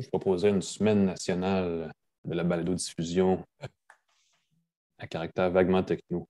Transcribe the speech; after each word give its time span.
Je 0.00 0.08
proposerais 0.08 0.50
une 0.50 0.62
semaine 0.62 1.04
nationale 1.04 1.92
de 2.24 2.34
la 2.34 2.42
balado-diffusion 2.42 3.44
à 4.98 5.06
caractère 5.06 5.50
vaguement 5.50 5.82
techno. 5.82 6.26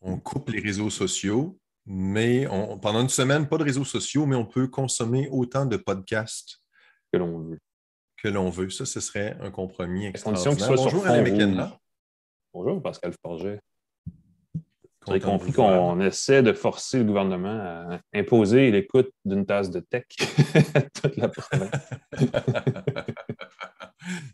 On 0.00 0.18
coupe 0.18 0.50
les 0.50 0.60
réseaux 0.60 0.90
sociaux, 0.90 1.58
mais 1.86 2.46
pendant 2.82 3.02
une 3.02 3.08
semaine, 3.08 3.48
pas 3.48 3.58
de 3.58 3.64
réseaux 3.64 3.84
sociaux, 3.84 4.26
mais 4.26 4.36
on 4.36 4.46
peut 4.46 4.66
consommer 4.68 5.28
autant 5.30 5.66
de 5.66 5.76
podcasts 5.76 6.62
que 7.12 7.18
l'on 7.18 7.38
veut. 7.38 7.58
Que 8.16 8.28
l'on 8.28 8.50
veut. 8.50 8.70
Ça, 8.70 8.84
ce 8.84 9.00
serait 9.00 9.36
un 9.40 9.50
compromis 9.50 10.06
extraordinaire. 10.06 10.68
Bonjour, 10.68 11.04
Bonjour, 12.52 12.82
Pascal 12.82 13.12
Forget. 13.22 13.60
Vous 15.10 15.16
avez 15.16 15.24
compris 15.24 15.52
qu'on 15.52 16.00
essaie 16.00 16.40
de 16.40 16.52
forcer 16.52 16.98
le 16.98 17.04
gouvernement 17.04 17.48
à 17.48 17.98
imposer 18.14 18.70
l'écoute 18.70 19.10
d'une 19.24 19.44
tasse 19.44 19.68
de 19.68 19.80
tech 19.80 20.04
à 20.72 20.82
toute 21.02 21.16
la 21.16 21.28
province. 21.28 21.70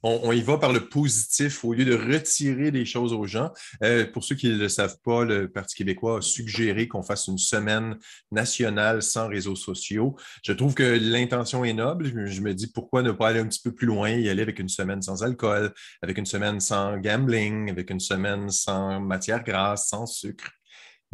on, 0.02 0.32
y 0.32 0.42
va 0.42 0.58
par 0.58 0.74
le 0.74 0.88
positif 0.88 1.64
au 1.64 1.72
lieu 1.72 1.86
de 1.86 1.94
retirer 1.94 2.70
des 2.70 2.84
choses 2.84 3.14
aux 3.14 3.26
gens. 3.26 3.52
Euh, 3.82 4.06
pour 4.06 4.22
ceux 4.22 4.34
qui 4.34 4.48
ne 4.48 4.56
le 4.56 4.68
savent 4.68 4.98
pas, 5.02 5.24
le 5.24 5.50
Parti 5.50 5.76
québécois 5.76 6.18
a 6.18 6.20
suggéré 6.20 6.88
qu'on 6.88 7.02
fasse 7.02 7.26
une 7.26 7.38
semaine 7.38 7.96
nationale 8.30 9.02
sans 9.02 9.28
réseaux 9.28 9.56
sociaux. 9.56 10.14
Je 10.44 10.52
trouve 10.52 10.74
que 10.74 10.98
l'intention 11.00 11.64
est 11.64 11.72
noble. 11.72 12.06
Je, 12.28 12.40
me 12.42 12.52
dis 12.52 12.66
pourquoi 12.66 13.02
ne 13.02 13.12
pas 13.12 13.28
aller 13.28 13.40
un 13.40 13.46
petit 13.46 13.62
peu 13.62 13.72
plus 13.72 13.86
loin, 13.86 14.10
y 14.10 14.28
aller 14.28 14.42
avec 14.42 14.58
une 14.58 14.68
semaine 14.68 15.00
sans 15.00 15.22
alcool, 15.22 15.72
avec 16.02 16.18
une 16.18 16.26
semaine 16.26 16.60
sans 16.60 16.98
gambling, 16.98 17.70
avec 17.70 17.88
une 17.88 18.00
semaine 18.00 18.50
sans 18.50 19.00
matière 19.00 19.42
grasse, 19.42 19.88
sans 19.88 20.04
sucre? 20.04 20.50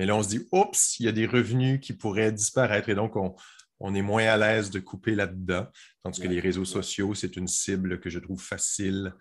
Mais 0.02 0.06
là, 0.06 0.16
on 0.16 0.22
se 0.24 0.30
dit, 0.30 0.48
oups, 0.50 0.98
il 0.98 1.06
y 1.06 1.08
a 1.08 1.12
des 1.12 1.26
revenus 1.26 1.78
qui 1.78 1.92
pourraient 1.92 2.32
disparaître 2.32 2.88
et 2.88 2.96
donc 2.96 3.14
on, 3.14 3.36
on 3.78 3.94
est 3.94 4.02
moins 4.02 4.24
à 4.24 4.36
l'aise 4.36 4.68
de 4.68 4.80
couper 4.80 5.14
là-dedans. 5.14 5.68
Tandis 6.02 6.20
que 6.20 6.26
les 6.26 6.40
réseaux 6.40 6.64
sociaux, 6.64 7.14
c'est 7.14 7.36
une 7.36 7.46
cible 7.46 8.00
que 8.00 8.10
je 8.10 8.18
trouve 8.18 8.42
facile 8.42 9.14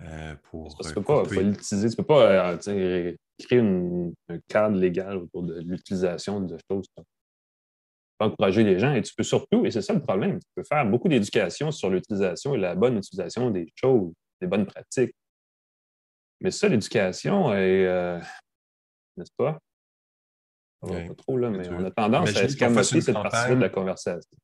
euh, 0.00 0.34
pour. 0.50 0.76
Tu 0.76 0.88
ne 0.88 0.92
peux 0.94 1.02
pas 1.04 1.22
l'utiliser, 1.40 1.88
tu 1.88 1.94
peux 1.94 2.02
pas 2.02 2.56
euh, 2.56 3.16
créer 3.38 3.60
un 3.60 4.10
cadre 4.48 4.76
légal 4.76 5.18
autour 5.18 5.44
de 5.44 5.60
l'utilisation 5.60 6.40
de 6.40 6.58
choses. 6.68 6.88
Tu 6.96 7.02
peux 8.18 8.24
encourager 8.26 8.64
les 8.64 8.80
gens 8.80 8.92
et 8.92 9.02
tu 9.02 9.14
peux 9.14 9.22
surtout, 9.22 9.64
et 9.64 9.70
c'est 9.70 9.82
ça 9.82 9.92
le 9.92 10.02
problème, 10.02 10.40
tu 10.40 10.48
peux 10.56 10.64
faire 10.64 10.84
beaucoup 10.84 11.06
d'éducation 11.06 11.70
sur 11.70 11.90
l'utilisation 11.90 12.56
et 12.56 12.58
la 12.58 12.74
bonne 12.74 12.96
utilisation 12.96 13.52
des 13.52 13.72
choses, 13.76 14.12
des 14.40 14.48
bonnes 14.48 14.66
pratiques. 14.66 15.14
Mais 16.40 16.50
ça, 16.50 16.66
l'éducation 16.66 17.54
est, 17.54 17.86
euh, 17.86 18.18
n'est-ce 19.16 19.30
pas? 19.36 19.60
Pas 20.84 21.14
trop, 21.14 21.36
là, 21.36 21.50
mais 21.50 21.68
on 21.68 21.84
a 21.84 21.90
tendance 21.90 22.36
à 22.36 22.44
escamoter 22.44 23.00
cette 23.00 23.14
partie 23.14 23.50
de 23.50 23.60
la 23.60 23.68
conversation. 23.68 24.38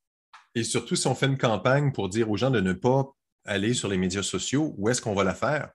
Et 0.54 0.64
surtout, 0.64 0.96
si 0.96 1.06
on 1.06 1.14
fait 1.14 1.26
une 1.26 1.38
campagne 1.38 1.92
pour 1.92 2.08
dire 2.08 2.30
aux 2.30 2.36
gens 2.36 2.50
de 2.50 2.60
ne 2.60 2.72
pas 2.72 3.04
aller 3.44 3.74
sur 3.74 3.88
les 3.88 3.96
médias 3.96 4.22
sociaux, 4.22 4.74
où 4.76 4.88
est-ce 4.88 5.00
qu'on 5.00 5.14
va 5.14 5.24
la 5.24 5.34
faire? 5.34 5.70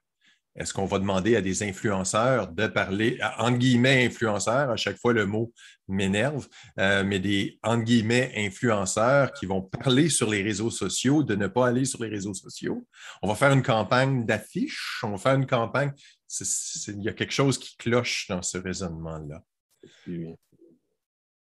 Est-ce 0.56 0.72
qu'on 0.72 0.86
va 0.86 0.98
demander 0.98 1.36
à 1.36 1.42
des 1.42 1.62
influenceurs 1.62 2.48
de 2.48 2.66
parler, 2.66 3.18
entre 3.38 3.58
guillemets, 3.58 4.06
influenceurs, 4.06 4.70
à 4.70 4.76
chaque 4.76 4.96
fois 4.96 5.12
le 5.12 5.26
mot 5.26 5.52
m'énerve, 5.86 6.48
euh, 6.80 7.04
mais 7.04 7.18
des, 7.18 7.58
entre 7.62 7.84
guillemets, 7.84 8.32
influenceurs 8.36 9.32
qui 9.32 9.44
vont 9.44 9.60
parler 9.60 10.08
sur 10.08 10.30
les 10.30 10.42
réseaux 10.42 10.70
sociaux, 10.70 11.22
de 11.22 11.34
ne 11.34 11.46
pas 11.46 11.68
aller 11.68 11.84
sur 11.84 12.02
les 12.02 12.08
réseaux 12.08 12.32
sociaux? 12.32 12.86
On 13.22 13.28
va 13.28 13.34
faire 13.34 13.52
une 13.52 13.62
campagne 13.62 14.24
d'affiches, 14.24 15.00
on 15.02 15.10
va 15.10 15.18
faire 15.18 15.34
une 15.34 15.46
campagne. 15.46 15.92
il 16.40 17.02
y 17.02 17.08
a 17.08 17.12
quelque 17.12 17.34
chose 17.34 17.58
qui 17.58 17.76
cloche 17.76 18.26
dans 18.28 18.42
ce 18.42 18.56
raisonnement-là. 18.56 19.42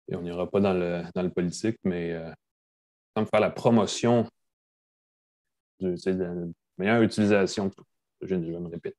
Et 0.08 0.16
on 0.16 0.22
n'ira 0.22 0.48
pas 0.48 0.60
dans 0.60 0.74
le, 0.74 1.02
dans 1.14 1.22
le 1.22 1.30
politique, 1.30 1.78
mais 1.84 2.12
euh, 2.12 2.30
faire 3.24 3.40
la 3.40 3.50
promotion 3.50 4.28
de, 5.80 5.96
la 6.06 6.34
meilleure 6.78 7.02
utilisation. 7.02 7.70
Je, 8.22 8.34
vais 8.34 8.38
me 8.38 8.68
répéter. 8.68 8.96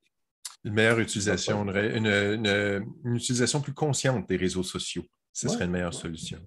Une 0.64 0.74
meilleure 0.74 1.00
utilisation, 1.00 1.66
une, 1.70 2.86
utilisation 3.06 3.62
plus 3.62 3.74
consciente 3.74 4.28
des 4.28 4.38
réseaux 4.38 4.64
sociaux. 4.64 5.06
Ce 5.34 5.48
serait 5.48 5.66
une 5.66 5.72
meilleure 5.72 5.94
solution. 5.94 6.40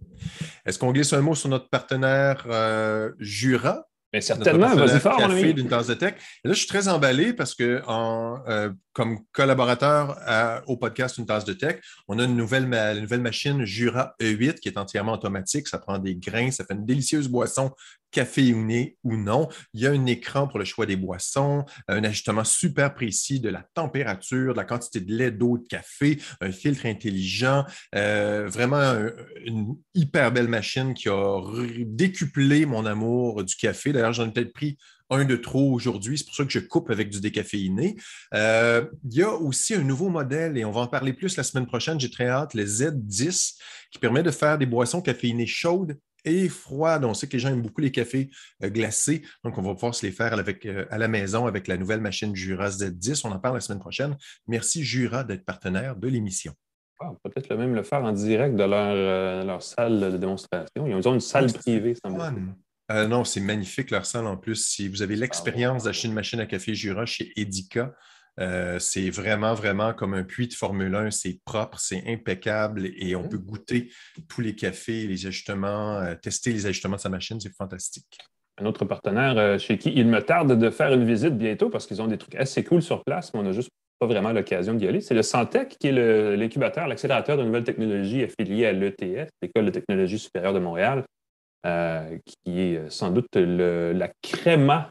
Est-ce 0.67 0.79
qu'on 0.79 0.91
glisse 0.91 1.13
un 1.13 1.21
mot 1.21 1.37
sur 1.37 1.49
notre 1.49 1.69
partenaire 1.69 2.45
euh, 2.49 3.13
Jura? 3.21 3.87
Mais 4.13 4.21
certainement, 4.21 4.75
vas-y 4.75 4.99
fort, 4.99 5.29
d'une 5.29 5.69
tasse 5.69 5.87
de 5.87 5.95
tech. 5.95 6.15
là, 6.43 6.53
je 6.53 6.59
suis 6.59 6.67
très 6.67 6.89
emballé 6.89 7.33
parce 7.33 7.55
que 7.55 7.81
en, 7.87 8.43
euh, 8.49 8.71
comme 8.93 9.21
collaborateur 9.33 10.19
au 10.67 10.77
podcast 10.77 11.19
Une 11.19 11.27
tasse 11.27 11.45
de 11.45 11.53
tech, 11.53 11.81
on 12.09 12.19
a 12.19 12.25
une 12.25 12.37
nouvelle, 12.37 12.65
nouvelle 13.01 13.21
machine 13.21 13.65
Jura 13.65 14.15
E8 14.21 14.61
qui 14.61 14.69
est 14.69 14.79
entièrement 14.79 15.13
automatique. 15.13 15.69
Ça 15.69 15.79
prend 15.79 15.99
des 15.99 16.17
grains, 16.17 16.51
ça 16.51 16.65
fait 16.65 16.75
une 16.75 16.87
délicieuse 16.87 17.29
boisson 17.29 17.73
caféinée 18.11 18.97
ou 19.05 19.17
non. 19.17 19.49
Il 19.73 19.81
y 19.81 19.87
a 19.87 19.93
un 19.93 20.07
écran 20.07 20.49
pour 20.49 20.59
le 20.59 20.65
choix 20.65 20.87
des 20.87 20.97
boissons, 20.97 21.65
un 21.89 22.05
ajustement 22.05 22.45
super 22.45 22.95
précis 22.95 23.41
de 23.41 23.49
la 23.49 23.65
température, 23.75 24.53
de 24.53 24.59
la 24.59 24.65
quantité 24.65 25.01
de 25.01 25.15
lait, 25.15 25.31
d'eau, 25.31 25.59
de 25.59 25.67
café, 25.67 26.19
un 26.41 26.51
filtre 26.51 26.87
intelligent. 26.87 27.65
Euh, 27.95 28.49
vraiment 28.49 28.95
une 29.45 29.77
hyper 29.95 30.33
belle 30.33 30.49
machine 30.49 30.95
qui 30.95 31.09
a 31.09 31.41
décuplé 31.87 32.67
mon 32.67 32.87
amour 32.87 33.45
du 33.45 33.55
café. 33.55 33.93
D'ailleurs, 33.93 34.13
j'en 34.13 34.29
ai 34.29 34.33
peut-être 34.33 34.53
pris 34.53 34.77
un 35.11 35.25
de 35.25 35.37
trop 35.37 35.73
aujourd'hui. 35.73 36.19
C'est 36.19 36.25
pour 36.25 36.35
ça 36.35 36.45
que 36.45 36.51
je 36.51 36.61
coupe 36.61 36.91
avec 36.91 37.11
du 37.11 37.21
décaféiné. 37.21 37.97
Euh, 38.35 38.87
il 39.05 39.19
y 39.19 39.23
a 39.23 39.31
aussi 39.31 39.75
un 39.75 39.83
nouveau 39.83 40.09
modèle, 40.09 40.57
et 40.57 40.65
on 40.65 40.71
va 40.71 40.83
en 40.83 40.87
parler 40.87 41.13
plus 41.13 41.37
la 41.37 41.43
semaine 41.43 41.67
prochaine. 41.67 41.99
J'ai 42.01 42.11
très 42.11 42.29
hâte, 42.29 42.55
le 42.55 42.65
Z10, 42.65 43.59
qui 43.91 43.99
permet 43.99 44.23
de 44.23 44.31
faire 44.31 44.57
des 44.57 44.67
boissons 44.67 45.03
caféinées 45.03 45.47
chaudes 45.47 45.99
et 46.25 46.49
froides. 46.49 47.05
On 47.05 47.15
sait 47.15 47.27
que 47.27 47.33
les 47.33 47.39
gens 47.39 47.49
aiment 47.49 47.63
beaucoup 47.63 47.81
les 47.81 47.91
cafés 47.91 48.31
euh, 48.63 48.71
glacés, 48.71 49.23
donc 49.45 49.59
on 49.59 49.63
va 49.63 49.75
pouvoir 49.75 49.95
se 49.95 50.07
les 50.07 50.13
faire 50.13 50.33
avec, 50.35 50.67
euh, 50.67 50.87
à 50.91 50.99
la 50.99 51.09
maison 51.09 51.47
avec 51.47 51.67
la 51.67 51.77
nouvelle 51.77 52.01
machine 52.01 52.35
Jura 52.37 52.69
Z10. 52.69 53.23
On 53.27 53.33
en 53.33 53.39
parle 53.39 53.55
la 53.55 53.61
semaine 53.61 53.81
prochaine. 53.81 54.17
Merci 54.47 54.85
Jura 54.85 55.25
d'être 55.25 55.45
partenaire 55.45 55.97
de 55.97 56.09
l'émission. 56.09 56.53
on 57.01 57.15
peut 57.15 57.31
peut-être 57.31 57.55
même 57.57 57.75
le 57.75 57.83
faire 57.83 58.05
en 58.05 58.13
direct 58.13 58.55
de 58.55 58.65
leur, 58.65 59.45
leur 59.45 59.63
salle 59.63 60.13
de 60.13 60.17
démonstration. 60.19 60.87
Ils 60.87 61.09
ont 61.09 61.15
une 61.15 61.21
salle 61.21 61.53
privée, 61.53 61.95
semble 61.95 62.23
euh, 62.91 63.07
non, 63.07 63.25
c'est 63.25 63.41
magnifique 63.41 63.91
leur 63.91 64.05
salle 64.05 64.27
en 64.27 64.37
plus. 64.37 64.57
Si 64.57 64.89
vous 64.89 65.03
avez 65.03 65.15
l'expérience 65.15 65.85
d'acheter 65.85 66.09
une 66.09 66.15
machine 66.15 66.41
à 66.41 66.47
café 66.47 66.75
Jura 66.75 67.07
chez 67.07 67.33
Edica, 67.37 67.93
euh, 68.41 68.79
c'est 68.79 69.11
vraiment, 69.11 69.55
vraiment 69.55 69.93
comme 69.93 70.15
un 70.15 70.25
puits 70.25 70.49
de 70.49 70.55
Formule 70.55 70.95
1. 70.95 71.11
C'est 71.13 71.41
propre, 71.45 71.79
c'est 71.79 72.03
impeccable 72.09 72.91
et 72.97 73.15
on 73.15 73.29
peut 73.29 73.39
goûter 73.39 73.91
tous 74.29 74.41
les 74.41 74.57
cafés, 74.57 75.07
les 75.07 75.27
ajustements, 75.27 75.99
euh, 75.99 76.15
tester 76.17 76.53
les 76.53 76.67
ajustements 76.67 76.97
de 76.97 77.01
sa 77.01 77.11
machine. 77.11 77.39
C'est 77.39 77.55
fantastique. 77.55 78.19
Un 78.59 78.67
autre 78.67 78.85
partenaire 78.85 79.59
chez 79.59 79.79
qui 79.79 79.93
il 79.95 80.07
me 80.07 80.21
tarde 80.21 80.59
de 80.59 80.71
faire 80.71 80.93
une 80.93 81.05
visite 81.05 81.39
bientôt 81.39 81.71
parce 81.71 81.87
qu'ils 81.87 82.03
ont 82.03 82.09
des 82.09 82.19
trucs 82.19 82.35
assez 82.35 82.63
cool 82.65 82.83
sur 82.83 83.03
place, 83.05 83.33
mais 83.33 83.41
on 83.41 83.45
n'a 83.45 83.53
juste 83.53 83.71
pas 83.99 84.07
vraiment 84.07 84.33
l'occasion 84.33 84.75
d'y 84.75 84.87
aller. 84.87 85.01
C'est 85.01 85.15
le 85.15 85.23
Santec 85.23 85.77
qui 85.79 85.87
est 85.87 86.37
l'incubateur, 86.37 86.87
l'accélérateur 86.87 87.39
de 87.39 87.45
nouvelles 87.45 87.65
technologies 87.65 88.23
affilié 88.23 88.67
à 88.67 88.73
l'ETS, 88.73 89.31
l'École 89.41 89.67
de 89.67 89.71
technologie 89.71 90.19
supérieure 90.19 90.53
de 90.53 90.59
Montréal. 90.59 91.05
Euh, 91.67 92.17
qui 92.25 92.59
est 92.59 92.77
euh, 92.79 92.89
sans 92.89 93.11
doute 93.11 93.37
la 93.37 94.09
créma, 94.23 94.89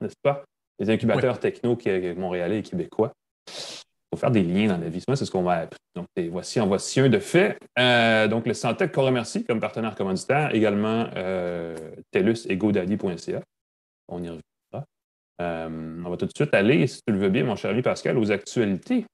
n'est-ce 0.00 0.14
pas, 0.22 0.44
des 0.78 0.88
incubateurs 0.88 1.40
techno 1.40 1.74
qui, 1.74 1.90
montréalais 2.14 2.60
et 2.60 2.62
québécois. 2.62 3.12
Il 3.48 4.14
faut 4.14 4.20
faire 4.20 4.30
des 4.30 4.44
liens 4.44 4.68
dans 4.68 4.78
la 4.78 4.88
vie. 4.88 5.02
C'est 5.04 5.24
ce 5.24 5.30
qu'on 5.30 5.42
va 5.42 5.52
apprendre. 5.52 5.76
Donc, 5.96 6.06
voici, 6.30 6.60
en 6.60 6.68
voici 6.68 7.00
un 7.00 7.08
de 7.08 7.18
fait. 7.18 7.58
Euh, 7.78 8.28
donc, 8.28 8.46
le 8.46 8.54
Santec 8.54 8.92
qu'on 8.92 9.02
remercie 9.02 9.44
comme 9.44 9.58
partenaire 9.58 9.96
commanditaire, 9.96 10.54
également 10.54 11.06
TELUS 12.12 12.46
et 12.48 12.56
GoDaddy.ca. 12.56 13.42
On 14.08 14.22
y 14.22 14.28
reviendra. 14.28 14.86
on 16.06 16.10
va 16.10 16.16
tout 16.16 16.26
de 16.26 16.32
suite 16.36 16.54
aller, 16.54 16.86
si 16.86 17.00
tu 17.04 17.12
le 17.12 17.18
veux 17.18 17.30
bien, 17.30 17.44
mon 17.44 17.56
cher 17.56 17.72
ami 17.72 17.82
Pascal, 17.82 18.16
aux 18.16 18.30
actualités 18.30 19.06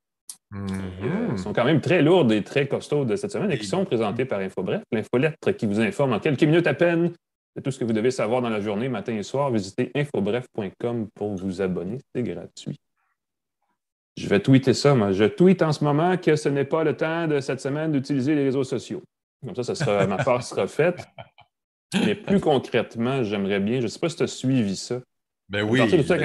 Mm 0.50 1.36
sont 1.38 1.53
quand 1.53 1.64
même 1.64 1.81
très 1.81 2.03
lourdes 2.03 2.32
et 2.32 2.42
très 2.42 2.66
costauds 2.66 3.04
de 3.04 3.16
cette 3.16 3.31
semaine 3.31 3.50
et 3.50 3.59
qui 3.59 3.66
sont 3.66 3.84
présentées 3.84 4.25
par 4.25 4.41
InfoBref, 4.41 4.82
l'infolettre 4.92 5.53
qui 5.53 5.66
vous 5.66 5.81
informe 5.81 6.12
en 6.12 6.19
quelques 6.19 6.42
minutes 6.42 6.66
à 6.66 6.75
peine 6.75 7.12
de 7.56 7.62
tout 7.62 7.70
ce 7.70 7.78
que 7.78 7.84
vous 7.84 7.92
devez 7.92 8.10
savoir 8.10 8.42
dans 8.42 8.50
la 8.50 8.60
journée, 8.60 8.88
matin 8.88 9.14
et 9.14 9.22
soir. 9.22 9.50
Visitez 9.50 9.90
infobref.com 9.94 11.08
pour 11.14 11.34
vous 11.34 11.62
abonner, 11.62 11.99
c'est 12.14 12.23
gratuit. 12.23 12.78
Je 14.17 14.28
vais 14.28 14.40
tweeter 14.40 14.75
ça, 14.75 14.94
moi. 14.94 15.12
Je 15.12 15.25
tweete 15.25 15.62
en 15.62 15.73
ce 15.73 15.84
moment 15.84 16.17
que 16.17 16.34
ce 16.34 16.49
n'est 16.49 16.64
pas 16.64 16.82
le 16.82 16.96
temps 16.96 17.28
de 17.28 17.40
cette 17.40 17.61
semaine 17.61 17.93
d'utiliser 17.93 18.34
les 18.34 18.44
réseaux 18.44 18.64
sociaux. 18.64 19.02
Comme 19.44 19.55
ça, 19.55 19.62
ça 19.62 19.75
sera, 19.76 20.06
ma 20.06 20.17
part 20.17 20.43
sera 20.43 20.67
faite. 20.67 21.06
Mais 22.05 22.14
plus 22.14 22.40
concrètement, 22.40 23.23
j'aimerais 23.23 23.61
bien, 23.61 23.78
je 23.78 23.84
ne 23.84 23.88
sais 23.88 24.00
pas 24.00 24.08
si 24.08 24.17
tu 24.17 24.25
as 24.25 24.26
suivi 24.26 24.76
ça. 24.76 25.00
Ben 25.49 25.62
oui. 25.62 25.81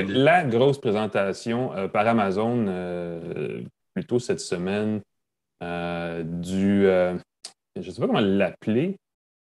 la 0.10 0.44
grosse 0.44 0.82
présentation 0.82 1.74
euh, 1.76 1.88
par 1.88 2.06
Amazon 2.08 2.66
euh, 2.68 3.62
cette 4.20 4.40
semaine 4.40 5.02
euh, 5.64 6.24
du. 6.24 6.86
Euh, 6.88 7.16
je 7.80 7.88
ne 7.88 7.94
sais 7.94 8.02
pas 8.02 8.08
comment 8.08 8.20
l'appeler, 8.20 8.98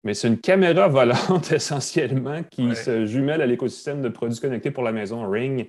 mais 0.04 0.14
c'est 0.14 0.28
une 0.28 0.38
caméra 0.38 0.88
volante 0.88 1.52
essentiellement 1.52 2.42
qui 2.44 2.74
se 2.74 3.06
jumelle 3.06 3.42
à 3.42 3.46
l'écosystème 3.46 4.02
de 4.02 4.08
produits 4.08 4.40
connectés 4.40 4.70
pour 4.70 4.82
la 4.84 4.92
maison 4.92 5.28
Ring, 5.28 5.66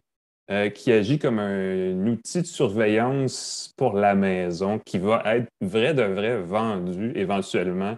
euh, 0.51 0.69
qui 0.69 0.91
agit 0.91 1.19
comme 1.19 1.39
un, 1.39 2.07
outil 2.07 2.41
de 2.41 2.47
surveillance 2.47 3.73
pour 3.77 3.95
la 3.95 4.15
maison 4.15 4.79
qui 4.79 4.99
va 4.99 5.23
être 5.25 5.47
vrai 5.61 5.93
de 5.93 6.03
vrai 6.03 6.39
vendu 6.41 7.11
éventuellement 7.15 7.97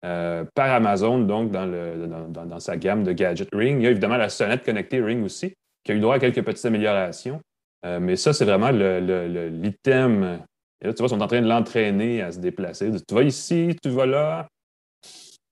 par 0.00 0.70
Amazon, 0.70 1.18
donc 1.18 1.50
dans, 1.50 1.66
le, 1.66 2.06
dans, 2.28 2.60
sa 2.60 2.76
gamme 2.76 3.02
de 3.02 3.10
gadgets 3.10 3.48
Ring. 3.52 3.80
Il 3.80 3.84
y 3.84 3.86
a 3.88 3.90
évidemment 3.90 4.16
la 4.16 4.28
sonnette 4.28 4.64
connectée 4.64 5.02
Ring 5.02 5.24
aussi, 5.24 5.54
qui 5.82 5.90
a 5.90 5.94
eu 5.96 5.98
droit 5.98 6.14
à 6.14 6.18
quelques 6.20 6.44
petites 6.44 6.64
améliorations. 6.66 7.40
Mais 7.84 8.16
ça, 8.16 8.32
c'est 8.32 8.44
vraiment 8.44 8.70
l'item. 8.70 10.20
là, 10.82 10.92
tu 10.92 10.98
vois, 10.98 11.06
ils 11.06 11.08
sont 11.08 11.20
en 11.20 11.26
train 11.26 11.42
de 11.42 11.48
l'entraîner 11.48 12.22
à 12.22 12.32
se 12.32 12.38
déplacer. 12.38 12.90
Tu 13.06 13.14
vas 13.14 13.22
ici, 13.22 13.76
tu 13.82 13.90
vas 13.90 14.06
là. 14.06 14.48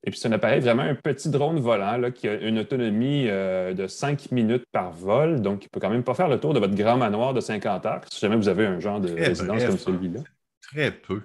Et 0.06 0.10
puis, 0.10 0.20
c'est 0.20 0.28
un 0.28 0.32
appareil 0.32 0.60
vraiment 0.60 0.84
un 0.84 0.94
petit 0.94 1.28
drone 1.28 1.58
volant 1.58 1.96
là, 1.96 2.12
qui 2.12 2.28
a 2.28 2.34
une 2.34 2.60
autonomie 2.60 3.26
euh, 3.28 3.74
de 3.74 3.88
5 3.88 4.30
minutes 4.30 4.64
par 4.70 4.92
vol. 4.92 5.42
Donc, 5.42 5.64
il 5.64 5.68
peut 5.68 5.80
quand 5.80 5.90
même 5.90 6.04
pas 6.04 6.14
faire 6.14 6.28
le 6.28 6.38
tour 6.38 6.54
de 6.54 6.60
votre 6.60 6.76
grand 6.76 6.96
manoir 6.96 7.34
de 7.34 7.40
50 7.40 7.86
heures, 7.86 8.00
si 8.08 8.20
jamais 8.20 8.36
vous 8.36 8.48
avez 8.48 8.66
un 8.66 8.78
genre 8.78 9.00
de 9.00 9.12
résidence 9.12 9.64
comme 9.64 9.78
celui-là. 9.78 10.20
Très 10.62 10.92
peu. 10.92 11.22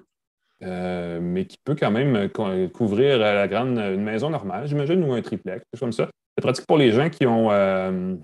Euh, 0.63 1.19
mais 1.21 1.45
qui 1.45 1.57
peut 1.63 1.75
quand 1.75 1.92
même 1.92 2.30
couvrir 2.69 3.19
la 3.19 3.48
grande, 3.48 3.77
une 3.77 4.03
maison 4.03 4.31
normale, 4.31 4.68
j'imagine, 4.68 5.03
ou 5.03 5.13
un 5.13 5.21
triplex, 5.21 5.59
quelque 5.59 5.68
chose 5.75 5.80
comme 5.80 5.92
ça. 5.92 6.09
C'est 6.36 6.42
pratique 6.42 6.65
pour 6.65 6.77
les 6.77 6.92
gens 6.92 7.09
qui 7.09 7.27
ont 7.27 7.51
euh, 7.51 8.15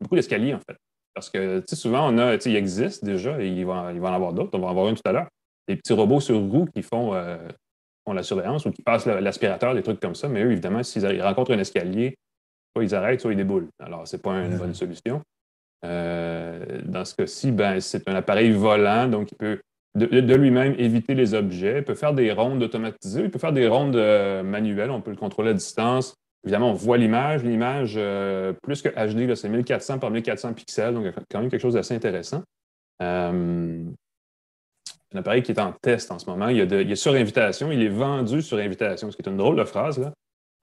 beaucoup 0.00 0.14
d'escaliers, 0.14 0.54
en 0.54 0.60
fait. 0.60 0.76
Parce 1.14 1.30
que 1.30 1.62
souvent, 1.72 2.12
on 2.12 2.18
a, 2.18 2.34
il 2.34 2.56
existe 2.56 3.04
déjà, 3.04 3.40
et 3.42 3.48
il 3.48 3.66
va, 3.66 3.92
il 3.92 4.00
va 4.00 4.10
en 4.10 4.14
avoir 4.14 4.32
d'autres. 4.32 4.50
On 4.54 4.60
va 4.60 4.68
en 4.68 4.70
avoir 4.70 4.86
un 4.86 4.94
tout 4.94 5.02
à 5.04 5.12
l'heure. 5.12 5.28
Des 5.68 5.76
petits 5.76 5.92
robots 5.92 6.20
sur 6.20 6.38
roues 6.38 6.66
qui 6.74 6.82
font 6.82 7.14
la 8.12 8.22
surveillance 8.22 8.66
ou 8.66 8.70
qui 8.70 8.82
passent 8.82 9.06
l'aspirateur, 9.06 9.74
des 9.74 9.82
trucs 9.82 10.00
comme 10.00 10.14
ça. 10.14 10.28
Mais 10.28 10.42
eux, 10.42 10.52
évidemment, 10.52 10.82
s'ils 10.82 11.22
rencontrent 11.22 11.52
un 11.52 11.58
escalier, 11.58 12.16
soit 12.74 12.84
ils 12.84 12.94
arrêtent, 12.94 13.20
soit 13.20 13.32
ils 13.32 13.36
déboulent. 13.36 13.68
Alors, 13.78 14.06
ce 14.06 14.16
n'est 14.16 14.22
pas 14.22 14.32
une 14.32 14.56
bonne 14.56 14.74
solution. 14.74 15.22
Euh, 15.84 16.80
dans 16.84 17.04
ce 17.04 17.14
cas-ci, 17.14 17.52
ben, 17.52 17.80
c'est 17.80 18.06
un 18.08 18.14
appareil 18.14 18.50
volant, 18.52 19.08
donc 19.08 19.32
il 19.32 19.36
peut 19.36 19.60
de, 19.96 20.34
lui-même 20.34 20.74
éviter 20.78 21.14
les 21.14 21.34
objets. 21.34 21.78
Il 21.78 21.84
peut 21.84 21.94
faire 21.94 22.14
des 22.14 22.32
rondes 22.32 22.62
automatisées, 22.62 23.24
il 23.24 23.30
peut 23.30 23.38
faire 23.38 23.52
des 23.52 23.66
rondes 23.66 23.96
euh, 23.96 24.42
manuelles, 24.42 24.90
on 24.90 25.00
peut 25.00 25.10
le 25.10 25.16
contrôler 25.16 25.50
à 25.50 25.54
distance. 25.54 26.14
Évidemment, 26.44 26.70
on 26.70 26.74
voit 26.74 26.96
l'image. 26.96 27.44
L'image, 27.44 27.94
euh, 27.96 28.52
plus 28.62 28.82
que 28.82 28.88
HD, 28.88 29.34
c'est 29.34 29.48
1400 29.48 29.98
par 29.98 30.10
1400 30.10 30.54
pixels, 30.54 30.94
donc 30.94 31.06
quand 31.30 31.40
même 31.40 31.50
quelque 31.50 31.60
chose 31.60 31.74
d'assez 31.74 31.94
intéressant 31.94 32.42
un 35.14 35.18
appareil 35.18 35.42
qui 35.42 35.52
est 35.52 35.60
en 35.60 35.72
test 35.72 36.10
en 36.12 36.18
ce 36.18 36.26
moment. 36.26 36.48
Il, 36.48 36.60
est 36.60 36.94
sur 36.96 37.12
invitation, 37.14 37.72
il 37.72 37.82
est 37.82 37.88
vendu 37.88 38.42
sur 38.42 38.58
invitation, 38.58 39.10
ce 39.10 39.16
qui 39.16 39.22
est 39.22 39.30
une 39.30 39.36
drôle 39.36 39.56
de 39.56 39.64
phrase, 39.64 39.98
là. 39.98 40.12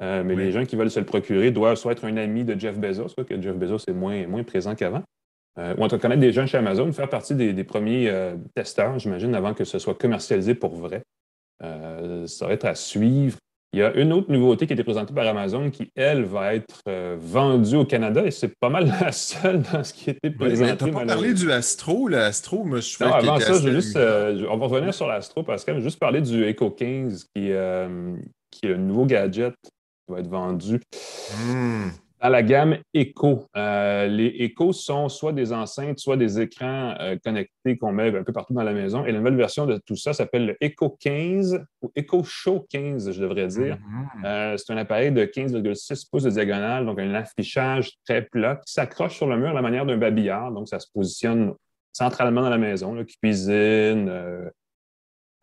Euh, 0.04 0.24
mais 0.24 0.36
les 0.36 0.52
gens 0.52 0.64
qui 0.64 0.76
veulent 0.76 0.92
se 0.92 1.00
le 1.00 1.08
procurer 1.08 1.50
doivent 1.50 1.76
soit 1.76 1.94
être 1.94 2.06
un 2.06 2.18
ami 2.18 2.44
de 2.44 2.58
Jeff 2.58 2.78
Bezos, 2.78 3.16
que 3.28 3.42
Jeff 3.42 3.56
Bezos 3.56 3.80
est 3.88 3.94
moins, 3.94 4.28
moins 4.28 4.44
présent 4.44 4.76
qu'avant, 4.76 5.02
euh, 5.58 5.74
ou 5.76 5.84
en 5.84 5.88
tout 5.88 5.96
cas 5.96 6.04
connaître 6.04 6.22
des 6.22 6.32
gens 6.32 6.46
chez 6.46 6.60
Amazon, 6.60 6.92
faire 6.94 7.10
partie 7.10 7.34
des, 7.34 7.64
premiers 7.64 8.08
euh, 8.08 8.36
testeurs, 8.54 9.00
j'imagine, 9.00 9.34
avant 9.34 9.56
que 9.56 9.64
ce 9.64 9.80
soit 9.80 9.96
commercialisé 9.96 10.54
pour 10.54 10.76
vrai. 10.76 11.02
ça 11.60 12.46
va 12.46 12.54
être 12.54 12.66
à 12.66 12.76
suivre. 12.76 13.40
Il 13.74 13.80
y 13.80 13.84
a 13.84 13.94
une 13.96 14.14
autre 14.14 14.32
nouveauté 14.32 14.66
qui 14.66 14.74
a 14.74 14.76
été 14.76 14.84
présentée 14.84 15.14
par 15.14 15.28
Amazon 15.28 15.70
qui, 15.70 15.92
elle, 15.96 16.24
va 16.24 16.56
être 16.56 16.80
euh, 16.88 17.18
vendue 17.20 17.76
au 17.76 17.86
Canada 17.86 18.26
et 18.26 18.32
c'est 18.32 18.58
pas 18.60 18.70
mal 18.70 18.88
la 19.02 19.12
seule 19.12 19.62
dans 19.62 19.84
ce 19.84 19.94
qui 19.94 20.10
a 20.10 20.14
été 20.14 20.30
présenté. 20.32 20.78
tu 20.78 20.86
n'as 20.86 21.00
pas 21.00 21.06
parlé 21.06 21.34
du 21.34 21.52
Astro. 21.52 22.08
L'Astro, 22.08 22.64
moi, 22.64 22.80
je 22.80 23.04
non, 23.04 23.12
avant 23.12 23.40
ça, 23.40 23.54
je 23.60 23.70
juste, 23.70 23.98
euh, 23.98 24.48
on 24.50 24.58
va 24.58 24.68
revenir 24.68 24.94
sur 24.94 25.08
l'Astro 25.08 25.44
parce 25.44 25.66
que 25.66 25.80
juste 25.82 26.00
parler 26.00 26.22
du 26.22 26.46
Echo 26.46 26.72
15 26.72 27.26
qui, 27.36 27.52
euh, 27.52 28.16
qui 28.52 28.68
est 28.68 28.74
un 28.74 28.78
nouveau 28.78 29.06
gadget 29.06 29.54
qui 29.64 30.14
va 30.14 30.20
être 30.20 30.30
vendu. 30.30 30.80
Hmm 31.36 31.90
dans 32.22 32.30
la 32.30 32.44
gamme 32.44 32.78
Echo. 32.94 33.46
Euh, 33.56 34.08
les 34.08 34.36
Echo 34.40 34.74
sont 34.74 35.10
soit 35.10 35.34
des 35.34 35.54
enceintes, 35.54 36.00
soit 36.00 36.18
des 36.18 36.40
écrans 36.40 36.96
euh, 37.00 37.16
connectés 37.24 37.78
qu'on 37.78 37.92
met 37.92 38.16
un 38.16 38.24
peu 38.24 38.34
partout 38.34 38.54
dans 38.54 38.64
la 38.64 38.74
maison. 38.74 39.06
Et 39.06 39.12
la 39.12 39.20
nouvelle 39.20 39.36
version 39.36 39.66
de 39.66 39.80
tout 39.86 39.96
ça 39.96 40.14
s'appelle 40.14 40.48
le 40.48 40.58
Echo 40.62 40.98
15 41.00 41.64
ou 41.82 41.92
Echo 41.96 42.24
Show 42.24 42.66
15, 42.70 43.12
je 43.12 43.22
devrais 43.22 43.48
dire. 43.48 43.78
Mm-hmm. 43.78 44.26
Euh, 44.26 44.58
c'est 44.58 44.74
un 44.74 44.78
appareil 44.78 45.12
de 45.12 45.26
15,6 45.26 46.10
pouces 46.10 46.24
de 46.24 46.32
diagonale, 46.32 46.86
donc 46.86 47.00
un 47.00 47.14
affichage 47.14 47.92
très 48.06 48.24
plat 48.24 48.56
qui 48.56 48.74
s'accroche 48.74 49.16
sur 49.16 49.28
le 49.28 49.38
mur 49.38 49.50
à 49.50 49.54
la 49.54 49.62
manière 49.62 49.86
d'un 49.86 49.98
babillard. 49.98 50.52
Donc, 50.52 50.68
ça 50.68 50.80
se 50.80 50.88
positionne 50.92 51.54
centralement 51.94 52.42
dans 52.42 52.50
la 52.50 52.58
maison, 52.58 52.96
cuisine, 53.04 54.12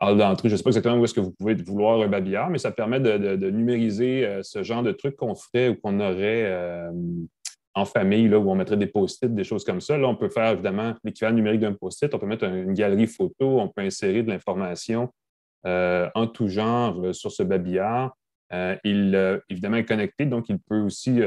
je 0.01 0.49
ne 0.49 0.57
sais 0.57 0.63
pas 0.63 0.71
exactement 0.71 0.97
où 0.97 1.05
est-ce 1.05 1.15
que 1.15 1.21
vous 1.21 1.33
pouvez 1.33 1.55
vouloir 1.55 2.01
un 2.01 2.09
babillard, 2.09 2.51
mais 2.51 2.59
ça 2.59 2.73
permet 2.73 3.01
de, 3.01 3.51
numériser 3.51 4.27
euh, 4.27 4.43
ce 4.43 4.63
genre 4.63 4.83
de 4.83 4.93
trucs 4.93 5.17
qu'on 5.17 5.35
ferait 5.35 5.69
ou 5.69 5.77
qu'on 5.77 6.01
aurait 6.01 6.45
euh, 6.47 6.91
en 7.75 7.85
famille, 7.85 8.29
là, 8.29 8.39
où 8.39 8.51
on 8.51 8.55
mettrait 8.55 8.77
des 8.77 8.87
post-it, 8.87 9.35
des 9.35 9.45
choses 9.45 9.65
comme 9.65 9.81
ça. 9.81 9.97
Là, 9.97 10.09
on 10.09 10.17
peut 10.17 10.29
faire 10.29 10.53
évidemment 10.53 10.95
l'équivalent 11.05 11.35
numérique 11.35 11.61
d'un 11.61 11.73
post-it, 11.73 12.13
on 12.15 12.19
peut 12.19 12.27
mettre 12.27 12.45
une 12.45 12.75
galerie 12.75 13.07
photo, 13.07 13.61
on 13.61 13.69
peut 13.69 13.83
insérer 13.83 14.23
de 14.23 14.31
l'information 14.31 15.11
euh, 15.67 16.09
en 16.15 16.27
tout 16.27 16.49
genre 16.49 17.15
sur 17.15 17.33
ce 17.33 17.43
babillard. 17.43 18.17
il, 18.85 19.41
évidemment, 19.49 19.77
est 19.77 19.85
connecté, 19.85 20.27
donc 20.27 20.49
il 20.49 20.59
peut 20.59 20.81
aussi 20.81 21.21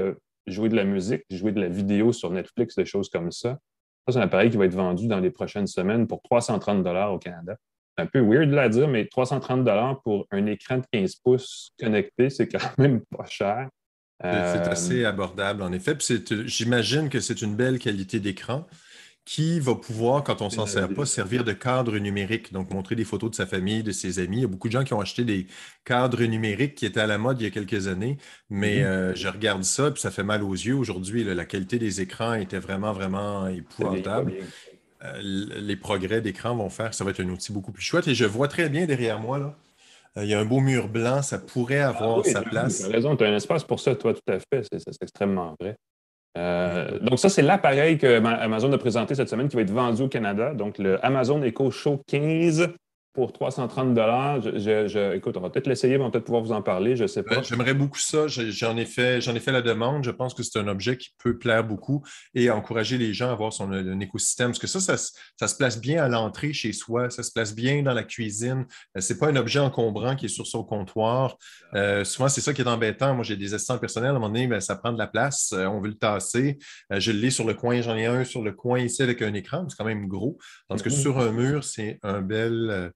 jouer 0.46 0.70
de 0.70 0.76
la 0.76 0.86
musique, 0.86 1.24
jouer 1.30 1.52
de 1.52 1.60
la 1.60 1.68
vidéo 1.68 2.14
sur 2.14 2.32
Netflix, 2.32 2.76
des 2.76 2.86
choses 2.86 3.10
comme 3.10 3.32
ça. 3.32 3.60
Ça, 4.06 4.14
c'est 4.14 4.20
un 4.20 4.22
appareil 4.22 4.50
qui 4.50 4.56
va 4.56 4.66
être 4.66 4.76
vendu 4.76 5.08
dans 5.08 5.20
les 5.20 5.32
prochaines 5.32 5.68
semaines 5.68 6.08
pour 6.08 6.22
330 6.22 6.86
au 7.12 7.18
Canada 7.18 7.58
un 7.98 8.06
peu 8.06 8.20
weird 8.20 8.50
de 8.50 8.68
dire, 8.70 8.88
mais 8.88 9.08
330 9.08 10.02
pour 10.04 10.28
un 10.32 10.46
écran 10.46 10.78
de 10.78 10.86
15 10.92 11.16
pouces 11.16 11.72
connecté, 11.80 12.30
c'est 12.30 12.48
quand 12.48 12.78
même 12.78 13.02
pas 13.18 13.26
cher. 13.26 13.70
C'est 14.22 14.28
euh, 14.28 14.72
assez 14.72 15.06
abordable, 15.06 15.62
en 15.62 15.72
effet. 15.72 15.96
J'imagine 16.46 17.10
que 17.10 17.20
c'est 17.20 17.42
une 17.42 17.56
belle 17.56 17.78
qualité 17.78 18.20
d'écran 18.20 18.66
qui 19.28 19.60
va 19.60 19.76
pouvoir, 19.76 20.24
quand 20.24 20.42
on 20.42 20.46
ne 20.46 20.52
s'en 20.52 20.66
sert 20.66 20.88
pas, 20.88 21.06
servir 21.06 21.44
de 21.44 21.52
cadre 21.52 21.98
numérique, 21.98 22.54
donc 22.54 22.72
montrer 22.74 22.96
des 22.96 23.04
photos 23.04 23.32
de 23.32 23.36
sa 23.36 23.46
famille, 23.46 23.84
de 23.84 23.92
ses 23.92 24.20
amis. 24.20 24.38
Il 24.38 24.42
y 24.42 24.46
a 24.46 24.48
beaucoup 24.48 24.70
de 24.70 24.72
gens 24.72 24.86
qui 24.86 24.94
ont 24.94 25.02
acheté 25.02 25.26
des 25.26 25.48
cadres 25.84 26.24
numériques 26.24 26.76
qui 26.76 26.86
étaient 26.86 27.02
à 27.02 27.08
la 27.08 27.18
mode 27.18 27.42
il 27.42 27.44
y 27.44 27.48
a 27.48 27.50
quelques 27.50 27.88
années, 27.88 28.18
mais 28.50 28.78
mm-hmm. 28.78 28.86
euh, 28.86 29.16
je 29.16 29.28
regarde 29.28 29.66
ça, 29.66 29.92
puis 29.92 30.00
ça 30.00 30.12
fait 30.12 30.24
mal 30.24 30.44
aux 30.44 30.54
yeux. 30.54 30.76
Aujourd'hui, 30.76 31.26
la 31.26 31.44
qualité 31.44 31.78
des 31.78 32.00
écrans 32.00 32.36
était 32.36 32.60
vraiment, 32.60 32.94
vraiment 32.94 33.48
épouvantable. 33.48 34.34
Euh, 35.04 35.22
les 35.22 35.76
progrès 35.76 36.22
d'écran 36.22 36.56
vont 36.56 36.70
faire, 36.70 36.94
ça 36.94 37.04
va 37.04 37.12
être 37.12 37.20
un 37.20 37.30
outil 37.30 37.52
beaucoup 37.52 37.72
plus 37.72 37.84
chouette. 37.84 38.08
Et 38.08 38.16
je 38.16 38.26
vois 38.26 38.48
très 38.48 38.70
bien 38.70 38.86
derrière 38.86 39.20
moi, 39.20 39.38
là, 39.38 39.54
euh, 40.18 40.24
il 40.24 40.30
y 40.30 40.34
a 40.34 40.40
un 40.40 40.46
beau 40.46 40.60
mur 40.60 40.88
blanc, 40.88 41.22
ça 41.22 41.38
pourrait 41.38 41.82
ah 41.82 41.90
avoir 41.90 42.26
sa 42.26 42.42
place. 42.42 42.80
Tu 42.80 42.86
as 42.86 42.90
raison, 42.90 43.16
tu 43.16 43.24
as 43.24 43.28
un 43.28 43.36
espace 43.36 43.64
pour 43.64 43.80
ça, 43.80 43.96
toi, 43.96 44.14
tout 44.14 44.32
à 44.32 44.40
fait. 44.40 44.68
C'est 44.72 45.04
extrêmement 45.04 45.56
vrai. 45.60 45.76
Euh, 46.38 47.00
donc, 47.00 47.20
ça, 47.20 47.30
c'est 47.30 47.42
l'appareil 47.42 47.98
que 47.98 48.24
Amazon 48.26 48.72
a 48.74 48.78
présenté 48.78 49.16
cette 49.16 49.30
semaine 49.30 49.50
qui 49.50 49.56
va 49.56 49.62
être 49.62 49.72
vendu 49.72 50.04
au 50.04 50.08
Canada. 50.08 50.54
Donc, 50.54 50.78
le 50.78 51.04
Amazon 51.06 51.42
Echo 51.44 51.72
Show 51.72 52.02
15 52.08 52.70
pour 53.18 53.34
330 53.34 53.96
je, 53.96 55.16
Écoute, 55.16 55.38
on 55.38 55.42
va 55.42 55.50
peut-être 55.50 55.66
l'essayer, 55.66 55.98
mais 55.98 56.04
on 56.04 56.08
va 56.08 56.12
peut-être 56.12 56.26
pouvoir 56.26 56.44
vous 56.44 56.52
en 56.52 56.62
parler, 56.62 56.96
je 56.96 57.02
ne 57.02 57.08
sais 57.08 57.24
pas. 57.24 57.42
J'aimerais 57.42 57.74
beaucoup 57.74 57.98
ça. 57.98 58.28
J'en 58.28 58.78
ai, 58.78 58.86
fait, 58.86 59.18
ai 59.18 59.40
fait 59.40 59.52
la 59.52 59.64
demande. 59.64 60.04
Je 60.04 60.12
pense 60.12 60.36
que 60.36 60.44
c'est 60.44 60.60
un 60.60 60.68
objet 60.68 60.98
qui 60.98 61.16
peut 61.18 61.36
plaire 61.36 61.64
beaucoup 61.64 62.04
et 62.36 62.52
encourager 62.52 63.00
les 63.00 63.16
gens 63.16 63.30
à 63.30 63.32
avoir 63.32 63.54
son 63.54 63.72
un 63.72 64.00
écosystème. 64.02 64.50
Parce 64.52 64.60
que 64.60 64.68
ça, 64.68 64.80
ça, 64.80 65.48
se 65.48 65.56
place 65.56 65.82
bien 65.82 66.04
à 66.04 66.08
l'entrée 66.08 66.54
chez 66.54 66.74
soi, 66.74 67.10
ça 67.10 67.24
se 67.24 67.32
place 67.32 67.56
bien 67.56 67.82
dans 67.82 67.96
la 67.96 68.04
cuisine. 68.04 68.68
Euh, 68.96 69.02
ce 69.02 69.14
n'est 69.14 69.20
pas 69.20 69.30
un 69.30 69.36
objet 69.36 69.58
encombrant 69.58 70.16
qui 70.16 70.26
est 70.26 70.30
sur 70.30 70.46
son 70.46 70.64
comptoir. 70.64 71.38
Euh, 71.74 72.04
souvent, 72.04 72.30
c'est 72.30 72.42
ça 72.42 72.54
qui 72.54 72.62
est 72.62 72.68
embêtant. 72.68 73.16
Moi, 73.16 73.24
j'ai 73.24 73.36
des 73.36 73.56
assistants 73.56 73.80
personnels. 73.80 74.10
À 74.10 74.12
un 74.12 74.20
moment 74.20 74.30
donné, 74.30 74.46
ben, 74.46 74.60
ça 74.60 74.76
prend 74.76 74.94
de 74.94 75.00
la 75.00 75.08
place. 75.08 75.54
Euh, 75.54 75.66
on 75.66 75.82
veut 75.82 75.90
le 75.90 75.98
tasser. 75.98 76.60
je 76.92 77.12
l'ai 77.12 77.32
sur 77.32 77.48
le 77.48 77.56
coin. 77.56 77.82
J'en 77.82 77.96
ai 77.96 78.06
un 78.06 78.24
sur 78.26 78.44
le 78.44 78.52
coin 78.52 78.78
ici 78.80 79.02
avec 79.02 79.24
un 79.24 79.34
écran. 79.34 79.66
C'est 79.70 79.76
quand 79.76 79.86
même 79.86 80.08
gros. 80.08 80.38
Tandis 80.70 80.84
que 80.84 80.90
mm-hmm. 80.90 81.02
sur 81.02 81.18
un 81.18 81.32
mur, 81.32 81.64
c'est 81.64 81.98
un 82.04 82.22
bel 82.22 82.92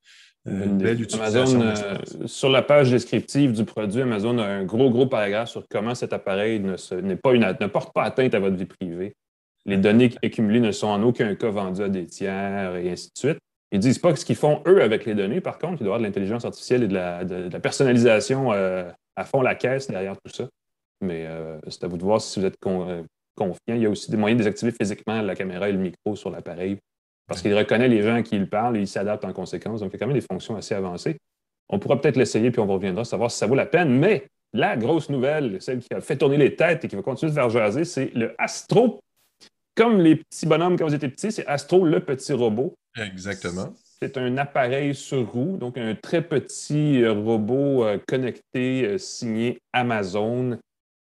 Amazon, 0.47 1.61
euh, 1.61 1.97
sur 2.25 2.49
la 2.49 2.61
page 2.63 2.89
descriptive 2.89 3.53
du 3.53 3.63
produit, 3.63 4.01
Amazon 4.01 4.39
a 4.39 4.45
un 4.45 4.63
gros, 4.63 4.89
gros 4.89 5.05
paragraphe 5.05 5.49
sur 5.49 5.63
comment 5.69 5.93
cet 5.93 6.13
appareil 6.13 6.59
ne, 6.59 7.15
pas 7.15 7.33
une, 7.33 7.55
ne 7.59 7.67
porte 7.67 7.93
pas 7.93 8.03
atteinte 8.03 8.33
à 8.33 8.39
votre 8.39 8.55
vie 8.55 8.65
privée. 8.65 9.13
Les 9.65 9.77
données 9.77 10.09
accumulées 10.23 10.59
ne 10.59 10.71
sont 10.71 10.87
en 10.87 11.03
aucun 11.03 11.35
cas 11.35 11.49
vendues 11.49 11.83
à 11.83 11.89
des 11.89 12.07
tiers 12.07 12.75
et 12.75 12.89
ainsi 12.89 13.11
de 13.13 13.19
suite. 13.19 13.37
Ils 13.71 13.77
ne 13.77 13.81
disent 13.81 13.99
pas 13.99 14.15
ce 14.15 14.25
qu'ils 14.25 14.35
font, 14.35 14.63
eux, 14.65 14.81
avec 14.81 15.05
les 15.05 15.13
données. 15.13 15.41
Par 15.41 15.59
contre, 15.59 15.81
il 15.81 15.85
doit 15.85 15.85
y 15.85 15.87
avoir 15.89 15.99
de 15.99 16.05
l'intelligence 16.05 16.43
artificielle 16.43 16.83
et 16.83 16.87
de 16.87 16.93
la, 16.95 17.59
personnalisation 17.59 18.51
euh, 18.51 18.89
à 19.15 19.23
fond 19.23 19.41
la 19.41 19.55
caisse 19.55 19.87
derrière 19.87 20.15
tout 20.17 20.31
ça. 20.31 20.47
Mais 21.01 21.25
euh, 21.27 21.59
c'est 21.67 21.83
à 21.83 21.87
vous 21.87 21.97
de 21.97 22.03
voir 22.03 22.19
si 22.19 22.39
vous 22.39 22.45
êtes 22.45 22.57
confiant. 22.59 23.05
Il 23.67 23.77
y 23.77 23.85
a 23.85 23.89
aussi 23.89 24.09
des 24.09 24.17
moyens 24.17 24.39
de 24.39 24.43
désactiver 24.43 24.71
physiquement 24.71 25.21
la 25.21 25.35
caméra 25.35 25.69
et 25.69 25.71
le 25.71 25.77
micro 25.77 26.15
sur 26.15 26.31
l'appareil 26.31 26.79
parce 27.31 27.41
qu'il 27.41 27.57
reconnaît 27.57 27.87
les 27.87 28.01
gens 28.01 28.21
qui 28.23 28.35
il 28.35 28.49
parle 28.49 28.75
et 28.75 28.81
il 28.81 28.87
s'adapte 28.87 29.23
en 29.23 29.31
conséquence. 29.31 29.79
Donc, 29.79 29.91
il 29.91 29.93
y 29.93 29.95
a 29.95 29.99
quand 29.99 30.07
même 30.07 30.15
des 30.15 30.25
fonctions 30.29 30.55
assez 30.57 30.75
avancées. 30.75 31.17
On 31.69 31.79
pourra 31.79 31.99
peut-être 32.01 32.17
l'essayer, 32.17 32.51
puis 32.51 32.59
on 32.59 32.67
reviendra 32.67 33.05
savoir 33.05 33.31
si 33.31 33.37
ça 33.37 33.47
vaut 33.47 33.55
la 33.55 33.65
peine. 33.65 33.97
Mais 33.97 34.27
la 34.51 34.75
grosse 34.75 35.09
nouvelle, 35.09 35.61
celle 35.61 35.79
qui 35.79 35.93
a 35.93 36.01
fait 36.01 36.17
tourner 36.17 36.35
les 36.35 36.57
têtes 36.57 36.83
et 36.83 36.87
qui 36.89 36.95
va 36.97 37.01
continuer 37.01 37.31
de 37.31 37.35
faire 37.35 37.49
jaser, 37.49 37.85
c'est 37.85 38.13
le 38.13 38.35
Astro. 38.37 38.99
Comme 39.75 40.01
les 40.01 40.17
petits 40.17 40.45
bonhommes 40.45 40.77
quand 40.77 40.85
vous 40.85 40.93
étiez 40.93 41.07
petits, 41.07 41.31
c'est 41.31 41.47
Astro, 41.47 41.85
le 41.85 42.01
petit 42.01 42.33
robot. 42.33 42.73
Exactement. 43.01 43.73
C'est 44.01 44.17
un 44.17 44.37
appareil 44.37 44.93
sur 44.93 45.31
roue, 45.31 45.55
donc 45.55 45.77
un 45.77 45.95
très 45.95 46.21
petit 46.21 47.01
euh, 47.01 47.13
robot 47.13 47.85
euh, 47.85 47.97
connecté 48.05 48.83
euh, 48.83 48.97
signé 48.97 49.59
Amazon 49.71 50.57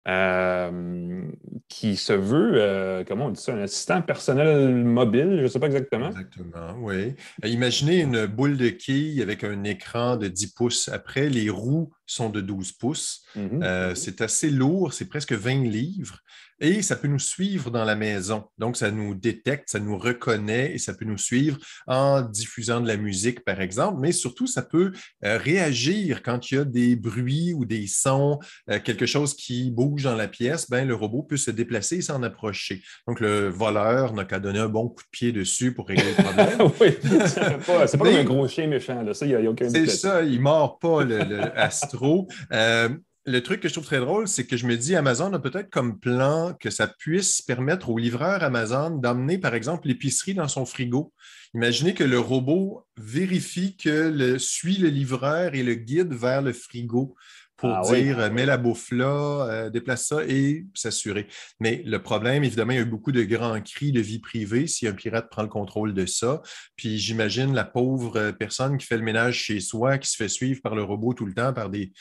euh, 0.07 1.23
qui 1.69 1.97
se 1.97 2.13
veut, 2.13 2.53
euh, 2.57 3.05
comment 3.07 3.27
on 3.27 3.31
dit 3.31 3.41
ça, 3.41 3.55
un 3.55 3.63
assistant 3.63 4.03
personnel 4.03 4.75
mobile, 4.85 5.37
je 5.39 5.43
ne 5.43 5.47
sais 5.47 5.59
pas 5.59 5.67
exactement. 5.67 6.09
Exactement, 6.09 6.77
oui. 6.79 7.15
Euh, 7.45 7.49
imaginez 7.49 8.01
une 8.01 8.27
boule 8.27 8.57
de 8.57 8.69
quille 8.69 9.23
avec 9.23 9.45
un 9.45 9.65
écran 9.65 10.17
de 10.17 10.29
10 10.29 10.55
pouces. 10.55 10.89
Après, 10.89 11.29
les 11.29 11.49
roues 11.49 11.91
sont 12.07 12.29
de 12.29 12.41
12 12.41 12.73
pouces. 12.73 13.25
Mhm. 13.35 13.63
Euh, 13.63 13.95
c'est 13.95 14.21
assez 14.21 14.51
lourd, 14.51 14.93
c'est 14.93 15.09
presque 15.09 15.33
20 15.33 15.65
livres. 15.65 16.19
Et 16.61 16.83
ça 16.83 16.97
peut 16.97 17.09
nous 17.09 17.19
suivre 17.19 17.71
dans 17.71 17.85
la 17.85 17.97
maison. 17.97 18.45
Donc, 18.59 18.77
ça 18.77 18.91
nous 18.91 19.15
détecte, 19.15 19.69
ça 19.71 19.81
nous 19.81 19.99
reconnaît 19.99 20.75
et 20.75 20.79
ça 20.79 20.95
peut 20.95 21.05
nous 21.05 21.19
suivre 21.19 21.59
en 21.87 22.23
diffusant 22.23 22.81
de 22.81 22.89
la 22.89 22.97
musique, 22.97 23.45
par 23.45 23.61
exemple. 23.61 23.99
Mais 24.01 24.13
surtout, 24.13 24.47
ça 24.47 24.63
peut 24.63 24.93
euh, 25.25 25.39
réagir 25.39 26.23
quand 26.23 26.51
il 26.51 26.55
y 26.55 26.59
a 26.59 26.65
des 26.65 26.97
bruits 26.97 27.53
ou 27.55 27.65
des 27.65 27.87
sons, 27.87 28.39
euh, 28.71 28.79
quelque 28.79 29.07
chose 29.07 29.35
qui 29.35 29.71
bouge 29.71 30.05
dans 30.05 30.15
la 30.15 30.29
pièce. 30.29 30.71
Ben, 30.71 30.87
le 30.87 30.95
robot 30.95 31.23
peut 31.23 31.37
se 31.37 31.51
déplacer 31.51 31.97
et 31.97 32.03
s'en 32.03 32.23
approcher. 32.23 32.83
Donc, 33.07 33.21
le 33.21 33.49
voleur 33.49 34.13
n'a 34.13 34.25
qu'à 34.25 34.39
donner 34.39 34.61
un 34.61 34.69
bon 34.69 34.89
coup 34.89 35.03
de 35.03 35.09
pied 35.11 35.33
dessus 35.33 35.73
pour 35.73 35.89
régler 35.89 36.15
le 36.17 36.23
problème. 36.23 36.73
oui, 36.81 36.89
c'est 37.27 37.67
pas, 37.67 37.87
pas 37.87 37.99
comme 37.99 38.07
un 38.07 38.25
gros 38.25 38.49
chien 38.49 38.67
méchant. 38.67 39.03
Là. 39.03 39.15
Ça, 39.15 39.27
il 39.27 39.37
n'y 39.37 39.47
a, 39.47 39.51
aucun 39.51 39.69
C'est 39.69 39.87
ça, 39.87 40.23
il 40.23 40.39
ne 40.39 40.43
mord 40.43 40.79
pas 40.79 41.05
le, 41.05 41.19
le 41.19 41.59
Astro. 41.59 42.29
Euh, 42.53 42.89
le 43.27 43.43
truc 43.43 43.61
que 43.61 43.69
je 43.69 43.73
trouve 43.73 43.87
très 43.87 44.01
drôle, 44.01 44.29
c'est 44.29 44.47
que 44.47 44.57
je 44.57 44.67
me 44.67 44.77
dis, 44.77 44.95
Amazon 44.97 45.33
a 45.33 45.39
peut-être 45.39 45.71
comme 45.71 45.99
plan 45.99 46.55
que 46.61 46.69
ça 46.69 46.87
puisse 46.87 47.41
permettre 47.41 47.89
au 47.89 47.99
livreur 47.99 48.43
Amazon 48.43 48.91
d'emmener, 48.91 49.39
par 49.39 49.55
exemple, 49.55 49.89
l'épicerie 49.89 50.35
dans 50.35 50.49
son 50.49 50.67
frigo. 50.67 51.13
Imaginez 51.55 51.95
que 51.95 52.05
le 52.05 52.19
robot 52.19 52.87
vérifie 52.99 53.77
que 53.77 54.11
le, 54.11 54.39
suit 54.39 54.77
le 54.77 54.89
livreur 54.89 55.55
et 55.55 55.63
le 55.63 55.75
guide 55.75 56.13
vers 56.13 56.43
le 56.43 56.53
frigo 56.53 57.15
pour 57.57 57.71
Ah 57.71 57.83
oui. 57.89 58.03
dire 58.03 58.33
mets 58.33 58.47
la 58.47 58.57
bouffe 58.57 58.91
là, 58.91 59.47
euh, 59.49 59.71
déplace 59.71 60.09
ça 60.09 60.25
et 60.27 60.67
s'assurer. 60.75 61.29
Mais 61.61 61.83
le 61.87 62.03
problème, 62.03 62.43
évidemment, 62.45 62.73
il 62.73 62.77
y 62.77 62.79
a 62.79 62.83
eu 62.83 62.87
beaucoup 62.87 63.13
de 63.13 63.23
grands 63.23 63.61
cris 63.61 63.93
de 63.93 64.01
vie 64.01 64.19
privée 64.19 64.67
si 64.67 64.89
un 64.89 64.93
pirate 64.93 65.31
prend 65.31 65.43
le 65.43 65.49
contrôle 65.49 65.95
de 65.95 66.05
ça. 66.05 66.43
Puis 66.77 66.99
j'imagine 66.99 67.55
la 67.55 67.65
pauvre 67.65 68.17
euh, 68.17 68.33
personne 68.33 68.77
qui 68.77 68.87
fait 68.87 68.99
le 68.99 69.05
ménage 69.05 69.39
chez 69.39 69.61
soi, 69.61 69.99
qui 69.99 70.11
se 70.11 70.17
fait 70.17 70.29
suivre 70.29 70.61
par 70.63 70.75
le 70.75 70.83
robot 70.83 71.15
tout 71.15 71.27
le 71.27 71.33
temps, 71.33 71.53
par 71.53 71.71
des, 71.71 71.93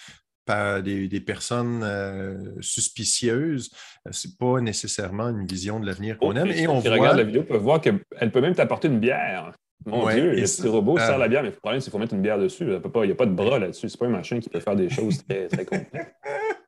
par 0.45 0.81
des, 0.83 1.07
des 1.07 1.21
personnes 1.21 1.81
euh, 1.83 2.37
suspicieuses. 2.61 3.71
Euh, 4.07 4.11
C'est 4.11 4.37
pas 4.37 4.61
nécessairement 4.61 5.29
une 5.29 5.45
vision 5.45 5.79
de 5.79 5.85
l'avenir 5.85 6.17
qu'on 6.17 6.35
aime. 6.35 6.47
Et 6.47 6.67
on 6.67 6.81
qui 6.81 6.87
voit. 6.87 6.97
regarde 6.97 7.17
la 7.17 7.23
vidéo 7.23 7.43
peuvent 7.43 7.61
voir 7.61 7.81
qu'elle 7.81 7.99
peut 8.31 8.41
même 8.41 8.55
t'apporter 8.55 8.87
une 8.87 8.99
bière. 8.99 9.51
Mon 9.85 10.05
Ouais, 10.05 10.15
Dieu, 10.15 10.33
et 10.37 10.41
le 10.41 10.47
petit 10.47 10.67
robot 10.67 10.95
ah. 10.97 11.07
sert 11.07 11.17
la 11.17 11.27
bière, 11.27 11.43
mais 11.43 11.49
le 11.49 11.55
problème, 11.55 11.81
c'est 11.81 11.85
qu'il 11.85 11.91
faut 11.91 11.99
mettre 11.99 12.13
une 12.13 12.21
bière 12.21 12.39
dessus. 12.39 12.65
Peut 12.65 12.89
Il 13.03 13.07
n'y 13.07 13.11
a 13.11 13.15
pas 13.15 13.25
de 13.25 13.33
bras 13.33 13.59
là-dessus. 13.59 13.89
C'est 13.89 13.99
pas 13.99 14.05
un 14.05 14.09
machin 14.09 14.39
qui 14.39 14.49
peut 14.49 14.61
faire 14.61 14.77
des 14.77 14.89
choses 14.89 15.25
très, 15.27 15.47
très 15.47 15.65
complexes. 15.65 16.11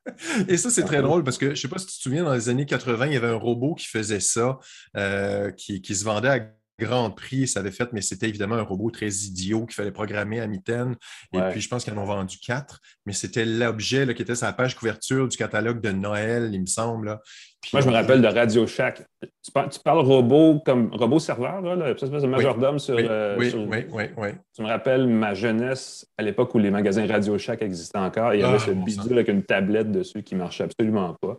Et 0.48 0.56
ça, 0.56 0.70
c'est 0.70 0.84
très 0.84 1.02
drôle 1.02 1.24
parce 1.24 1.38
que 1.38 1.46
je 1.46 1.50
ne 1.50 1.56
sais 1.56 1.68
pas 1.68 1.78
si 1.78 1.86
tu 1.86 1.96
te 1.96 2.02
souviens, 2.02 2.24
dans 2.24 2.34
les 2.34 2.48
années 2.48 2.66
80, 2.66 3.06
il 3.06 3.12
y 3.14 3.16
avait 3.16 3.28
un 3.28 3.36
robot 3.36 3.74
qui 3.74 3.86
faisait 3.86 4.20
ça, 4.20 4.58
euh, 4.96 5.50
qui, 5.50 5.82
qui 5.82 5.94
se 5.94 6.04
vendait 6.04 6.28
à 6.28 6.40
grand 6.78 7.10
prix. 7.10 7.46
Ça 7.48 7.60
avait 7.60 7.70
fait, 7.70 7.92
mais 7.92 8.00
c'était 8.02 8.28
évidemment 8.28 8.56
un 8.56 8.62
robot 8.62 8.90
très 8.90 9.08
idiot 9.08 9.66
qu'il 9.66 9.74
fallait 9.74 9.90
programmer 9.92 10.40
à 10.40 10.46
mitaine. 10.46 10.94
Et 11.32 11.38
Ouais. 11.38 11.50
puis, 11.50 11.60
je 11.60 11.68
pense 11.68 11.84
qu'ils 11.84 11.92
en 11.94 11.98
ont 11.98 12.04
vendu 12.04 12.38
quatre, 12.38 12.80
mais 13.06 13.12
c'était 13.12 13.44
l'objet 13.44 14.12
qui 14.14 14.22
était 14.22 14.34
sur 14.34 14.46
la 14.46 14.52
page 14.52 14.74
couverture 14.76 15.28
du 15.28 15.36
catalogue 15.36 15.80
de 15.80 15.90
Noël, 15.92 16.50
il 16.52 16.60
me 16.60 16.66
semble. 16.66 17.06
là. 17.06 17.20
Puis 17.62 17.70
Moi, 17.72 17.80
je 17.80 17.88
me 17.88 17.92
rappelle 17.94 18.22
de 18.22 18.28
Radio 18.28 18.66
Shack. 18.66 19.02
Tu 19.42 19.50
parles, 19.52 19.70
tu 19.70 19.80
parles 19.80 19.98
robot 20.00 20.60
comme 20.64 20.92
robot 20.94 21.18
serveur, 21.18 21.60
là, 21.62 21.74
là, 21.74 21.90
espèce 21.90 22.10
de 22.10 22.26
majordome 22.28 22.78
sur, 22.78 22.94
Oui, 22.94 23.06
euh, 23.08 23.36
oui, 23.38 23.50
sur- 23.50 23.66
oui, 23.66 23.86
oui, 23.90 24.04
oui. 24.16 24.28
Tu 24.54 24.62
me 24.62 24.68
rappelles 24.68 25.06
ma 25.08 25.34
jeunesse 25.34 26.06
à 26.16 26.22
l'époque 26.22 26.54
où 26.54 26.58
les 26.58 26.70
magasins 26.70 27.06
Radio 27.06 27.36
Shack 27.38 27.62
existaient 27.62 27.98
encore. 27.98 28.34
Il 28.34 28.40
y 28.40 28.42
avait 28.44 28.56
Ah, 28.56 28.58
ce 28.60 28.70
bon 28.70 28.84
bidule 28.84 29.02
sang. 29.04 29.10
avec 29.10 29.28
une 29.28 29.42
tablette 29.42 29.90
dessus 29.90 30.22
qui 30.22 30.34
marchait 30.36 30.64
absolument 30.64 31.16
pas. 31.20 31.36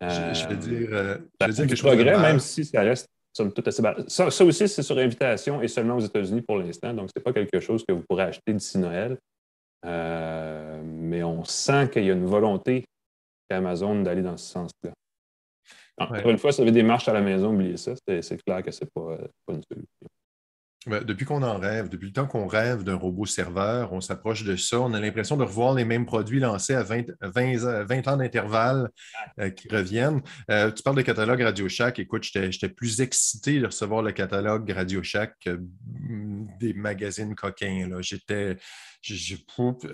Je, 0.00 0.06
je 0.06 0.46
vais 0.48 0.54
Euh, 0.54 0.56
dire, 0.56 0.88
euh, 0.92 1.16
je 1.40 1.46
dire 1.46 1.56
quelque 1.66 1.76
chose 1.76 1.80
progrès, 1.90 2.12
mal. 2.12 2.22
même 2.22 2.40
si 2.40 2.64
ça 2.64 2.82
reste 2.82 3.08
somme 3.38 3.52
toute 3.52 3.66
assez 3.68 3.82
bas. 3.82 3.96
Ça, 4.08 4.30
ça 4.30 4.44
aussi, 4.44 4.68
c'est 4.68 4.82
sur 4.82 4.98
invitation 4.98 5.62
et 5.62 5.68
seulement 5.68 5.96
aux 5.96 6.00
États-Unis 6.00 6.42
pour 6.42 6.58
l'instant. 6.58 6.92
Donc, 6.92 7.08
ce 7.08 7.18
n'est 7.18 7.22
pas 7.22 7.32
quelque 7.32 7.60
chose 7.60 7.84
que 7.86 7.92
vous 7.92 8.02
pourrez 8.08 8.24
acheter 8.24 8.52
d'ici 8.52 8.78
Noël. 8.78 9.16
Euh, 9.86 10.82
mais 10.84 11.22
on 11.22 11.44
sent 11.44 11.88
qu'il 11.90 12.04
y 12.04 12.10
a 12.10 12.14
une 12.14 12.26
volonté 12.26 12.84
d'Amazon 13.48 14.02
d'aller 14.02 14.22
dans 14.22 14.36
ce 14.36 14.52
sens-là. 14.52 14.92
Encore 16.00 16.24
Ouais. 16.24 16.30
une 16.30 16.38
fois, 16.38 16.52
si 16.52 16.58
vous 16.58 16.62
avez 16.62 16.72
des 16.72 16.82
marches 16.82 17.08
à 17.08 17.12
la 17.12 17.20
maison, 17.20 17.54
oubliez 17.54 17.76
ça. 17.76 17.94
C'est 18.06 18.22
c'est 18.22 18.42
clair 18.42 18.62
que 18.62 18.70
ce 18.70 18.84
n'est 18.84 18.90
pas, 18.94 19.16
pas 19.46 19.54
une 19.54 19.62
solution. 19.62 20.06
Ben, 20.88 21.04
depuis 21.04 21.24
qu'on 21.26 21.42
en 21.42 21.58
rêve, 21.58 21.88
depuis 21.88 22.06
le 22.06 22.12
temps 22.12 22.26
qu'on 22.26 22.46
rêve 22.46 22.82
d'un 22.82 22.94
robot 22.94 23.26
serveur, 23.26 23.92
on 23.92 24.00
s'approche 24.00 24.44
de 24.44 24.56
ça. 24.56 24.80
On 24.80 24.92
a 24.94 25.00
l'impression 25.00 25.36
de 25.36 25.44
revoir 25.44 25.74
les 25.74 25.84
mêmes 25.84 26.06
produits 26.06 26.40
lancés 26.40 26.74
à 26.74 26.82
20, 26.82 27.04
20 27.20 27.64
ans- 27.64 27.84
20 27.84 28.08
ans 28.08 28.16
d'intervalle 28.16 28.88
euh, 29.40 29.50
qui 29.50 29.68
reviennent. 29.68 30.22
Euh, 30.50 30.70
tu 30.70 30.82
parles 30.82 30.96
de 30.96 31.02
catalogue 31.02 31.42
Radio 31.42 31.68
Shack. 31.68 31.98
Écoute, 31.98 32.24
j'étais 32.24 32.68
plus 32.68 33.00
excité 33.00 33.60
de 33.60 33.66
recevoir 33.66 34.02
le 34.02 34.12
catalogue 34.12 34.70
Radio 34.70 35.02
Shack 35.02 35.34
que 35.44 35.50
mm, 35.50 36.48
des 36.60 36.72
magazines 36.74 37.34
coquins. 37.34 37.88
J'étais. 38.00 38.56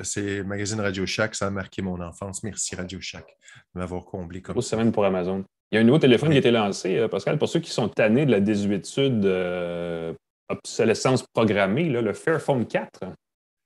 Ces 0.03 0.43
magazines 0.45 0.81
Radio 0.81 1.05
Shack, 1.07 1.35
ça 1.35 1.47
a 1.47 1.51
marqué 1.51 1.83
mon 1.83 2.01
enfance. 2.01 2.43
Merci 2.43 2.75
Radio 2.75 3.01
Shack 3.01 3.27
de 3.75 3.81
m'avoir 3.81 4.05
comblé 4.05 4.41
comme 4.41 4.61
ça. 4.61 4.71
semaine 4.71 4.93
pour 4.93 5.05
Amazon. 5.05 5.45
Il 5.71 5.77
y 5.77 5.79
a 5.79 5.81
un 5.81 5.85
nouveau 5.85 5.99
téléphone 5.99 6.31
qui 6.31 6.37
a 6.37 6.39
été 6.39 6.51
lancé, 6.51 6.99
euh, 6.99 7.09
Pascal, 7.09 7.39
pour 7.39 7.49
ceux 7.49 7.61
qui 7.61 7.71
sont 7.71 7.89
tannés 7.89 8.27
de 8.27 8.31
la 8.31 8.41
désuétude 8.41 9.25
euh, 9.25 10.13
obsolescence 10.49 11.23
programmée, 11.23 11.89
le 11.89 12.13
Fairphone 12.13 12.67
4. 12.67 13.05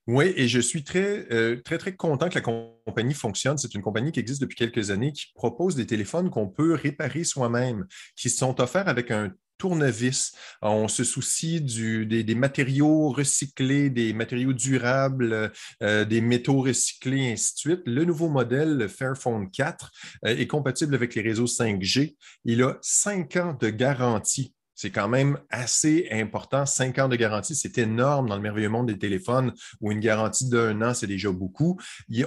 Oui, 0.09 0.33
et 0.37 0.49
je 0.49 0.59
suis 0.59 0.85
très, 0.85 1.27
euh, 1.33 1.61
très, 1.63 1.77
très 1.77 1.95
content 1.95 2.31
que 2.31 2.37
la 2.37 2.41
compagnie 2.41 3.13
fonctionne. 3.13 3.59
C'est 3.59 3.75
une 3.75 3.83
compagnie 3.83 4.11
qui 4.11 4.21
existe 4.21 4.41
depuis 4.41 4.57
quelques 4.57 4.91
années, 4.91 5.13
qui 5.13 5.27
propose 5.35 5.75
des 5.75 5.87
téléphones 5.87 6.31
qu'on 6.31 6.49
peut 6.49 6.73
réparer 6.73 7.25
soi-même, 7.25 7.87
qui 8.17 8.31
sont 8.31 8.59
offerts 8.59 8.89
avec 8.89 9.11
un 9.11 9.35
tournevis. 9.59 10.33
On 10.63 10.89
se 10.89 11.05
soucie 11.05 11.61
des, 11.61 12.35
matériaux 12.35 13.11
recyclés, 13.11 13.91
des 13.91 14.15
matériaux 14.15 14.55
durables, 14.55 15.53
euh, 15.83 16.05
des 16.07 16.23
métaux 16.23 16.63
recyclés, 16.63 17.33
ainsi 17.33 17.53
de 17.53 17.59
suite. 17.59 17.83
Le 17.85 18.07
nouveau 18.07 18.31
modèle, 18.31 18.79
le 18.79 18.89
Fairphone 18.89 19.51
4, 19.51 19.91
euh, 20.25 20.37
est 20.37 20.47
compatible 20.47 20.95
avec 20.95 21.15
les 21.17 21.23
réseaux 21.23 21.47
5G. 21.47 22.17
Il 22.47 22.63
a 22.63 22.79
cinq 22.81 23.37
ans 23.37 23.55
de 23.61 23.69
garantie. 23.69 24.55
C'est 24.81 24.91
quand 24.91 25.09
même 25.09 25.41
assez 25.51 26.07
important. 26.13 26.65
Cinq 26.65 27.01
ans 27.01 27.09
de 27.09 27.17
garantie, 27.17 27.57
c'est 27.57 27.79
énorme 27.79 28.29
dans 28.29 28.37
le 28.37 28.43
merveilleux 28.43 28.69
monde 28.69 28.87
des 28.87 28.97
téléphones 28.97 29.53
où 29.81 29.91
une 29.91 29.99
garantie 29.99 30.49
d'un 30.49 30.81
an, 30.83 30.95
c'est 30.95 31.09
déjà 31.09 31.33
beaucoup. 31.33 31.81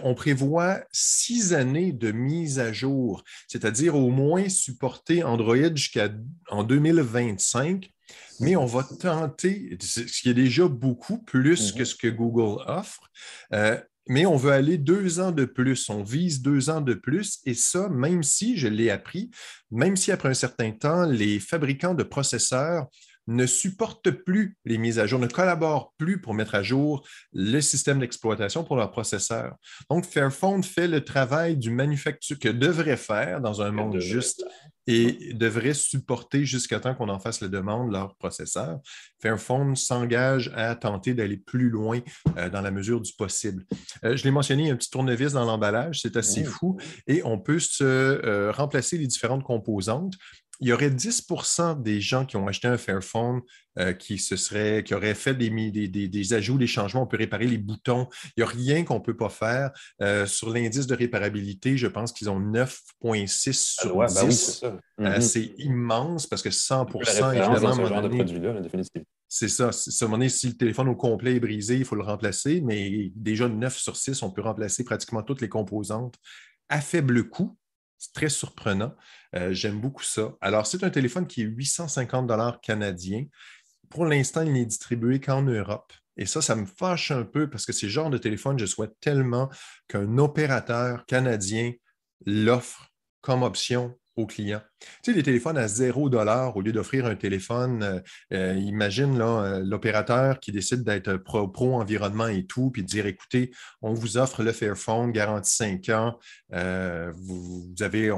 On 0.04 0.14
prévoit 0.16 0.82
six 0.92 1.54
années 1.54 1.94
de 1.94 2.12
mise 2.12 2.60
à 2.60 2.74
jour, 2.74 3.24
c'est-à-dire 3.48 3.96
au 3.96 4.10
moins 4.10 4.50
supporter 4.50 5.24
Android 5.24 5.74
jusqu'à 5.74 6.10
en 6.50 6.66
2025. 6.66 7.90
Mais 8.42 8.58
on 8.58 8.66
va 8.66 8.84
tenter, 8.84 9.78
ce 9.80 10.02
qui 10.02 10.30
est 10.30 10.34
déjà 10.34 10.68
beaucoup 10.68 11.20
plus 11.20 11.72
Mhm. 11.72 11.78
que 11.78 11.86
ce 11.86 11.96
que 11.96 12.08
Google 12.10 12.62
offre, 12.68 13.10
euh, 13.54 13.80
mais 14.08 14.26
on 14.26 14.36
veut 14.36 14.52
aller 14.52 14.78
deux 14.78 15.20
ans 15.20 15.32
de 15.32 15.46
plus. 15.46 15.90
On 15.90 16.04
vise 16.04 16.42
deux 16.42 16.70
ans 16.70 16.82
de 16.82 16.94
plus. 16.94 17.40
Et 17.46 17.54
ça, 17.54 17.90
même 17.90 18.24
si, 18.24 18.58
je 18.58 18.68
l'ai 18.68 18.90
appris, 18.90 19.30
même 19.70 19.96
si 19.96 20.12
après 20.12 20.30
un 20.30 20.34
certain 20.34 20.72
temps, 20.72 21.06
les 21.06 21.40
fabricants 21.40 21.94
de 21.94 22.04
processeurs 22.04 22.88
ne 23.28 23.46
supportent 23.46 24.12
plus 24.12 24.58
les 24.66 24.78
mises 24.78 25.00
à 25.00 25.08
jour, 25.08 25.20
ne 25.20 25.28
collaborent 25.28 25.94
plus 25.98 26.20
pour 26.20 26.34
mettre 26.34 26.56
à 26.56 26.64
jour 26.64 27.06
le 27.34 27.62
système 27.62 28.00
d'exploitation 28.00 28.64
pour 28.64 28.76
leurs 28.76 28.92
processeurs. 28.92 29.56
Donc, 29.90 30.06
Fairphone 30.06 30.64
fait 30.64 30.88
le 30.88 31.04
travail 31.04 31.58
du 31.58 31.70
manufacturier 31.70 32.40
que 32.40 32.50
devrait 32.50 32.98
faire 32.98 33.42
dans 33.42 33.62
un 33.62 33.72
monde 33.72 34.00
juste 34.00 34.44
et 34.88 35.34
devrait 35.34 35.76
supporter 35.76 36.44
jusqu'à 36.44 36.80
temps 36.80 36.96
qu'on 36.96 37.10
en 37.10 37.20
fasse 37.20 37.42
la 37.42 37.48
demande 37.48 37.92
leur 37.92 38.16
processeur. 38.16 38.80
Fairphone 39.22 39.76
s'engage 39.76 40.52
à 40.56 40.76
tenter 40.76 41.14
d'aller 41.14 41.38
plus 41.38 41.70
loin 41.70 42.00
euh, 42.38 42.50
dans 42.50 42.62
la 42.62 42.72
mesure 42.72 43.00
du 43.00 43.14
possible. 43.14 43.66
Euh, 44.04 44.18
je 44.18 44.24
l'ai 44.24 44.32
mentionné, 44.32 44.64
il 44.64 44.68
y 44.68 44.72
a 44.72 44.74
un 44.74 44.78
petit 44.78 44.90
tournevis 44.90 45.34
dans 45.34 45.46
l'emballage, 45.46 46.02
c'est 46.02 46.18
assez 46.18 46.42
Mmh. 46.42 46.46
fou, 46.46 46.78
et 47.08 47.22
on 47.24 47.40
peut 47.40 47.60
se 47.60 47.84
euh, 47.84 48.52
remplacer 48.52 48.98
les 48.98 49.08
différentes 49.08 49.44
composantes. 49.44 50.16
Il 50.62 50.68
y 50.70 50.74
aurait 50.74 50.90
10% 50.92 51.82
des 51.82 52.00
gens 52.00 52.26
qui 52.26 52.38
ont 52.38 52.48
acheté 52.48 52.68
un 52.68 52.78
Fairphone 52.78 53.42
euh, 53.80 53.94
qui, 53.94 54.18
se 54.20 54.36
seraient, 54.36 54.84
qui 54.84 54.94
auraient 54.94 55.16
fait 55.16 55.34
des, 55.34 55.50
mi- 55.50 55.72
des- 55.72 55.88
des- 55.88 56.08
des 56.08 56.34
ajouts, 56.34 56.58
des 56.58 56.68
changements. 56.68 57.02
On 57.04 57.08
peut 57.08 57.18
réparer 57.18 57.48
les 57.48 57.58
boutons. 57.58 58.08
Il 58.38 58.44
n'y 58.44 58.44
a 58.44 58.48
rien 58.48 58.84
qu'on 58.84 58.96
ne 59.00 59.04
peut 59.04 59.16
pas 59.18 59.30
faire. 59.30 59.72
Euh, 60.02 60.26
sur 60.28 60.50
l'indice 60.52 60.88
de 60.88 60.94
réparabilité, 60.96 61.78
je 61.78 61.88
pense 61.88 62.12
qu'ils 62.12 62.30
ont 62.30 62.40
9,6 62.40 63.76
sur 63.82 63.96
Ouais, 63.96 64.06
10. 64.08 64.14
ben 64.16 64.26
oui, 64.28 64.34
c'est 64.34 64.52
ça. 64.52 64.68
Euh, 64.68 65.16
Mhm. 65.16 65.22
c'est 65.22 65.54
immense 65.58 66.28
parce 66.28 66.42
que 66.42 66.52
100 66.52 66.86
la 66.94 67.12
référence 67.12 67.34
évidemment, 67.58 67.74
ce 67.76 67.86
genre 67.90 68.02
de 68.04 68.08
donné, 68.10 68.24
produit-là, 68.24 68.54
là, 68.54 68.62
définitivement. 68.62 69.06
c'est 69.28 69.48
ça. 69.48 69.70
Un 69.70 70.06
moment 70.06 70.18
donné, 70.18 70.30
si 70.30 70.48
le 70.48 70.54
téléphone 70.58 70.90
au 70.90 70.96
complet 70.96 71.36
est 71.36 71.40
brisé, 71.40 71.78
il 71.78 71.86
faut 71.86 71.96
le 71.96 72.04
remplacer, 72.04 72.62
mais 72.62 73.12
déjà 73.16 73.48
9 73.50 73.78
sur 73.78 73.94
10, 73.94 74.22
on 74.22 74.30
peut 74.32 74.42
remplacer 74.42 74.84
pratiquement 74.84 75.24
toutes 75.24 75.42
les 75.42 75.50
composantes 75.50 76.16
à 76.70 76.82
faible 76.82 77.30
coût. 77.30 77.58
C'est 78.02 78.14
très 78.14 78.30
surprenant. 78.30 78.96
Euh, 79.36 79.54
J'aime 79.54 79.80
beaucoup 79.80 80.02
ça. 80.02 80.34
Alors, 80.42 80.66
c'est 80.66 80.84
un 80.84 80.90
téléphone 80.90 81.28
qui 81.28 81.44
est 81.44 81.46
850 81.46 82.60
canadiens. 82.60 83.26
Pour 83.92 84.06
l'instant, 84.06 84.42
il 84.42 84.54
n'est 84.54 84.66
distribué 84.66 85.20
qu'en 85.20 85.44
Europe. 85.44 85.94
Et 86.18 86.26
ça, 86.26 86.42
ça 86.42 86.56
me 86.56 86.66
fâche 86.66 87.12
un 87.12 87.24
peu 87.24 87.48
parce 87.48 87.64
que 87.68 87.74
c'est 87.74 87.86
le 87.86 87.92
genre 87.92 88.10
de 88.10 88.18
téléphone, 88.18 88.58
je 88.58 88.66
souhaite 88.66 89.00
tellement 89.02 89.50
qu'un 89.88 90.18
opérateur 90.18 91.06
canadien 91.06 91.74
l'offre 92.26 92.92
comme 93.22 93.44
option 93.44 93.96
clients. 94.26 94.62
Tu 95.04 95.12
sais, 95.12 95.14
les 95.14 95.24
téléphones 95.24 95.58
à 95.58 95.68
0 95.68 96.10
au 96.56 96.62
lieu 96.62 96.72
d'offrir 96.72 97.06
un 97.06 97.16
téléphone, 97.16 97.84
euh, 97.84 98.00
euh, 98.34 98.56
imagine 98.56 99.18
l'opérateur 99.64 100.40
qui 100.40 100.52
décide 100.52 100.84
d'être 100.84 101.18
pro-environnement 101.18 102.28
et 102.28 102.46
tout, 102.46 102.72
puis 102.72 102.82
de 102.82 102.88
dire 102.88 103.06
écoutez, 103.06 103.52
on 103.82 103.94
vous 103.94 104.18
offre 104.18 104.44
le 104.44 104.52
Fairphone, 104.52 105.12
garantie 105.12 105.56
5 105.56 105.90
ans, 105.90 106.20
vous, 106.52 107.74
avez. 107.82 108.12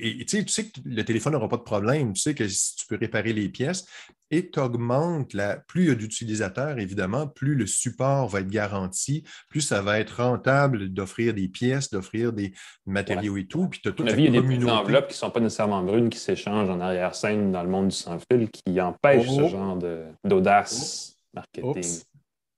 Et, 0.00 0.24
tu 0.24 0.46
sais 0.48 0.66
que 0.66 0.80
le 0.84 1.04
téléphone 1.04 1.32
n'aura 1.32 1.48
pas 1.48 1.56
de 1.56 1.62
problème, 1.62 2.12
tu 2.12 2.22
sais 2.22 2.34
que 2.34 2.46
si 2.48 2.76
tu 2.76 2.86
peux 2.86 2.96
réparer 2.96 3.32
les 3.32 3.48
pièces, 3.48 3.86
et 4.30 4.50
tu 4.50 4.60
augmentes, 4.60 5.32
la, 5.32 5.56
plus 5.56 5.84
il 5.84 5.88
y 5.88 5.90
a 5.90 5.94
d'utilisateurs, 5.94 6.78
évidemment, 6.78 7.26
plus 7.26 7.54
le 7.54 7.66
support 7.66 8.28
va 8.28 8.40
être 8.40 8.48
garanti, 8.48 9.24
plus 9.48 9.62
ça 9.62 9.80
va 9.80 9.98
être 9.98 10.22
rentable 10.22 10.88
d'offrir 10.90 11.32
des 11.32 11.48
pièces, 11.48 11.90
d'offrir 11.90 12.32
des 12.32 12.52
matériaux 12.84 13.38
et 13.38 13.46
tout. 13.46 13.68
Puis 13.68 13.80
tu 13.80 13.88
as 13.88 13.92
toute 13.92 14.10
il 14.10 14.24
y 14.24 14.36
a 14.36 14.40
des 14.40 14.64
enveloppes 14.66 15.08
qui 15.08 15.14
ne 15.14 15.18
sont 15.18 15.30
pas 15.30 15.40
nécessairement 15.40 15.82
brunes 15.82 16.10
qui 16.10 16.18
s'échangent 16.18 16.68
en 16.68 16.80
arrière-scène 16.80 17.52
dans 17.52 17.62
le 17.62 17.70
monde 17.70 17.88
du 17.88 17.96
sans-fil 17.96 18.50
qui 18.50 18.80
empêchent 18.80 19.30
ce 19.30 19.40
oh. 19.40 19.48
genre 19.48 19.78
d'audace 20.24 21.16
marketing. 21.32 22.02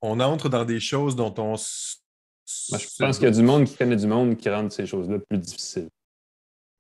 On 0.03 0.19
entre 0.19 0.49
dans 0.49 0.65
des 0.65 0.81
choses 0.81 1.15
dont 1.15 1.35
on. 1.39 1.55
Moi, 2.71 2.79
je 2.79 2.87
pense 2.99 3.19
qu'il 3.19 3.27
y 3.27 3.31
a 3.31 3.35
du 3.35 3.43
monde 3.43 3.65
qui 3.65 3.77
connaît 3.77 3.97
du 3.97 4.09
monde 4.09 4.37
qui 4.37 4.49
rend 4.49 4.69
ces 4.71 4.87
choses-là 4.87 5.19
plus 5.29 5.39
difficiles. 5.39 5.89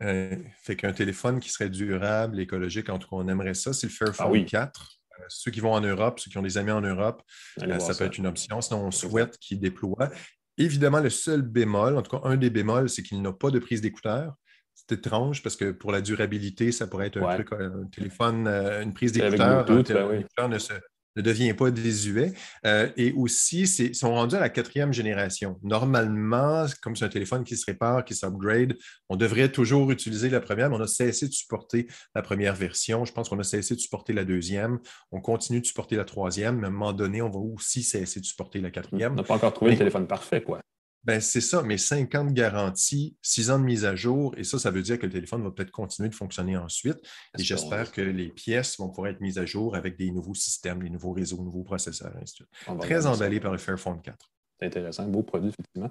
Euh, 0.02 0.36
fait 0.62 0.76
qu'un 0.76 0.92
téléphone 0.92 1.40
qui 1.40 1.50
serait 1.50 1.68
durable, 1.68 2.40
écologique, 2.40 2.88
en 2.88 2.98
tout 2.98 3.08
cas, 3.08 3.16
on 3.16 3.28
aimerait 3.28 3.54
ça. 3.54 3.72
C'est 3.72 3.86
le 3.86 3.92
Fairphone 3.92 4.44
4. 4.44 4.70
Ah 4.72 5.20
euh, 5.20 5.24
ceux 5.28 5.50
qui 5.50 5.60
vont 5.60 5.72
en 5.72 5.80
Europe, 5.80 6.20
ceux 6.20 6.30
qui 6.30 6.38
ont 6.38 6.42
des 6.42 6.56
amis 6.56 6.70
en 6.70 6.80
Europe, 6.80 7.22
euh, 7.62 7.78
ça 7.78 7.94
peut 7.94 8.04
être 8.04 8.16
une 8.16 8.26
option. 8.26 8.60
Sinon, 8.60 8.86
on 8.86 8.90
souhaite 8.90 9.36
qu'il 9.38 9.60
déploie. 9.60 10.10
Évidemment, 10.56 11.00
le 11.00 11.10
seul 11.10 11.42
bémol, 11.42 11.96
en 11.96 12.02
tout 12.02 12.16
cas, 12.18 12.26
un 12.26 12.36
des 12.36 12.50
bémols, 12.50 12.88
c'est 12.88 13.02
qu'il 13.02 13.20
n'a 13.20 13.32
pas 13.32 13.50
de 13.50 13.58
prise 13.58 13.80
d'écouteur. 13.80 14.34
C'est 14.74 14.92
étrange 14.92 15.42
parce 15.42 15.56
que 15.56 15.72
pour 15.72 15.92
la 15.92 16.00
durabilité, 16.00 16.72
ça 16.72 16.86
pourrait 16.86 17.08
être 17.08 17.22
un 17.22 17.34
truc, 17.34 17.52
un 17.52 17.84
téléphone, 17.92 18.48
une 18.48 18.94
prise 18.94 19.12
d'écouteur. 19.12 19.66
Ben 19.66 20.48
ne 20.48 20.58
se 20.58 20.72
ne 21.16 21.22
devient 21.22 21.54
pas 21.54 21.70
désuet. 21.70 22.32
Euh, 22.66 22.90
et 22.96 23.12
aussi, 23.12 23.62
ils 23.62 23.94
sont 23.94 24.12
rendus 24.12 24.36
à 24.36 24.40
la 24.40 24.48
quatrième 24.48 24.92
génération. 24.92 25.58
Normalement, 25.62 26.66
comme 26.82 26.96
c'est 26.96 27.04
un 27.04 27.08
téléphone 27.08 27.44
qui 27.44 27.56
se 27.56 27.66
répare, 27.66 28.04
qui 28.04 28.14
s'upgrade, 28.14 28.76
on 29.08 29.16
devrait 29.16 29.50
toujours 29.50 29.90
utiliser 29.90 30.30
la 30.30 30.40
première, 30.40 30.70
mais 30.70 30.76
on 30.76 30.80
a 30.80 30.86
cessé 30.86 31.26
de 31.26 31.32
supporter 31.32 31.86
la 32.14 32.22
première 32.22 32.54
version. 32.54 33.04
Je 33.04 33.12
pense 33.12 33.28
qu'on 33.28 33.38
a 33.38 33.44
cessé 33.44 33.74
de 33.74 33.80
supporter 33.80 34.12
la 34.12 34.24
deuxième. 34.24 34.78
On 35.12 35.20
continue 35.20 35.60
de 35.60 35.66
supporter 35.66 35.96
la 35.96 36.04
troisième, 36.04 36.58
mais 36.58 36.66
à 36.66 36.68
un 36.68 36.72
moment 36.72 36.92
donné, 36.92 37.22
on 37.22 37.30
va 37.30 37.38
aussi 37.38 37.82
cesser 37.82 38.20
de 38.20 38.24
supporter 38.24 38.60
la 38.60 38.70
quatrième. 38.70 39.12
On 39.12 39.16
n'a 39.16 39.22
pas 39.22 39.34
encore 39.34 39.52
trouvé 39.52 39.72
le 39.72 39.78
téléphone 39.78 40.06
parfait, 40.06 40.42
quoi. 40.42 40.60
Ben, 41.04 41.18
c'est 41.20 41.40
ça, 41.40 41.62
mais 41.62 41.78
5 41.78 42.14
ans 42.14 42.24
de 42.24 42.32
garantie, 42.32 43.16
6 43.22 43.50
ans 43.50 43.58
de 43.58 43.64
mise 43.64 43.86
à 43.86 43.94
jour, 43.94 44.34
et 44.36 44.44
ça, 44.44 44.58
ça 44.58 44.70
veut 44.70 44.82
dire 44.82 44.98
que 44.98 45.06
le 45.06 45.12
téléphone 45.12 45.42
va 45.42 45.50
peut-être 45.50 45.70
continuer 45.70 46.10
de 46.10 46.14
fonctionner 46.14 46.58
ensuite. 46.58 46.98
Et 47.38 47.42
j'espère 47.42 47.90
que 47.90 48.02
les 48.02 48.28
pièces 48.28 48.78
vont 48.78 48.88
pouvoir 48.90 49.08
être 49.08 49.20
mises 49.20 49.38
à 49.38 49.46
jour 49.46 49.74
avec 49.76 49.96
des 49.96 50.10
nouveaux 50.10 50.34
systèmes, 50.34 50.82
des 50.82 50.90
nouveaux 50.90 51.12
réseaux, 51.12 51.42
nouveaux 51.42 51.62
processeurs, 51.62 52.12
ainsi 52.20 52.44
Très 52.80 53.06
emballé 53.06 53.40
par 53.40 53.52
le 53.52 53.58
Fairphone 53.58 54.00
4. 54.02 54.30
C'est 54.58 54.66
intéressant, 54.66 55.06
beau 55.08 55.22
produit, 55.22 55.48
effectivement. 55.48 55.90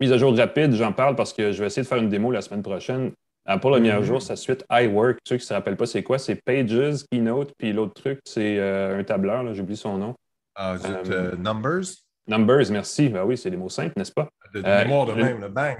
Mise 0.00 0.12
à 0.12 0.18
jour 0.18 0.36
rapide, 0.36 0.72
j'en 0.72 0.92
parle 0.92 1.14
parce 1.14 1.32
que 1.32 1.52
je 1.52 1.60
vais 1.60 1.66
essayer 1.66 1.82
de 1.82 1.88
faire 1.88 1.98
une 1.98 2.08
démo 2.08 2.32
la 2.32 2.42
semaine 2.42 2.62
prochaine. 2.62 3.12
Pour 3.60 3.70
la 3.70 3.78
mise 3.78 3.92
à 3.92 4.02
jour, 4.02 4.18
mm-hmm. 4.18 4.26
sa 4.26 4.34
suite 4.34 4.64
iWork. 4.68 5.18
Ceux 5.24 5.36
qui 5.36 5.42
ne 5.42 5.46
se 5.46 5.54
rappellent 5.54 5.76
pas, 5.76 5.86
c'est 5.86 6.02
quoi? 6.02 6.18
C'est 6.18 6.34
Pages, 6.34 7.04
Keynote, 7.10 7.54
puis 7.56 7.72
l'autre 7.72 7.94
truc, 7.94 8.18
c'est 8.24 8.58
euh, 8.58 8.98
un 8.98 9.04
tableur, 9.04 9.54
j'oublie 9.54 9.76
son 9.76 9.96
nom. 9.98 10.16
Ah, 10.56 10.76
uh, 10.84 11.38
Numbers? 11.38 12.05
Numbers, 12.28 12.70
merci. 12.70 13.08
Ben 13.08 13.24
oui, 13.24 13.36
c'est 13.36 13.50
des 13.50 13.56
mots 13.56 13.68
simples, 13.68 13.94
n'est-ce 13.96 14.12
pas? 14.12 14.28
De 14.54 14.62
euh, 14.64 14.84
mémoire 14.84 15.06
de 15.06 15.12
même, 15.12 15.40
le 15.40 15.48
bang. 15.48 15.76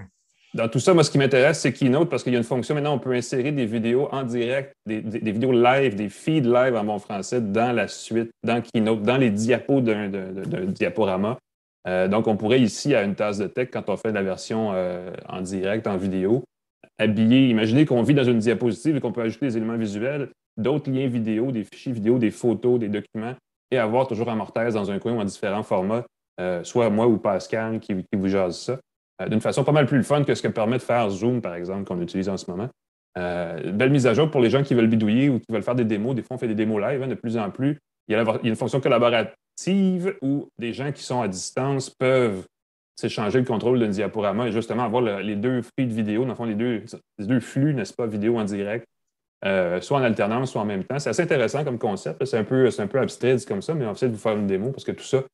Dans 0.55 0.69
tout 0.69 0.79
ça, 0.79 0.95
moi, 0.95 1.05
ce 1.05 1.11
qui 1.11 1.19
m'intéresse, 1.19 1.61
c'est 1.61 1.73
Keynote 1.73 2.09
parce 2.09 2.23
qu'il 2.23 2.33
y 2.33 2.37
a 2.37 2.39
une 2.39 2.45
fonction 2.45 2.75
maintenant, 2.75 2.95
on 2.95 2.99
peut 2.99 3.13
insérer 3.13 3.53
des 3.53 3.67
vidéos 3.67 4.09
en 4.11 4.23
direct, 4.23 4.75
des, 4.87 5.01
vidéos 5.01 5.53
live, 5.53 5.97
des 5.97 6.09
feeds 6.09 6.49
live 6.49 6.75
en 6.77 6.85
bon 6.85 6.99
français 6.99 7.43
dans 7.43 7.75
la 7.75 7.89
suite, 7.89 8.31
dans 8.43 8.63
Keynote, 8.63 9.03
dans 9.03 9.19
les 9.19 9.31
diapos 9.31 9.83
d'un 9.83 10.09
diaporama. 10.69 11.37
Euh, 11.87 12.09
donc, 12.09 12.27
on 12.27 12.37
pourrait 12.37 12.61
ici, 12.61 12.95
à 12.95 13.03
une 13.03 13.15
tasse 13.15 13.39
de 13.39 13.49
tech, 13.49 13.69
quand 13.71 13.91
on 13.91 13.97
fait 13.97 14.13
la 14.13 14.23
version 14.23 14.71
euh, 14.73 15.13
en 15.29 15.43
direct, 15.43 15.87
en 15.87 15.97
vidéo, 15.97 16.43
habiller, 16.99 17.49
imaginez 17.49 17.85
qu'on 17.85 18.03
vit 18.03 18.15
dans 18.15 18.25
une 18.25 18.39
diapositive 18.39 18.97
et 18.97 19.01
qu'on 19.01 19.13
peut 19.13 19.23
ajouter 19.23 19.47
des 19.47 19.57
éléments 19.59 19.77
visuels, 19.77 20.31
d'autres 20.57 20.91
liens 20.91 21.07
vidéo, 21.07 21.53
des 21.53 21.65
fichiers 21.65 21.93
vidéo, 21.93 22.19
des 22.19 22.31
photos, 22.31 22.81
des 22.81 22.89
documents, 22.89 23.35
et 23.71 23.77
avoir 23.77 24.07
toujours 24.07 24.31
un 24.31 24.37
mortaise 24.37 24.73
dans 24.73 24.91
un 24.91 24.99
coin 24.99 25.13
ou 25.13 25.21
en 25.21 25.25
différents 25.25 25.63
formats 25.63 26.05
euh, 26.39 26.63
soit 26.65 26.91
moi 26.91 27.07
ou 27.07 27.17
Pascal 27.17 27.81
qui, 27.81 27.95
vous 28.13 28.29
jase 28.29 28.59
ça, 28.59 28.79
euh, 29.23 29.29
d'une 29.29 29.41
façon 29.41 29.65
pas 29.65 29.73
mal 29.73 29.87
plus 29.87 30.03
fun 30.03 30.23
que 30.23 30.35
ce 30.35 30.43
que 30.43 30.49
permet 30.49 30.77
de 30.77 30.83
faire 30.83 31.09
Zoom, 31.09 31.41
par 31.41 31.55
exemple, 31.55 31.85
qu'on 31.85 32.01
utilise 32.01 32.29
en 32.29 32.37
ce 32.37 32.51
moment. 32.51 32.69
Euh, 33.17 33.73
belle 33.73 33.91
mise 33.91 34.07
à 34.07 34.13
jour 34.13 34.31
pour 34.31 34.43
les 34.43 34.51
gens 34.51 34.63
qui 34.63 34.75
veulent 34.75 34.89
bidouiller 34.89 35.31
ou 35.31 35.39
qui 35.39 35.51
veulent 35.51 35.63
faire 35.63 35.75
des 35.75 35.87
démos. 35.87 36.15
Des 36.15 36.23
fois, 36.23 36.37
on 36.37 36.39
fait 36.39 36.49
des 36.49 36.55
démos 36.55 36.81
live 36.83 37.03
hein, 37.03 37.09
de 37.09 37.15
plus 37.15 37.39
en 37.39 37.51
plus. 37.51 37.79
Il 38.09 38.13
y, 38.13 38.15
a, 38.15 38.39
une 38.43 38.55
fonction 38.55 38.81
collaborative 38.81 40.17
où 40.21 40.49
des 40.59 40.75
gens 40.75 40.93
qui 40.93 41.03
sont 41.03 41.23
à 41.23 41.29
distance 41.29 41.89
peuvent 41.89 42.45
s'échanger 42.95 43.39
le 43.39 43.47
contrôle 43.47 43.81
d'un 43.81 43.89
diaporama 43.89 44.49
et 44.49 44.53
justement 44.53 44.85
avoir 44.85 45.03
les 45.03 45.37
deux 45.37 45.63
flux 45.63 45.87
de 45.87 45.93
vidéo, 45.93 46.23
dans 46.23 46.29
le 46.29 46.35
fond, 46.35 46.45
les 46.45 46.55
deux, 46.55 46.85
les 47.19 47.27
deux 47.27 47.41
flux, 47.41 47.75
n'est-ce 47.75 47.93
pas, 47.93 48.07
vidéo 48.07 48.39
en 48.39 48.45
direct, 48.45 48.87
soit 49.43 49.99
en 49.99 50.03
alternance, 50.03 50.53
soit 50.53 50.63
en 50.63 50.67
même 50.67 50.85
temps. 50.85 50.99
C'est 50.99 51.11
assez 51.11 51.23
intéressant 51.23 51.65
comme 51.65 51.79
concept. 51.79 52.25
C'est 52.25 52.39
un, 52.39 52.45
peu, 52.45 52.69
un 52.79 52.87
peu 52.87 53.01
abstrait 53.01 53.37
comme 53.47 53.61
ça, 53.61 53.75
mais 53.75 53.85
on 53.85 53.89
va 53.89 53.93
essayer 53.93 54.09
de 54.09 54.15
vous 54.15 54.23
faire 54.23 54.37
une 54.37 54.47
démo 54.47 54.71
parce 54.71 54.85
que 54.85 54.93
tout 54.93 55.05
ça, 55.05 55.25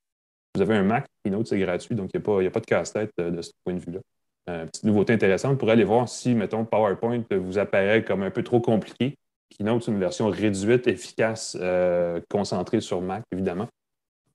vous 0.55 0.63
avez 0.63 0.77
un 0.77 0.83
Mac, 0.83 1.07
Keynote, 1.25 1.47
c'est 1.47 1.59
gratuit, 1.59 1.95
donc 1.95 2.11
il 2.13 2.21
n'y 2.21 2.47
a, 2.47 2.51
pas 2.51 2.61
de 2.61 2.67
casse-tête 2.67 3.13
euh, 3.21 3.31
de 3.31 3.43
ce 3.43 3.51
point 3.65 3.75
de 3.75 3.81
vue-là. 3.81 4.01
Euh, 4.51 4.67
petite 4.67 4.85
nouveauté 4.85 5.13
intéressante, 5.13 5.53
vous 5.53 5.57
pourrez 5.57 5.73
aller 5.73 5.85
voir 5.85 6.09
si, 6.09 6.35
mettons, 6.35 6.65
PowerPoint 6.65 7.23
vous 7.31 7.59
apparaît 7.59 8.05
comme 8.05 8.23
un 8.23 8.31
peu 8.31 8.43
trop 8.43 8.61
compliqué. 8.61 9.15
Keynote, 9.57 9.85
c'est 9.85 9.93
une 9.93 10.01
version 10.01 10.29
réduite, 10.29 10.87
efficace, 10.89 11.57
euh, 11.61 12.21
concentrée 12.29 12.81
sur 12.81 13.01
Mac, 13.01 13.23
évidemment. 13.33 13.69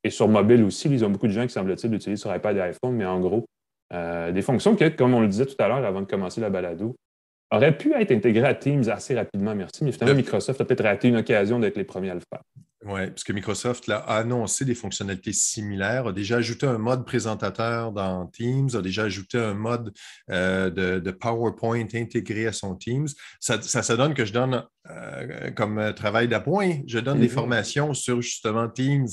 Et 0.04 0.10
sur 0.10 0.28
mobile 0.28 0.64
aussi, 0.64 0.90
ils 0.90 1.04
ont 1.04 1.10
beaucoup 1.10 1.28
de 1.28 1.34
gens 1.34 1.46
qui, 1.46 1.54
semble-t-il, 1.54 1.92
l'utilisent 1.92 2.22
sur 2.22 2.34
iPad 2.34 2.56
et 2.58 2.62
iPhone, 2.62 2.96
mais 2.96 3.06
en 3.06 3.20
gros, 3.20 3.46
des 3.92 4.42
fonctions 4.42 4.76
que, 4.76 4.88
comme 4.90 5.14
on 5.14 5.22
le 5.22 5.28
disait 5.28 5.46
tout 5.46 5.56
à 5.60 5.68
l'heure 5.68 5.84
avant 5.84 6.02
de 6.02 6.06
commencer 6.06 6.40
la 6.40 6.50
balado, 6.50 6.96
auraient 7.52 7.76
pu 7.76 7.94
être 7.94 8.12
intégrées 8.12 8.48
à 8.48 8.54
Teams 8.54 8.88
assez 8.90 9.16
rapidement, 9.16 9.56
merci, 9.56 9.84
mais 9.84 9.92
finalement, 9.92 10.16
Microsoft 10.16 10.62
a 10.62 10.66
peut-être 10.66 10.84
raté 10.84 11.08
une 11.08 11.18
occasion 11.18 11.60
d'être 11.60 11.78
les 11.78 11.84
premiers 11.84 12.12
à 12.12 12.16
le 12.16 12.22
faire. 12.32 12.42
Oui, 12.88 13.12
puisque 13.12 13.32
Microsoft 13.32 13.90
a 13.90 13.98
annoncé 13.98 14.64
des 14.64 14.76
fonctionnalités 14.76 15.34
similaires, 15.34 16.08
a 16.08 16.14
déjà 16.14 16.38
ajouté 16.38 16.66
un 16.66 16.78
mode 16.78 17.06
présentateur 17.06 17.92
dans 17.92 18.28
Teams, 18.28 18.70
a 18.76 18.82
déjà 18.82 19.04
ajouté 19.04 19.38
un 19.38 19.56
mode 19.56 19.92
euh, 20.32 20.70
de, 20.70 21.12
PowerPoint 21.12 21.86
intégré 21.94 22.48
à 22.48 22.54
son 22.54 22.76
Teams. 22.76 23.10
Ça, 23.42 23.62
ça, 23.62 23.98
donne 23.98 24.14
que 24.14 24.24
je 24.24 24.32
donne 24.32 24.64
euh, 24.90 25.52
comme 25.52 25.94
travail 25.96 26.30
d'appoint, 26.30 26.78
je 26.88 27.00
donne 27.00 27.20
des 27.20 27.28
mm-hmm. 27.28 27.32
formations 27.32 27.94
sur 27.94 28.22
justement 28.22 28.70
Teams. 28.70 29.08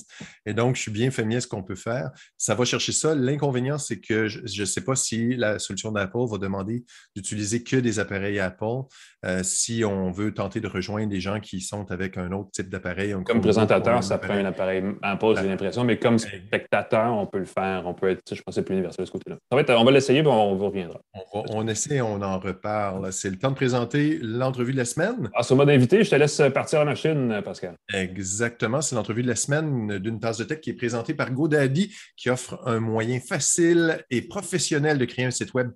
Et 0.47 0.55
donc, 0.55 0.77
je 0.77 0.83
suis 0.83 0.93
bien 0.93 1.11
familier 1.11 1.39
de 1.39 1.43
ce 1.43 1.49
qu'on 1.49 1.65
peut 1.65 1.75
faire. 1.75 2.11
Ça 2.37 2.55
va 2.55 2.65
chercher 2.65 2.93
ça. 2.93 3.15
L'inconvénient, 3.17 3.79
c'est 3.79 3.99
que 3.99 4.29
je 4.29 4.61
ne 4.61 4.67
sais 4.67 4.83
pas 4.83 4.95
si 4.95 5.35
la 5.35 5.59
solution 5.59 5.91
d'Apple 5.91 6.29
va 6.31 6.39
demander 6.39 6.85
d'utiliser 7.17 7.65
que 7.65 7.77
des 7.77 7.99
appareils 7.99 8.39
Apple 8.39 8.83
euh, 9.25 9.43
si 9.43 9.85
on 9.85 10.11
veut 10.11 10.35
tenter 10.35 10.61
de 10.61 10.69
rejoindre 10.69 11.09
des 11.09 11.21
gens 11.21 11.41
qui 11.41 11.61
sont 11.61 11.91
avec 11.91 12.19
un 12.19 12.31
autre 12.33 12.51
type 12.53 12.69
d'appareil. 12.69 13.15
Comme 13.25 13.41
présentateur, 13.41 13.64
ça 14.03 14.19
prend 14.19 14.35
un 14.35 14.45
appareil 14.45 14.83
Apple, 15.03 15.35
j'ai 15.37 15.49
l'impression, 15.49 15.85
mais 15.85 15.99
comme 15.99 16.19
spectateur, 16.19 17.13
on 17.17 17.27
peut 17.27 17.39
le 17.39 17.45
faire. 17.45 17.83
On 17.87 17.95
peut 17.95 18.11
être, 18.11 18.35
je 18.35 18.43
pense, 18.43 18.59
plus 18.61 18.75
universel 18.75 19.05
de 19.05 19.07
ce 19.07 19.13
côté-là. 19.13 19.37
on 19.51 19.85
va 19.85 19.91
l'essayer, 19.91 20.23
puis 20.23 20.31
on 20.31 20.55
vous 20.55 20.67
reviendra. 20.67 21.01
On, 21.33 21.67
essaie, 21.67 22.01
on 22.01 22.23
en 22.23 22.39
reparle. 22.39 23.13
C'est 23.13 23.31
le 23.31 23.37
temps 23.37 23.51
de 23.51 23.57
présenter 23.57 24.19
l'entrevue 24.23 24.73
de 24.73 24.79
la 24.79 24.85
semaine. 24.85 25.31
Ah, 25.35 25.43
sur 25.43 25.57
mode 25.57 25.71
invité, 25.71 26.05
je 26.05 26.11
te 26.11 26.17
laisse 26.17 26.41
partir 26.53 26.81
à 26.81 26.85
la 26.85 26.91
machine, 26.91 27.41
Pascal. 27.45 27.77
Exactement, 27.93 28.81
c'est 28.81 28.95
l'entrevue 28.95 29.23
de 29.23 29.29
la 29.29 29.37
semaine 29.37 29.99
d'une 29.99 30.21
tasse 30.21 30.39
de 30.39 30.45
tech 30.45 30.61
qui 30.61 30.71
est 30.71 30.75
présentée 30.75 31.15
par 31.15 31.33
GoDaddy, 31.33 31.95
qui 32.17 32.31
offre 32.31 32.61
un 32.67 32.81
moyen 32.81 33.21
facile 33.21 34.05
et 34.11 34.23
professionnel 34.23 34.99
de 34.99 35.05
créer 35.05 35.25
un 35.25 35.31
site 35.31 35.55
web 35.55 35.71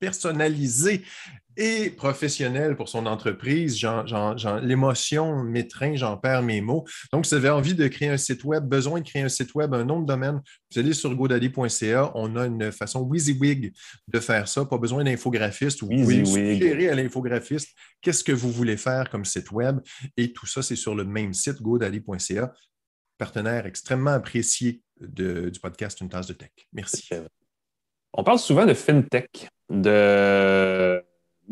personnalisé 0.00 1.02
et 1.56 1.90
professionnel 1.90 2.76
pour 2.76 2.88
son 2.88 3.06
entreprise. 3.06 3.80
L'émotion 4.62 5.42
m'étreint, 5.42 5.94
j'en 5.94 6.16
perds 6.16 6.42
mes 6.42 6.60
mots. 6.60 6.84
Donc, 7.12 7.26
si 7.26 7.34
vous 7.34 7.38
avez 7.38 7.50
envie 7.50 7.74
de 7.74 7.86
créer 7.88 8.08
un 8.08 8.16
site 8.16 8.44
web, 8.44 8.66
besoin 8.66 9.00
de 9.00 9.08
créer 9.08 9.22
un 9.22 9.28
site 9.28 9.54
web, 9.54 9.74
un 9.74 9.84
nom 9.84 10.00
de 10.00 10.06
domaine, 10.06 10.40
vous 10.70 10.78
allez 10.78 10.94
sur 10.94 11.14
godaddy.ca. 11.14 12.12
On 12.14 12.36
a 12.36 12.46
une 12.46 12.72
façon 12.72 13.02
WYSIWYG 13.02 13.72
de 14.08 14.20
faire 14.20 14.48
ça. 14.48 14.64
Pas 14.64 14.78
besoin 14.78 15.04
d'infographiste. 15.04 15.82
Vous 15.82 15.90
pouvez 15.90 16.24
suggérer 16.24 16.88
à 16.88 16.94
l'infographiste 16.94 17.70
qu'est-ce 18.00 18.24
que 18.24 18.32
vous 18.32 18.50
voulez 18.50 18.76
faire 18.76 19.10
comme 19.10 19.24
site 19.24 19.50
web. 19.50 19.80
Et 20.16 20.32
tout 20.32 20.46
ça, 20.46 20.62
c'est 20.62 20.76
sur 20.76 20.94
le 20.94 21.04
même 21.04 21.34
site, 21.34 21.60
godaddy.ca, 21.60 22.52
partenaire 23.18 23.66
extrêmement 23.66 24.12
apprécié 24.12 24.82
du 25.00 25.58
podcast 25.60 26.00
Une 26.00 26.08
tasse 26.08 26.26
de 26.26 26.34
tech. 26.34 26.50
Merci. 26.72 27.08
On 28.14 28.24
parle 28.24 28.38
souvent 28.38 28.66
de 28.66 28.74
fintech, 28.74 29.48
de 29.70 30.91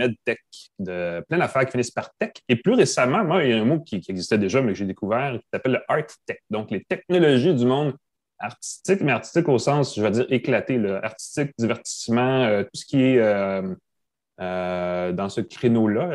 medtech, 0.01 0.41
de 0.79 1.25
plein 1.29 1.39
d'affaires 1.39 1.65
qui 1.67 1.73
finissent 1.73 1.91
par 1.91 2.11
tech. 2.19 2.33
Et 2.49 2.57
plus 2.57 2.75
récemment, 2.75 3.25
moi, 3.25 3.45
il 3.45 3.51
y 3.51 3.53
a 3.53 3.61
un 3.61 3.65
mot 3.65 3.81
qui, 3.81 3.97
existait 3.97 4.39
déjà, 4.39 4.63
mais 4.63 4.73
que 4.73 4.79
j'ai 4.79 4.87
découvert, 4.87 5.33
qui 5.39 5.47
s'appelle 5.53 5.73
le 5.73 5.81
art 5.89 6.07
tech. 6.27 6.39
Donc, 6.49 6.71
les 6.71 6.83
technologies 6.85 7.55
du 7.55 7.67
monde 7.67 7.95
artistique, 8.39 9.03
mais 9.03 9.13
artistique 9.13 9.49
au 9.49 9.59
sens, 9.59 9.95
je 9.95 10.03
vais 10.03 10.11
dire, 10.11 10.27
éclaté, 10.31 10.81
artistique, 11.03 11.51
divertissement, 11.59 12.45
euh, 12.45 12.63
tout 12.63 12.71
ce 12.75 12.87
qui 12.87 13.03
est 13.03 13.19
euh, 13.21 15.13
dans 15.13 15.29
ce 15.29 15.43
créneau-là. 15.43 16.11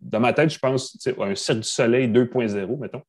Dans 0.00 0.20
ma 0.20 0.32
tête, 0.32 0.50
je 0.50 0.58
pense 0.58 0.96
un 1.18 1.34
cercle 1.36 1.60
du 1.60 1.68
soleil 1.68 2.08
2.0, 2.08 2.78
mettons. 2.78 3.02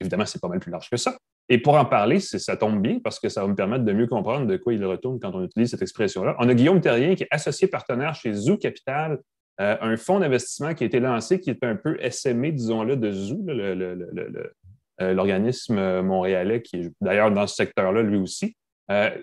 Évidemment, 0.00 0.26
c'est 0.26 0.40
pas 0.40 0.48
mal 0.48 0.60
plus 0.60 0.70
large 0.70 0.88
que 0.90 0.96
ça. 0.96 1.16
Et 1.48 1.58
pour 1.58 1.76
en 1.76 1.84
parler, 1.84 2.20
ça 2.20 2.56
tombe 2.56 2.82
bien 2.82 2.98
parce 3.02 3.18
que 3.18 3.28
ça 3.28 3.42
va 3.42 3.48
me 3.48 3.54
permettre 3.54 3.84
de 3.84 3.92
mieux 3.92 4.06
comprendre 4.06 4.46
de 4.46 4.56
quoi 4.56 4.74
il 4.74 4.84
retourne 4.84 5.18
quand 5.18 5.34
on 5.34 5.44
utilise 5.44 5.70
cette 5.70 5.82
expression-là. 5.82 6.36
On 6.38 6.48
a 6.48 6.54
Guillaume 6.54 6.80
Terrien 6.80 7.14
qui 7.14 7.22
est 7.22 7.28
associé 7.30 7.68
partenaire 7.68 8.14
chez 8.14 8.32
Zoo 8.34 8.58
Capital, 8.58 9.18
euh, 9.60 9.76
un 9.80 9.96
fonds 9.96 10.20
d'investissement 10.20 10.74
qui 10.74 10.84
a 10.84 10.86
été 10.86 11.00
lancé, 11.00 11.40
qui 11.40 11.50
est 11.50 11.64
un 11.64 11.74
peu 11.74 11.98
SME, 12.10 12.52
disons-le, 12.52 12.96
de 12.96 13.10
Zoo, 13.10 13.44
euh, 13.48 15.14
l'organisme 15.14 15.78
euh, 15.78 16.02
montréalais 16.02 16.62
qui 16.62 16.76
est 16.76 16.90
d'ailleurs 17.00 17.32
dans 17.32 17.46
ce 17.46 17.56
secteur-là 17.56 18.02
lui 18.02 18.18
aussi. 18.18 18.56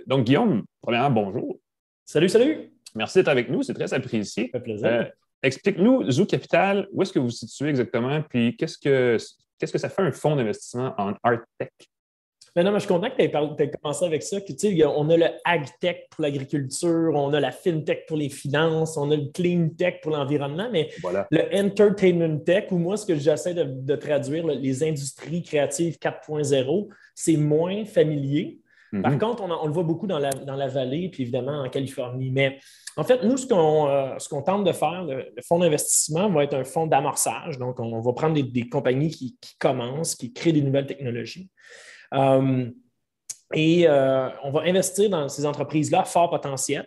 donc, 0.08 0.26
Guillaume, 0.26 0.63
premièrement, 0.82 1.12
bonjour. 1.12 1.60
Salut, 2.06 2.30
salut. 2.30 2.72
Merci 2.96 3.20
d'être 3.20 3.28
avec 3.28 3.50
nous, 3.50 3.62
c'est 3.62 3.74
très 3.74 3.94
apprécié. 3.94 4.50
Ça 4.52 4.60
fait 4.60 4.63
plaisir. 4.63 5.12
Explique-nous, 5.44 6.10
Zoo 6.10 6.26
Capital, 6.26 6.88
où 6.91 7.02
est-ce 7.02 7.13
que 7.13 7.20
vous 7.20 7.26
vous 7.26 7.32
situez 7.32 7.70
exactement, 7.70 8.22
puis 8.24 8.58
qu'est-ce 8.58 8.78
que, 8.78 9.18
qu'est-ce 9.58 9.72
que 9.72 9.78
ça 9.78 9.89
fait 9.89 10.02
un 10.02 10.12
fonds 10.12 10.36
d'investissement 10.36 10.94
en 10.98 11.13
art 11.24 11.41
tech? 11.58 11.70
Mais 12.56 12.63
non, 12.63 12.72
mais 12.72 12.80
je 12.80 12.86
suis 12.86 12.94
content 12.94 13.10
que 13.10 13.18
tu 13.18 13.24
aies, 13.24 13.72
commencé 13.72 14.06
avec 14.06 14.24
ça. 14.24 14.38
on 14.96 15.10
a 15.10 15.18
le 15.18 15.26
ag-tech 15.44 16.08
pour 16.10 16.22
l'agriculture, 16.22 17.12
on 17.13 17.34
a 17.34 17.39
la 17.41 17.52
fintech 17.52 18.06
pour 18.06 18.15
les 18.15 18.30
finances, 18.30 18.96
on 18.96 19.12
a 19.12 19.18
le 19.18 19.30
clean 19.34 19.70
tech 19.78 19.96
pour 20.02 20.13
l'environnement, 20.13 20.70
mais 20.72 20.89
le 21.32 21.41
entertainment 21.54 22.39
tech, 22.39 22.72
ou 22.72 22.78
moi, 22.78 22.96
ce 22.96 23.06
que 23.06 23.15
j'essaie 23.15 23.54
de, 23.54 23.96
traduire, 23.98 24.48
les 24.48 24.84
industries 24.84 25.44
créatives 25.44 25.98
4.0, 25.98 26.88
c'est 27.13 27.36
moins 27.36 27.84
familier. 27.84 28.62
Par 29.01 29.12
mhm. 29.12 29.19
contre, 29.19 29.43
on, 29.43 29.67
le 29.67 29.73
voit 29.73 29.84
beaucoup 29.84 30.08
dans 30.08 30.19
la, 30.19 30.29
dans 30.29 30.55
la, 30.55 30.67
vallée, 30.67 31.10
puis 31.10 31.23
évidemment 31.23 31.62
en 31.62 31.69
Californie. 31.69 32.29
Mais 32.31 32.60
en 32.97 33.03
fait, 33.03 33.23
nous, 33.23 33.38
ce 33.38 33.47
qu'on 33.47 33.89
euh, 33.89 34.41
tente 34.41 34.63
de 34.63 34.71
faire, 34.71 35.03
le, 35.03 35.25
fonds 35.45 35.60
d'investissement 35.60 36.29
va 36.29 36.43
être 36.43 36.53
un 36.53 36.63
fonds 36.63 36.88
d'amorçage. 36.88 37.58
Donc, 37.58 37.79
on, 37.79 37.99
va 37.99 38.13
prendre 38.13 38.39
des, 38.41 38.69
compagnies 38.69 39.10
qui, 39.10 39.38
commencent, 39.60 40.15
qui 40.15 40.34
créent 40.34 40.53
des 40.53 40.62
nouvelles 40.62 40.88
technologies. 40.88 41.49
Euh, 42.13 42.69
et 43.53 43.88
euh, 43.88 44.29
on 44.43 44.51
va 44.51 44.62
investir 44.62 45.10
dans 45.10 45.27
ces 45.29 45.45
entreprises-là 45.45 46.03
fort 46.05 46.29
potentiel. 46.29 46.86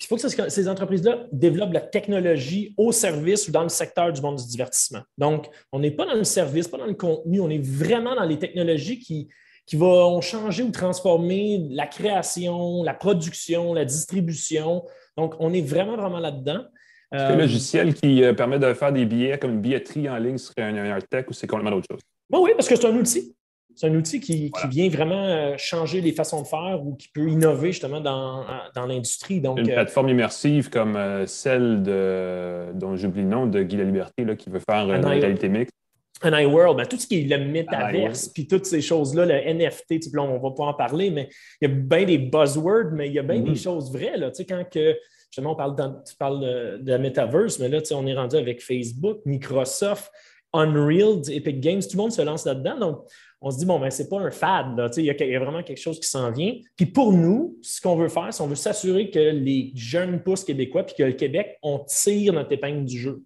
Il 0.00 0.06
faut 0.06 0.16
que 0.16 0.28
ces 0.28 0.68
entreprises-là 0.68 1.26
développent 1.32 1.72
la 1.72 1.80
technologie 1.80 2.72
au 2.76 2.92
service 2.92 3.48
ou 3.48 3.50
dans 3.50 3.64
le 3.64 3.68
secteur 3.68 4.12
du 4.12 4.20
monde 4.20 4.36
du 4.36 4.46
divertissement. 4.46 5.02
Donc, 5.16 5.48
on 5.72 5.80
n'est 5.80 5.90
pas 5.90 6.06
dans 6.06 6.14
le 6.14 6.24
service, 6.24 6.68
pas 6.68 6.78
dans 6.78 6.86
le 6.86 6.94
contenu, 6.94 7.40
on 7.40 7.50
est 7.50 7.62
vraiment 7.62 8.14
dans 8.14 8.24
les 8.24 8.38
technologies 8.38 9.00
qui, 9.00 9.28
qui 9.68 9.76
vont 9.76 10.20
changer 10.20 10.62
ou 10.62 10.70
transformer 10.70 11.66
la 11.70 11.86
création, 11.86 12.82
la 12.82 12.94
production, 12.94 13.74
la 13.74 13.84
distribution. 13.84 14.84
Donc, 15.16 15.34
on 15.38 15.52
est 15.52 15.62
vraiment, 15.62 15.96
vraiment 15.96 16.18
là-dedans. 16.18 16.64
un 17.12 17.36
logiciel 17.36 17.94
qui 17.94 18.24
euh, 18.24 18.32
permet 18.32 18.58
de 18.58 18.72
faire 18.74 18.92
des 18.92 19.04
billets 19.04 19.38
comme 19.38 19.52
une 19.52 19.60
billetterie 19.60 20.08
en 20.08 20.16
ligne 20.16 20.38
serait 20.38 20.62
un, 20.62 20.96
un 20.96 20.98
tech 21.00 21.26
ou 21.28 21.32
c'est 21.32 21.46
complètement 21.46 21.76
autre 21.76 21.86
chose? 21.90 22.00
oui, 22.32 22.50
parce 22.56 22.68
que 22.68 22.76
c'est 22.76 22.86
un 22.86 22.96
outil. 22.96 23.34
C'est 23.78 23.86
un 23.86 23.94
outil 23.94 24.18
qui, 24.18 24.50
vient 24.70 24.88
vraiment 24.88 25.24
euh, 25.24 25.54
changer 25.56 26.00
les 26.00 26.10
façons 26.10 26.42
de 26.42 26.48
faire 26.48 26.84
ou 26.84 26.96
qui 26.96 27.06
peut 27.14 27.28
innover 27.28 27.70
justement 27.70 28.00
dans, 28.00 28.44
l'industrie. 28.74 29.36
Une 29.36 29.60
euh, 29.60 29.72
plateforme 29.72 30.08
immersive 30.08 30.68
comme 30.68 30.96
euh, 30.96 31.26
celle 31.26 31.84
de, 31.84 32.72
dont 32.74 32.96
j'oublie 32.96 33.22
le 33.22 33.28
nom, 33.28 33.46
de 33.46 33.62
Guy 33.62 33.76
La 33.76 33.84
Liberté, 33.84 34.24
là, 34.24 34.34
qui 34.34 34.50
veut 34.50 34.58
faire 34.58 34.92
une 34.92 35.06
réalité 35.06 35.48
mixte. 35.48 35.77
Un 36.22 36.40
iWorld, 36.40 36.76
ben, 36.76 36.86
tout 36.86 36.98
ce 36.98 37.06
qui 37.06 37.20
est 37.20 37.36
le 37.36 37.44
métaverse, 37.44 38.28
puis 38.28 38.46
toutes 38.46 38.66
ces 38.66 38.80
choses-là, 38.80 39.26
le 39.26 39.54
NFT, 39.54 40.06
on 40.16 40.34
ne 40.34 40.38
va 40.38 40.50
pas 40.50 40.64
en 40.64 40.74
parler, 40.74 41.10
mais 41.10 41.28
il 41.60 41.68
y 41.68 41.72
a 41.72 41.74
bien 41.74 42.04
des 42.04 42.18
buzzwords, 42.18 42.92
mais 42.92 43.08
il 43.08 43.14
y 43.14 43.18
a 43.18 43.22
bien 43.22 43.40
des 43.40 43.52
mm-hmm. 43.52 43.62
choses 43.62 43.92
vraies. 43.92 44.16
Là, 44.16 44.30
quand 44.48 44.64
que, 44.68 44.96
justement, 45.30 45.52
on 45.52 45.56
parle 45.56 46.02
tu 46.04 46.16
parles 46.16 46.40
de, 46.40 46.82
de 46.82 46.90
la 46.90 46.98
metaverse, 46.98 47.58
mais 47.60 47.68
là, 47.68 47.80
on 47.92 48.06
est 48.06 48.14
rendu 48.14 48.36
avec 48.36 48.60
Facebook, 48.60 49.20
Microsoft, 49.26 50.10
Unreal, 50.52 51.20
Epic 51.30 51.60
Games, 51.60 51.82
tout 51.82 51.96
le 51.96 51.98
monde 51.98 52.12
se 52.12 52.22
lance 52.22 52.44
là-dedans. 52.46 52.78
Donc, 52.78 53.04
on 53.40 53.50
se 53.50 53.58
dit, 53.58 53.66
bon, 53.66 53.78
ben, 53.78 53.90
c'est 53.90 54.08
pas 54.08 54.18
un 54.18 54.30
fad, 54.30 54.90
il 54.96 55.04
y, 55.04 55.10
a 55.10 55.38
vraiment 55.38 55.62
quelque 55.62 55.80
chose 55.80 56.00
qui 56.00 56.08
s'en 56.08 56.32
vient. 56.32 56.54
Puis 56.76 56.86
pour 56.86 57.12
nous, 57.12 57.56
ce 57.62 57.80
qu'on 57.80 57.94
veut 57.94 58.08
faire, 58.08 58.28
c'est 58.32 58.42
qu'on 58.42 58.48
veut 58.48 58.56
s'assurer 58.56 59.10
que 59.10 59.18
les 59.18 59.72
jeunes 59.76 60.22
pousses 60.22 60.42
québécois, 60.42 60.84
puis 60.84 60.96
que 60.96 61.04
le 61.04 61.12
Québec, 61.12 61.56
on 61.62 61.78
tire 61.80 62.32
notre 62.32 62.52
épingle 62.52 62.84
du 62.84 62.98
jeu. 62.98 63.22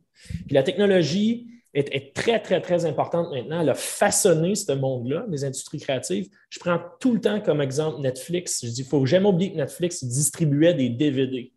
Puis 0.47 0.55
la 0.55 0.63
technologie 0.63 1.47
est, 1.75 2.15
très, 2.15 2.41
très, 2.41 2.61
très 2.61 2.85
importante 2.85 3.31
maintenant. 3.31 3.61
Elle 3.61 3.71
a 3.71 3.75
façonné 3.75 4.55
ce 4.55 4.73
monde-là, 4.73 5.25
les 5.29 5.45
industries 5.45 5.81
créatives. 5.81 6.29
Je 6.51 6.59
prends 6.59 6.79
tout 7.01 7.15
le 7.15 7.21
temps 7.21 7.41
comme 7.41 7.61
exemple 7.61 8.01
Netflix. 8.01 8.61
Je 8.65 8.71
dis, 8.71 8.83
il 8.83 8.87
faut 8.87 9.07
jamais 9.07 9.27
oublier 9.27 9.53
que 9.53 9.57
Netflix 9.57 10.05
distribuait 10.05 10.75
des 10.75 10.89
DVD. 10.89 11.53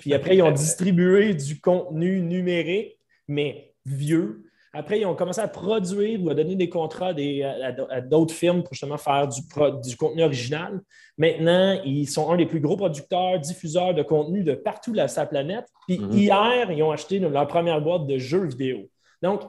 Puis 0.00 0.14
après, 0.14 0.36
ils 0.36 0.42
ont 0.42 0.50
distribué 0.50 1.34
du 1.34 1.60
contenu 1.60 2.20
numérique, 2.20 2.98
mais 3.28 3.74
vieux, 3.84 4.44
après, 4.76 4.98
ils 4.98 5.06
ont 5.06 5.14
commencé 5.14 5.40
à 5.40 5.46
produire 5.46 6.20
ou 6.20 6.30
à 6.30 6.34
donner 6.34 6.56
des 6.56 6.68
contrats 6.68 7.12
à, 7.12 8.00
d'autres 8.00 8.34
firmes 8.34 8.64
pour 8.64 8.72
justement 8.74 8.98
faire 8.98 9.28
du, 9.28 9.96
contenu 9.96 10.24
original. 10.24 10.80
Maintenant, 11.16 11.80
ils 11.84 12.08
sont 12.08 12.28
un 12.32 12.36
des 12.36 12.46
plus 12.46 12.58
gros 12.58 12.76
producteurs, 12.76 13.38
diffuseurs 13.38 13.94
de 13.94 14.02
contenu 14.02 14.42
de 14.42 14.54
partout 14.54 14.92
sur 14.92 15.20
la 15.20 15.26
planète. 15.26 15.66
Puis 15.86 15.98
mhm. 15.98 16.12
hier, 16.12 16.72
ils 16.72 16.82
ont 16.82 16.90
acheté 16.90 17.20
leur 17.20 17.46
première 17.46 17.80
boîte 17.80 18.08
de 18.08 18.18
jeux 18.18 18.46
vidéo. 18.46 18.90
Donc, 19.24 19.42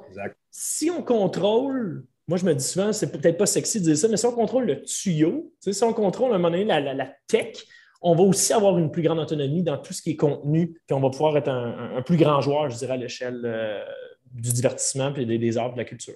si 0.49 0.89
on 0.89 1.03
contrôle, 1.03 2.05
moi 2.27 2.37
je 2.37 2.45
me 2.45 2.53
dis 2.53 2.63
souvent, 2.63 2.91
c'est 2.93 3.11
peut-être 3.11 3.37
pas 3.37 3.45
sexy 3.45 3.79
de 3.79 3.85
dire 3.85 3.97
ça, 3.97 4.07
mais 4.07 4.17
si 4.17 4.25
on 4.25 4.31
contrôle 4.31 4.65
le 4.65 4.81
tuyau, 4.81 5.53
si 5.59 5.83
on 5.83 5.93
contrôle 5.93 6.31
à 6.31 6.35
un 6.35 6.37
moment 6.37 6.57
donné 6.57 6.65
la, 6.65 7.13
tech, 7.27 7.57
on 8.01 8.15
va 8.15 8.23
aussi 8.23 8.53
avoir 8.53 8.77
une 8.77 8.91
plus 8.91 9.01
grande 9.01 9.19
autonomie 9.19 9.63
dans 9.63 9.77
tout 9.77 9.93
ce 9.93 10.01
qui 10.01 10.11
est 10.11 10.15
contenu, 10.15 10.79
puis 10.87 10.93
on 10.93 10.99
va 10.99 11.09
pouvoir 11.09 11.37
être 11.37 11.49
un, 11.49 12.01
plus 12.01 12.17
grand 12.17 12.41
joueur, 12.41 12.69
je 12.69 12.77
dirais, 12.77 12.93
à 12.93 12.97
l'échelle 12.97 13.41
euh, 13.45 13.83
du 14.31 14.51
divertissement 14.51 15.13
et 15.15 15.25
des, 15.25 15.57
arts 15.57 15.73
de 15.73 15.77
la 15.77 15.85
culture. 15.85 16.15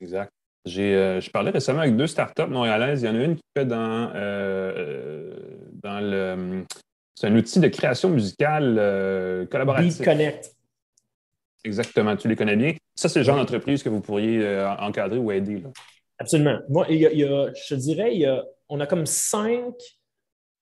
Exact. 0.00 0.32
Euh, 0.68 1.20
je 1.20 1.30
parlais 1.30 1.50
récemment 1.50 1.80
avec 1.80 1.96
deux 1.96 2.06
startups 2.06 2.46
montréalaises. 2.46 3.02
Il 3.02 3.06
y 3.06 3.08
en 3.08 3.16
a 3.16 3.24
une 3.24 3.36
qui 3.36 3.42
fait 3.56 3.66
dans, 3.66 4.10
euh, 4.14 4.72
euh, 4.76 5.34
dans 5.82 6.00
le. 6.00 6.64
C'est 7.14 7.26
un 7.26 7.36
outil 7.36 7.60
de 7.60 7.68
création 7.68 8.08
musicale 8.08 9.46
collaborative. 9.50 9.98
Beat 9.98 10.04
Connect. 10.04 10.56
Exactement, 11.64 12.16
tu 12.16 12.28
les 12.28 12.36
connais 12.36 12.56
bien. 12.56 12.74
Ça, 12.94 13.08
c'est 13.08 13.20
le 13.20 13.24
genre 13.24 13.36
d'entreprise 13.36 13.82
que 13.82 13.88
vous 13.88 14.00
pourriez 14.00 14.64
encadrer 14.80 15.18
ou 15.18 15.30
aider. 15.30 15.62
Absolument. 16.18 16.58
Moi, 16.68 16.86
il 16.90 17.00
y 17.00 17.24
a, 17.24 17.52
je 17.68 17.74
dirais, 17.74 18.14
il 18.14 18.20
y 18.20 18.26
a, 18.26 18.44
on 18.68 18.80
a 18.80 18.86
comme 18.86 19.06
cinq 19.06 19.74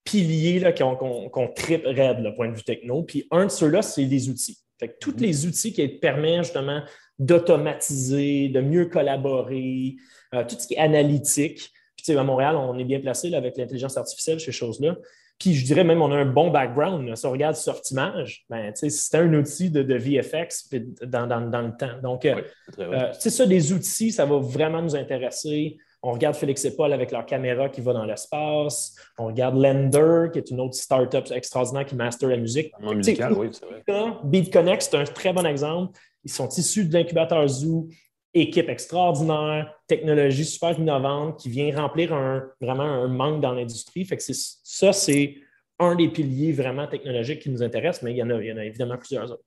piliers 0.03 0.73
qu'on 0.77 1.29
qu 1.29 1.53
tripe 1.55 1.85
raide, 1.85 2.19
le 2.19 2.35
point 2.35 2.49
de 2.49 2.55
vue 2.55 2.63
techno. 2.63 3.03
Puis 3.03 3.27
un 3.31 3.45
de 3.45 3.51
ceux-là, 3.51 3.81
c'est 3.81 4.03
les 4.03 4.29
outils. 4.29 4.57
Fait 4.79 4.97
tous 4.99 5.11
mhm. 5.11 5.19
les 5.19 5.45
outils 5.45 5.73
qui 5.73 5.87
permettent 5.87 6.45
justement 6.45 6.81
d'automatiser, 7.19 8.49
de 8.49 8.61
mieux 8.61 8.85
collaborer, 8.85 9.95
euh, 10.33 10.43
tout 10.43 10.55
ce 10.57 10.67
qui 10.67 10.73
est 10.73 10.79
analytique. 10.79 11.71
Puis, 11.95 12.17
à 12.17 12.23
Montréal, 12.23 12.55
on 12.55 12.79
est 12.79 12.83
bien 12.83 12.99
placé 12.99 13.31
avec 13.35 13.57
l'intelligence 13.57 13.95
artificielle, 13.95 14.39
ces 14.39 14.51
choses-là. 14.51 14.95
Puis, 15.41 15.55
je 15.55 15.65
dirais 15.65 15.83
même, 15.83 16.03
on 16.03 16.11
a 16.11 16.17
un 16.17 16.25
bon 16.25 16.51
background. 16.51 17.15
Si 17.15 17.25
on 17.25 17.31
regarde 17.31 17.55
Sortimage, 17.55 18.45
ben, 18.47 18.71
c'est 18.75 19.17
un 19.17 19.33
outil 19.33 19.71
de, 19.71 19.81
VFX 19.95 20.69
dans, 21.01 21.25
le 21.25 21.77
temps. 21.77 21.99
Donc, 22.03 22.25
euh, 22.25 22.43
euh, 22.77 23.09
c'est 23.17 23.31
ça, 23.31 23.47
des 23.47 23.73
outils, 23.73 24.11
ça 24.11 24.23
va 24.23 24.37
vraiment 24.37 24.83
nous 24.83 24.95
intéresser. 24.95 25.77
On 26.03 26.11
regarde 26.11 26.35
Félix 26.35 26.63
et 26.65 26.75
Paul 26.75 26.93
avec 26.93 27.11
leur 27.11 27.25
caméra 27.25 27.69
qui 27.69 27.81
va 27.81 27.91
dans 27.93 28.05
l'espace. 28.05 28.95
On 29.17 29.25
regarde 29.25 29.57
Lender, 29.57 30.27
qui 30.31 30.37
est 30.37 30.51
une 30.51 30.59
autre 30.59 30.75
startup 30.75 31.31
extraordinaire 31.31 31.87
qui 31.87 31.95
master 31.95 32.29
la 32.29 32.37
musique. 32.37 32.71
Musical, 32.79 33.33
oui, 33.33 33.49
c'est 33.51 33.65
vrai. 33.65 33.83
Beat 34.23 34.53
Connect, 34.53 34.83
c'est 34.83 34.97
un 34.97 35.05
très 35.05 35.33
bon 35.33 35.45
exemple. 35.47 35.97
Ils 36.23 36.31
sont 36.31 36.49
issus 36.49 36.85
de 36.85 36.93
l'incubateur 36.93 37.47
Zoo, 37.47 37.89
équipe 38.33 38.69
extraordinaire, 38.69 39.73
technologie 39.87 40.45
super 40.45 40.77
innovante 40.77 41.39
qui 41.39 41.49
vient 41.49 41.75
remplir 41.75 42.13
un, 42.13 42.43
vraiment 42.61 42.83
un 42.83 43.07
manque 43.07 43.41
dans 43.41 43.53
l'industrie. 43.53 44.05
Fait 44.05 44.17
que 44.17 44.23
ça, 44.23 44.93
c'est 44.93 45.35
un 45.79 45.95
des 45.95 46.07
piliers 46.07 46.53
vraiment 46.53 46.87
technologiques 46.87 47.39
qui 47.39 47.49
nous 47.49 47.61
intéresse, 47.63 48.01
mais 48.01 48.11
il 48.11 48.17
y 48.17 48.23
en 48.23 48.29
a, 48.29 48.41
il 48.41 48.47
y 48.47 48.53
en 48.53 48.57
a 48.57 48.65
évidemment 48.65 48.97
plusieurs 48.97 49.31
autres. 49.31 49.43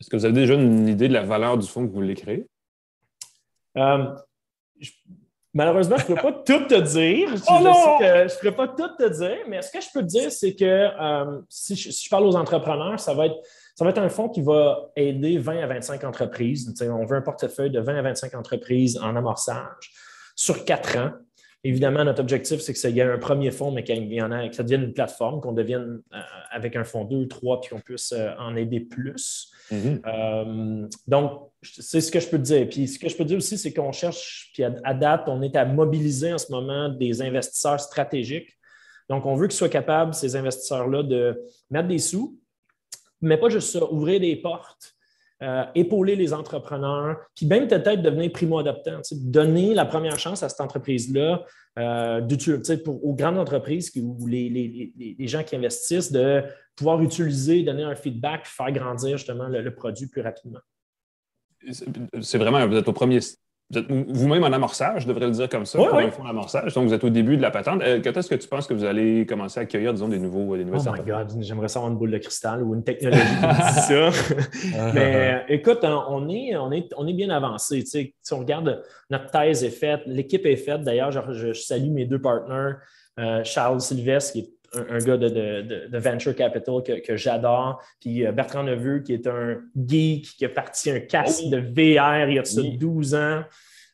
Est-ce 0.00 0.10
que 0.10 0.16
vous 0.16 0.24
avez 0.24 0.34
déjà 0.34 0.54
une 0.54 0.88
idée 0.88 1.08
de 1.08 1.12
la 1.12 1.22
valeur 1.22 1.56
du 1.56 1.66
fonds 1.66 1.82
que 1.82 1.88
vous 1.88 2.00
voulez 2.00 2.14
créer? 2.14 2.46
Euh, 3.78 4.14
Malheureusement, 5.56 5.96
je 5.96 6.02
ne 6.02 6.08
peux 6.08 6.22
pas 6.22 6.32
tout 6.32 6.66
te 6.66 6.78
dire. 6.82 7.28
Je, 7.34 7.42
oh 7.48 7.60
ne 7.62 8.38
pourrais 8.38 8.52
pas 8.54 8.68
tout 8.68 8.94
te 8.98 9.08
dire, 9.08 9.38
mais 9.48 9.62
ce 9.62 9.72
que 9.72 9.80
je 9.80 9.86
peux 9.90 10.02
te 10.02 10.06
dire, 10.06 10.30
c'est 10.30 10.54
que 10.54 10.64
euh, 10.64 11.40
si, 11.48 11.74
je, 11.74 12.10
parle 12.10 12.26
aux 12.26 12.36
entrepreneurs, 12.36 13.00
ça 13.00 13.14
va, 13.14 13.24
être, 13.24 13.36
ça 13.76 13.84
va 13.84 13.90
être 13.90 13.98
un 13.98 14.08
fonds 14.08 14.30
qui 14.30 14.40
va 14.40 14.90
aider 14.96 15.36
20 15.36 15.58
à 15.58 15.66
25 15.66 16.02
entreprises. 16.04 16.74
on 16.80 17.04
veut 17.04 17.18
un 17.18 17.22
portefeuille 17.22 17.70
de 17.70 17.78
20 17.78 17.96
à 17.96 18.02
25 18.02 18.34
entreprises 18.34 18.98
en 18.98 19.14
amorçage 19.14 19.92
sur 20.34 20.64
quatre 20.64 20.96
ans. 20.96 21.10
Évidemment, 21.62 22.02
notre 22.02 22.20
objectif, 22.20 22.60
c'est 22.60 22.72
que 22.72 22.78
ça 22.78 22.88
y 22.88 23.00
ait 23.00 23.02
un 23.02 23.18
premier 23.18 23.50
fonds, 23.50 23.70
mais 23.72 23.84
qu'il 23.84 24.10
y 24.10 24.22
en 24.22 24.30
a, 24.30 24.48
que 24.48 24.54
ça 24.54 24.62
devienne 24.62 24.82
une 24.82 24.94
plateforme, 24.94 25.42
qu'on 25.42 25.52
devienne 25.52 26.00
euh, 26.14 26.18
avec 26.50 26.74
un 26.74 26.84
fonds 26.84 27.04
2, 27.04 27.28
3, 27.28 27.60
puis 27.60 27.70
qu'on 27.70 27.80
puisse 27.80 28.12
euh, 28.12 28.30
en 28.38 28.56
aider 28.56 28.80
plus. 28.80 29.52
Mm-hmm. 29.70 30.00
Euh, 30.06 30.88
donc, 31.06 31.50
c'est 31.62 32.00
ce 32.00 32.10
que 32.10 32.20
je 32.20 32.28
peux 32.28 32.38
te 32.38 32.44
dire. 32.44 32.68
Puis 32.70 32.88
ce 32.88 32.98
que 32.98 33.10
je 33.10 33.16
peux 33.16 33.24
dire 33.24 33.36
aussi, 33.36 33.58
c'est 33.58 33.74
qu'on 33.74 33.92
cherche, 33.92 34.52
puis 34.54 34.64
à, 34.64 34.94
date, 34.94 35.24
on 35.26 35.42
est 35.42 35.54
à 35.54 35.66
mobiliser 35.66 36.32
en 36.32 36.38
ce 36.38 36.50
moment 36.50 36.88
des 36.88 37.20
investisseurs 37.20 37.80
stratégiques. 37.80 38.56
Donc, 39.10 39.26
on 39.26 39.34
veut 39.34 39.48
qu'ils 39.48 39.56
soient 39.56 39.68
capables, 39.68 40.14
ces 40.14 40.34
investisseurs-là, 40.34 41.02
de 41.02 41.42
mettre 41.70 41.88
des 41.88 41.98
sous, 41.98 42.38
mais 43.20 43.36
pas 43.36 43.48
juste 43.48 43.70
ça, 43.70 43.90
ouvrir 43.90 44.20
des 44.20 44.36
portes. 44.36 44.96
Euh, 45.42 45.64
épauler 45.74 46.16
les 46.16 46.32
entrepreneurs, 46.32 47.18
puis 47.34 47.44
même 47.44 47.68
peut-être 47.68 48.00
devenir 48.00 48.32
primo-adoptant, 48.32 49.02
donner 49.12 49.74
la 49.74 49.84
première 49.84 50.18
chance 50.18 50.42
à 50.42 50.48
cette 50.48 50.62
entreprise-là, 50.62 51.44
euh, 51.78 52.26
aux 53.02 53.12
grandes 53.12 53.36
entreprises 53.36 53.92
ou 53.96 54.26
les, 54.26 55.14
gens 55.26 55.42
qui 55.42 55.54
investissent, 55.54 56.10
de 56.10 56.42
pouvoir 56.74 57.02
utiliser, 57.02 57.62
donner 57.62 57.82
un 57.82 57.94
feedback, 57.94 58.46
faire 58.46 58.72
grandir 58.72 59.18
justement 59.18 59.46
le, 59.48 59.60
le 59.60 59.74
produit 59.74 60.06
plus 60.06 60.22
rapidement. 60.22 60.60
C'est 62.22 62.38
vraiment, 62.38 62.66
vous 62.66 62.76
êtes 62.76 62.88
au 62.88 62.94
premier 62.94 63.20
vous 63.70 63.78
êtes 63.78 63.86
vous-même 63.90 64.44
en 64.44 64.52
amorçage, 64.52 65.02
je 65.02 65.08
devrais 65.08 65.26
le 65.26 65.32
dire 65.32 65.48
comme 65.48 65.66
ça, 65.66 65.78
un 65.80 66.10
fonds 66.12 66.24
d'amorçage. 66.24 66.72
Donc, 66.74 66.86
vous 66.86 66.94
êtes 66.94 67.02
au 67.02 67.10
début 67.10 67.36
de 67.36 67.42
la 67.42 67.50
patente. 67.50 67.82
Euh, 67.82 68.00
quand 68.02 68.16
est-ce 68.16 68.28
que 68.28 68.36
tu 68.36 68.46
penses 68.46 68.68
que 68.68 68.74
vous 68.74 68.84
allez 68.84 69.26
commencer 69.26 69.58
à 69.58 69.64
accueillir, 69.64 69.92
disons, 69.92 70.08
des 70.08 70.20
nouveaux 70.20 70.56
des 70.56 70.64
nouvelles 70.64 70.82
Oh 70.86 70.92
my 70.92 71.04
God, 71.04 71.32
j'aimerais 71.40 71.66
savoir 71.66 71.90
une 71.90 71.98
boule 71.98 72.12
de 72.12 72.18
cristal 72.18 72.62
ou 72.62 72.74
une 72.74 72.84
technologie 72.84 73.22
qui 73.22 73.46
dit 73.46 73.80
ça. 73.80 74.10
Mais 74.94 75.44
écoute, 75.48 75.80
on 75.82 76.28
est, 76.28 76.54
on 76.56 76.70
est, 76.70 76.88
on 76.96 77.08
est 77.08 77.12
bien 77.12 77.30
avancé. 77.30 77.82
si 77.84 78.14
on 78.32 78.38
regarde, 78.38 78.84
notre 79.10 79.30
thèse 79.32 79.64
est 79.64 79.70
faite, 79.70 80.02
l'équipe 80.06 80.46
est 80.46 80.56
faite. 80.56 80.82
D'ailleurs, 80.82 81.10
je, 81.10 81.52
salue 81.52 81.90
mes 81.90 82.04
deux 82.04 82.20
partenaires, 82.20 82.78
euh, 83.18 83.42
Charles 83.42 83.80
Sylvestre, 83.80 84.34
qui 84.34 84.40
est 84.40 84.50
un, 84.90 84.98
gars 84.98 85.16
de, 85.16 85.98
venture 85.98 86.34
capital 86.34 86.82
que, 86.82 87.16
j'adore. 87.16 87.82
Puis 88.00 88.26
euh, 88.26 88.32
Bertrand 88.32 88.62
Neveu, 88.62 89.00
qui 89.00 89.14
est 89.14 89.26
un 89.26 89.60
geek, 89.76 90.24
qui 90.36 90.44
a 90.44 90.48
parti 90.48 90.90
un 90.90 91.00
casque 91.00 91.48
de 91.50 91.58
VR 91.58 92.28
il 92.28 92.34
y 92.34 92.38
a 92.38 92.76
12 92.76 93.14
ans. 93.14 93.42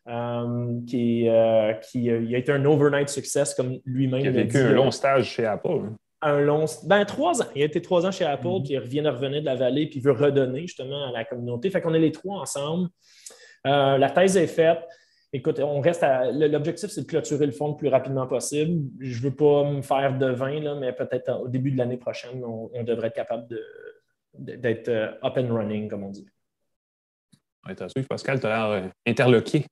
Euh, 0.09 0.81
qui, 0.85 1.29
euh, 1.29 1.75
qui 1.75 2.11
a 2.11 2.37
été 2.37 2.51
un 2.51 2.65
overnight 2.65 3.09
success 3.09 3.55
comme 3.55 3.79
lui-même. 3.85 4.21
Il 4.23 4.27
a 4.27 4.31
vécu 4.33 4.59
un 4.59 4.73
long 4.73 4.91
stage 4.91 5.31
chez 5.31 5.47
Apple. 5.47 5.69
Hein. 5.69 5.97
Un 6.23 6.41
long, 6.41 6.65
ben 6.87 7.05
trois 7.05 7.41
ans. 7.41 7.47
Il 7.55 7.63
a 7.63 7.67
été 7.67 7.81
trois 7.81 8.05
ans 8.05 8.11
chez 8.11 8.25
Apple, 8.25 8.49
mm-hmm. 8.49 8.65
puis 8.65 8.73
il 8.73 8.79
revient 8.81 9.03
de 9.03 9.09
revenir 9.09 9.41
de 9.43 9.47
la 9.47 9.55
vallée, 9.55 9.87
puis 9.87 10.01
il 10.01 10.03
veut 10.03 10.11
redonner 10.11 10.63
justement 10.63 11.07
à 11.09 11.13
la 11.13 11.25
communauté. 11.25 11.71
Fait 11.71 11.81
qu'on 11.81 11.95
est 11.95 12.01
les 12.01 12.11
trois 12.11 12.41
ensemble. 12.41 12.89
la 13.65 14.11
thèse 14.11 14.37
est 14.37 14.49
faite. 14.49 14.81
Écoute, 15.35 15.61
on 15.61 15.81
reste 15.81 16.03
à. 16.03 16.31
L'objectif, 16.31 16.91
c'est 16.91 17.03
de 17.03 17.07
clôturer 17.07 17.47
le 17.47 17.53
fonds 17.53 17.71
le 17.71 17.77
plus 17.77 17.89
rapidement 17.89 18.27
possible. 18.27 18.91
Je 19.01 19.17
ne 19.17 19.23
veux 19.23 19.35
pas 19.35 19.65
me 19.65 19.81
faire 19.81 20.19
de 20.19 20.27
vin, 20.27 20.61
là, 20.61 20.75
mais 20.75 20.93
peut-être 20.93 21.41
au 21.41 21.49
début 21.49 21.71
de 21.71 21.79
l'année 21.79 21.97
prochaine, 21.97 22.45
on, 22.45 22.83
devrait 22.83 23.09
être 23.09 23.15
capable 23.15 23.49
d'être 24.35 24.89
euh, 24.89 25.13
up 25.25 25.39
and 25.39 25.55
running, 25.55 25.89
comme 25.89 26.05
on 26.05 26.11
dit. 26.11 26.27
Oui, 27.67 28.03
Pascal, 28.09 28.41
tu 28.41 28.47
as 28.47 28.49
l'air 28.51 28.67
euh, 28.67 28.89
interloqué. 29.07 29.65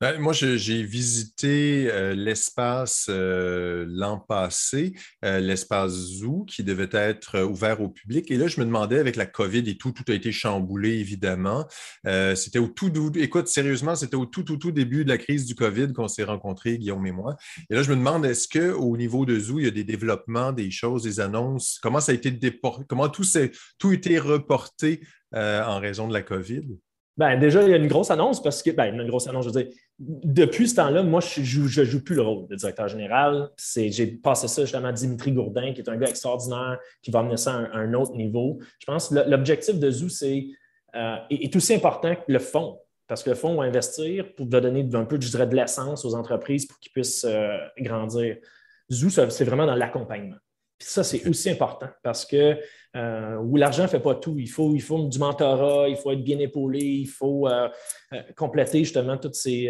Ben, 0.00 0.16
moi, 0.20 0.32
j'ai 0.32 0.84
visité 0.84 1.90
euh, 1.90 2.14
l'espace 2.14 3.06
euh, 3.08 3.84
l'an 3.88 4.20
passé, 4.20 4.94
euh, 5.24 5.40
l'espace 5.40 5.90
Zoo, 5.90 6.44
qui 6.44 6.62
devait 6.62 6.88
être 6.92 7.42
ouvert 7.42 7.80
au 7.80 7.88
public. 7.88 8.30
Et 8.30 8.36
là, 8.36 8.46
je 8.46 8.60
me 8.60 8.64
demandais, 8.64 9.00
avec 9.00 9.16
la 9.16 9.26
COVID 9.26 9.68
et 9.68 9.76
tout, 9.76 9.90
tout 9.90 10.04
a 10.06 10.14
été 10.14 10.30
chamboulé, 10.30 11.00
évidemment. 11.00 11.66
c'était 12.36 12.60
au 12.60 12.68
tout, 12.68 12.92
écoute, 13.16 13.48
sérieusement, 13.48 13.96
c'était 13.96 14.14
au 14.14 14.26
tout, 14.26 14.44
tout, 14.44 14.56
tout 14.56 14.70
début 14.70 15.04
de 15.04 15.08
la 15.08 15.18
crise 15.18 15.46
du 15.46 15.56
COVID 15.56 15.92
qu'on 15.92 16.06
s'est 16.06 16.22
rencontrés, 16.22 16.78
Guillaume 16.78 17.04
et 17.04 17.12
moi. 17.12 17.36
Et 17.68 17.74
là, 17.74 17.82
je 17.82 17.90
me 17.90 17.96
demande, 17.96 18.24
est-ce 18.24 18.46
qu'au 18.46 18.96
niveau 18.96 19.26
de 19.26 19.36
Zoo, 19.36 19.58
il 19.58 19.64
y 19.64 19.68
a 19.68 19.72
des 19.72 19.84
développements, 19.84 20.52
des 20.52 20.70
choses, 20.70 21.02
des 21.02 21.18
annonces? 21.18 21.80
Comment 21.82 22.00
ça 22.00 22.12
a 22.12 22.14
été 22.14 22.30
déporté? 22.30 22.84
Comment 22.88 23.08
tout, 23.08 23.24
tout 23.78 23.88
a 23.88 23.94
été 23.94 24.18
reporté 24.20 25.00
en 25.32 25.80
raison 25.80 26.06
de 26.06 26.12
la 26.12 26.22
COVID? 26.22 26.68
Ben, 27.18 27.36
déjà, 27.36 27.64
il 27.64 27.70
y 27.70 27.74
a 27.74 27.76
une 27.76 27.88
grosse 27.88 28.12
annonce 28.12 28.40
parce 28.40 28.62
que, 28.62 28.70
ben, 28.70 28.94
une 28.94 29.08
grosse 29.08 29.26
annonce, 29.26 29.46
je 29.46 29.50
veux 29.50 29.62
dire, 29.64 29.72
depuis 29.98 30.68
ce 30.68 30.76
temps-là, 30.76 31.02
moi, 31.02 31.20
je 31.20 31.40
ne 31.40 31.84
joue, 31.84 32.04
plus 32.04 32.14
le 32.14 32.22
rôle 32.22 32.46
de 32.46 32.54
directeur 32.54 32.86
général. 32.86 33.50
J'ai 33.74 34.06
passé 34.06 34.46
ça 34.46 34.62
justement 34.62 34.88
à 34.88 34.92
Dimitri 34.92 35.32
Gourdin, 35.32 35.72
qui 35.72 35.80
est 35.80 35.88
un 35.88 35.96
gars 35.96 36.08
extraordinaire, 36.08 36.78
qui 37.02 37.10
va 37.10 37.20
amener 37.20 37.36
ça 37.36 37.54
à 37.54 37.78
un, 37.78 37.94
autre 37.94 38.12
niveau. 38.12 38.60
Je 38.78 38.86
pense 38.86 39.08
que 39.08 39.14
l'objectif 39.28 39.78
de 39.78 39.90
Zoo 39.90 40.08
c'est, 40.08 40.46
euh, 40.94 41.16
est, 41.30 41.54
aussi 41.54 41.74
important 41.74 42.14
que 42.14 42.22
le 42.28 42.38
fonds, 42.38 42.78
parce 43.08 43.24
que 43.24 43.30
le 43.30 43.36
fonds 43.36 43.56
va 43.56 43.64
investir 43.64 44.34
pour 44.36 44.46
donner 44.46 44.88
un 44.94 45.04
peu, 45.04 45.18
de 45.18 45.54
l'essence 45.56 46.04
aux 46.04 46.14
entreprises 46.14 46.66
pour 46.66 46.78
qu'ils 46.78 46.92
puissent 46.92 47.24
euh, 47.24 47.56
grandir. 47.78 48.36
Zoo, 48.90 49.10
c'est 49.10 49.44
vraiment 49.44 49.66
dans 49.66 49.74
l'accompagnement. 49.74 50.36
Puis 50.78 50.88
ça, 50.88 51.02
c'est 51.02 51.26
aussi 51.28 51.50
important 51.50 51.88
parce 52.02 52.24
que 52.24 52.56
euh, 52.96 53.36
où 53.36 53.56
l'argent 53.56 53.82
ne 53.82 53.88
fait 53.88 54.00
pas 54.00 54.14
tout. 54.14 54.38
Il 54.38 54.48
faut, 54.48 54.74
il 54.74 54.80
faut 54.80 55.06
du 55.06 55.18
mentorat, 55.18 55.88
il 55.88 55.96
faut 55.96 56.12
être 56.12 56.22
bien 56.22 56.38
épaulé, 56.38 56.80
il 56.80 57.08
faut 57.08 57.48
euh, 57.48 57.68
euh, 58.12 58.22
compléter 58.36 58.78
justement 58.78 59.16
toutes 59.16 59.34
ces. 59.34 59.68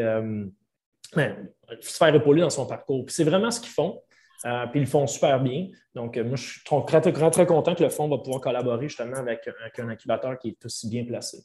Ben, 1.17 1.49
se 1.81 1.97
faire 1.97 2.15
épauler 2.15 2.43
dans 2.43 2.51
son 2.51 2.67
parcours. 2.67 3.07
Puis 3.07 3.15
c'est 3.15 3.25
vraiment 3.25 3.51
ce 3.51 3.61
qu'ils 3.61 3.71
font. 3.71 4.03
puis 4.43 4.53
ils 4.75 4.81
le 4.81 4.87
font 4.87 5.07
super 5.07 5.41
bien. 5.43 5.69
Donc, 5.95 6.19
moi, 6.19 6.37
je 6.37 6.43
suis 6.43 6.61
très, 6.87 7.01
très, 7.01 7.31
très, 7.31 7.47
content 7.47 7.75
que 7.75 7.83
le 7.83 7.89
fonds 7.89 8.09
va 8.09 8.19
pouvoir 8.19 8.43
collaborer 8.43 8.89
justement 8.89 9.17
avec, 9.17 9.49
avec 9.49 9.79
un 9.79 9.89
incubateur 9.89 10.39
qui 10.39 10.49
est 10.49 10.65
aussi 10.67 10.89
bien 10.91 11.07
placé 11.07 11.39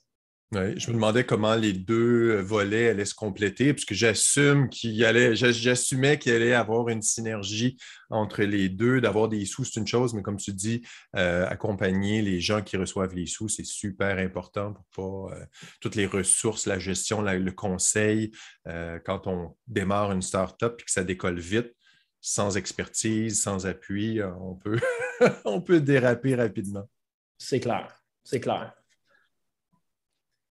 je 0.54 0.90
me 0.90 0.94
demandais 0.94 1.26
comment 1.26 1.56
les 1.56 1.74
deux 1.74 2.40
volets 2.42 2.90
allaient 2.90 3.06
se 3.06 3.16
compléter, 3.16 3.74
puisque 3.74 3.94
j'assume 3.94 4.70
qu'il 4.70 5.04
allait, 5.06 5.36
j'assumais 5.36 6.20
qu'il 6.20 6.32
allait 6.34 6.54
avoir 6.54 6.90
une 6.90 7.02
synergie 7.02 7.78
entre 8.10 8.44
les 8.44 8.70
deux, 8.70 9.02
d'avoir 9.02 9.30
des 9.30 9.46
sous, 9.46 9.64
c'est 9.64 9.80
une 9.80 9.88
chose, 9.88 10.14
mais 10.14 10.22
comme 10.22 10.38
tu 10.38 10.54
dis, 10.54 10.82
euh, 11.16 11.48
accompagner 11.48 12.22
les 12.22 12.40
gens 12.40 12.62
qui 12.62 12.78
reçoivent 12.78 13.16
les 13.16 13.26
sous, 13.26 13.50
c'est 13.50 13.66
super 13.66 14.18
important 14.18 14.74
pour 14.92 15.30
pas 15.30 15.36
euh, 15.36 15.46
toutes 15.82 15.96
les 15.96 16.06
ressources, 16.06 16.68
la 16.68 16.80
gestion, 16.80 17.22
le 17.22 17.52
conseil, 17.52 18.32
euh, 18.68 19.00
quand 19.04 19.28
on 19.28 19.56
démarre 19.68 20.12
une 20.12 20.22
start-up 20.22 20.80
et 20.80 20.84
que 20.84 20.92
ça 20.92 21.04
décolle 21.04 21.40
vite, 21.40 21.74
sans 22.22 22.56
expertise, 22.56 23.42
sans 23.42 23.66
appui, 23.66 24.22
on 24.24 24.56
peut, 24.56 24.80
on 25.46 25.62
peut 25.62 25.82
déraper 25.82 26.36
rapidement. 26.36 26.90
C'est 27.38 27.60
clair, 27.60 28.02
c'est 28.24 28.40
clair. 28.40 28.74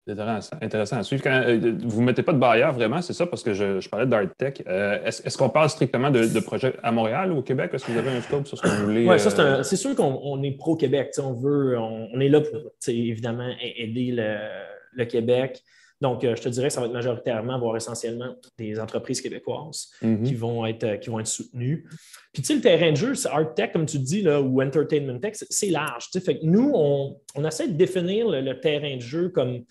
C'est 0.05 0.19
intéressant, 0.61 0.97
à 0.97 1.03
suivre. 1.05 1.23
Euh, 1.27 1.77
vous 1.85 2.01
ne 2.01 2.07
mettez 2.07 2.25
pas 2.25 2.33
de 2.33 2.38
barrière 2.38 2.73
vraiment, 2.73 3.01
c'est 3.03 3.12
ça, 3.12 3.25
parce 3.25 3.45
que 3.45 3.55
je, 3.55 3.88
parlais 3.88 4.07
d'Art 4.07 4.27
Tech. 4.37 4.55
Euh, 4.67 4.99
est-ce, 5.05 5.38
qu'on 5.38 5.49
parle 5.49 5.71
strictement 5.71 6.11
de, 6.11 6.41
projets 6.41 6.75
à 6.83 6.91
Montréal 6.91 7.31
ou 7.31 7.38
au 7.38 7.43
Québec? 7.43 7.71
Est-ce 7.73 7.87
que 7.87 7.93
vous 7.93 7.99
avez 7.99 8.11
un 8.11 8.21
scope 8.21 8.49
sur 8.49 8.59
ce 8.59 8.62
que 8.62 8.69
vous 8.69 8.87
voulez? 8.87 9.07
Oui, 9.07 9.21
ça, 9.21 9.31
euh, 9.41 9.62
c'est, 9.62 9.77
sûr 9.77 9.95
qu'on 9.95 10.43
est 10.43 10.57
pro-Québec. 10.57 11.12
On 11.19 11.35
veut, 11.35 11.79
on, 11.79 12.19
est 12.19 12.29
là 12.29 12.41
pour 12.41 12.73
évidemment 12.88 13.49
aider 13.61 14.11
le, 14.12 15.05
Québec. 15.05 15.62
Donc, 16.01 16.23
je 16.25 16.43
te 16.43 16.49
dirais 16.49 16.67
que 16.67 16.73
ça 16.73 16.81
va 16.81 16.87
être 16.87 16.93
majoritairement, 16.93 17.61
voire 17.61 17.77
essentiellement, 17.77 18.35
des 18.59 18.81
entreprises 18.81 19.21
québécoises 19.21 19.93
mm-hmm. 20.03 20.23
qui, 20.25 20.35
vont 20.35 20.67
être, 20.67 20.99
qui 20.99 21.11
vont 21.11 21.21
être 21.21 21.29
soutenues. 21.29 21.88
Puis, 22.33 22.43
tu 22.43 22.49
sais, 22.49 22.55
le 22.57 22.61
terrain 22.61 22.91
de 22.91 22.97
jeu, 22.97 23.15
c'est 23.15 23.29
Art 23.29 23.55
Tech, 23.55 23.71
comme 23.73 23.87
tu 23.87 24.01
dis, 24.01 24.23
là, 24.23 24.41
ou 24.41 24.61
Entertainment 24.61 25.21
Tech, 25.21 25.35
c'est, 25.49 25.71
large. 25.71 26.09
Fait 26.12 26.41
que 26.41 26.45
nous, 26.45 26.73
on, 26.75 27.45
essaie 27.47 27.69
de 27.69 27.75
définir 27.75 28.27
le 28.29 28.59
terrain 28.59 28.97
de 28.97 29.01
jeu 29.01 29.29
comme 29.29 29.62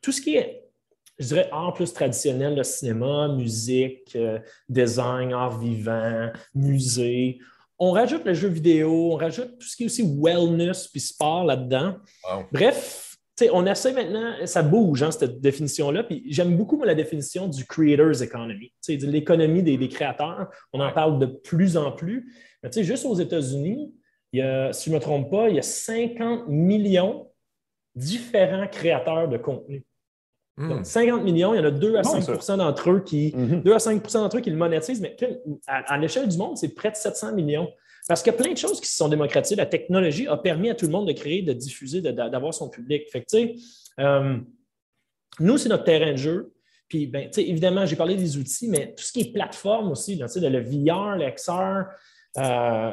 tout 0.00 0.12
ce 0.12 0.20
qui 0.20 0.36
est, 0.36 0.64
je 1.18 1.26
dirais, 1.26 1.48
art 1.50 1.74
plus 1.74 1.92
traditionnel, 1.92 2.56
le 2.56 2.64
cinéma, 2.64 3.28
musique, 3.28 4.14
euh, 4.16 4.38
design, 4.68 5.32
art 5.32 5.58
vivant, 5.58 6.30
musée. 6.54 7.38
On 7.78 7.92
rajoute 7.92 8.24
le 8.24 8.34
jeu 8.34 8.48
vidéo, 8.48 9.12
on 9.12 9.16
rajoute 9.16 9.58
tout 9.58 9.66
ce 9.66 9.76
qui 9.76 9.84
est 9.84 9.86
aussi 9.86 10.04
wellness 10.20 10.88
puis 10.88 11.00
sport 11.00 11.44
là-dedans. 11.44 11.96
Bref, 12.52 13.16
on 13.52 13.66
essaie 13.66 13.92
maintenant, 13.92 14.34
ça 14.46 14.62
bouge, 14.62 15.02
hein, 15.02 15.10
cette 15.10 15.40
définition-là. 15.40 16.02
Puis 16.02 16.24
j'aime 16.28 16.56
beaucoup 16.56 16.82
la 16.82 16.94
définition 16.94 17.46
du 17.46 17.64
creator's 17.64 18.20
economy, 18.20 18.72
l'économie 18.88 19.62
des, 19.62 19.76
des, 19.76 19.88
créateurs. 19.88 20.48
On 20.72 20.80
en 20.80 20.92
parle 20.92 21.18
de 21.18 21.26
plus 21.26 21.76
en 21.76 21.92
plus. 21.92 22.32
Mais 22.62 22.82
juste 22.82 23.04
aux 23.04 23.14
États-Unis, 23.14 23.94
il 24.32 24.40
y 24.40 24.42
a, 24.42 24.72
si 24.72 24.86
je 24.86 24.90
ne 24.90 24.96
me 24.96 25.00
trompe 25.00 25.30
pas, 25.30 25.48
il 25.48 25.56
y 25.56 25.58
a 25.58 25.62
50 25.62 26.48
millions 26.48 27.30
différents 27.94 28.66
créateurs 28.66 29.28
de 29.28 29.38
contenu. 29.38 29.84
50 30.82 31.20
hmm. 31.20 31.24
millions, 31.24 31.54
il 31.54 31.58
y 31.58 31.60
en 31.60 31.64
a 31.64 31.70
2 31.70 31.96
à 31.96 32.02
5 32.02 32.56
d'entre 32.56 32.90
eux 32.90 33.00
qui 33.00 33.32
2 33.32 33.38
mhm. 33.38 33.72
à 33.72 33.78
5 33.78 34.12
d'entre 34.12 34.38
eux 34.38 34.40
qui 34.40 34.50
le 34.50 34.56
monétisent, 34.56 35.00
mais 35.00 35.16
à, 35.66 35.96
l'échelle 35.98 36.28
du 36.28 36.36
monde, 36.36 36.56
c'est 36.56 36.74
près 36.74 36.90
de 36.90 36.96
700 36.96 37.34
millions. 37.34 37.68
Parce 38.08 38.22
qu'il 38.22 38.32
y 38.32 38.34
a 38.34 38.38
plein 38.38 38.52
de 38.52 38.58
choses 38.58 38.80
qui 38.80 38.86
se 38.86 38.96
sont 38.96 39.08
démocratisées. 39.08 39.54
La 39.54 39.66
technologie 39.66 40.26
a 40.26 40.38
permis 40.38 40.70
à 40.70 40.74
tout 40.74 40.86
le 40.86 40.92
monde 40.92 41.06
de 41.06 41.12
créer, 41.12 41.42
de 41.42 41.52
diffuser, 41.52 42.00
d'avoir 42.00 42.54
son 42.54 42.70
public. 42.70 43.02
Fait 43.12 43.22
que, 43.22 43.36
euh, 44.00 44.38
nous, 45.40 45.58
c'est 45.58 45.68
notre 45.68 45.84
terrain 45.84 46.12
de 46.12 46.16
jeu. 46.16 46.54
Puis, 46.88 47.06
ben, 47.06 47.28
évidemment, 47.36 47.84
j'ai 47.84 47.96
parlé 47.96 48.16
des 48.16 48.38
outils, 48.38 48.68
mais 48.68 48.94
tout 48.96 49.04
ce 49.04 49.12
qui 49.12 49.20
est 49.20 49.32
plateforme 49.32 49.90
aussi, 49.90 50.16
là, 50.16 50.26
le 50.36 50.60
VR, 50.60 51.16
l'XR, 51.16 51.84
euh, 52.36 52.90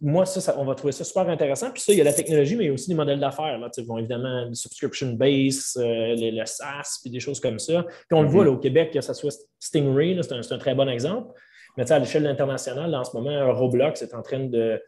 moi, 0.00 0.24
ça, 0.26 0.54
on 0.58 0.64
va 0.64 0.74
trouver 0.74 0.92
ça 0.92 1.04
super 1.04 1.28
intéressant. 1.28 1.70
Puis 1.70 1.82
ça, 1.82 1.92
il 1.92 1.98
y 1.98 2.00
a 2.00 2.04
la 2.04 2.12
technologie, 2.12 2.56
mais 2.56 2.64
il 2.64 2.66
y 2.68 2.70
a 2.70 2.72
aussi 2.72 2.88
des 2.88 2.94
modèles 2.94 3.20
d'affaires. 3.20 3.58
Bon, 3.86 3.98
évidemment, 3.98 4.46
le 4.46 4.54
subscription 4.54 5.12
base, 5.12 5.76
euh, 5.78 6.14
le, 6.16 6.44
SaaS, 6.46 6.98
puis 7.02 7.10
des 7.10 7.20
choses 7.20 7.40
comme 7.40 7.58
ça. 7.58 7.84
Puis 7.84 8.18
on 8.18 8.22
le 8.22 8.28
voit 8.28 8.44
mm-hmm. 8.44 8.48
au 8.48 8.58
Québec, 8.58 8.90
que 8.92 9.00
ce 9.00 9.12
soit 9.12 9.34
Stingray, 9.58 10.18
c'est 10.22 10.52
un, 10.52 10.58
très 10.58 10.74
bon 10.74 10.88
exemple. 10.88 11.32
Mais 11.76 11.90
à 11.92 11.98
l'échelle 11.98 12.26
internationale, 12.26 12.94
en 12.94 13.04
ce 13.04 13.16
moment, 13.16 13.52
Roblox 13.52 14.02
est 14.02 14.14
en 14.14 14.22
train 14.22 14.40
de 14.40 14.82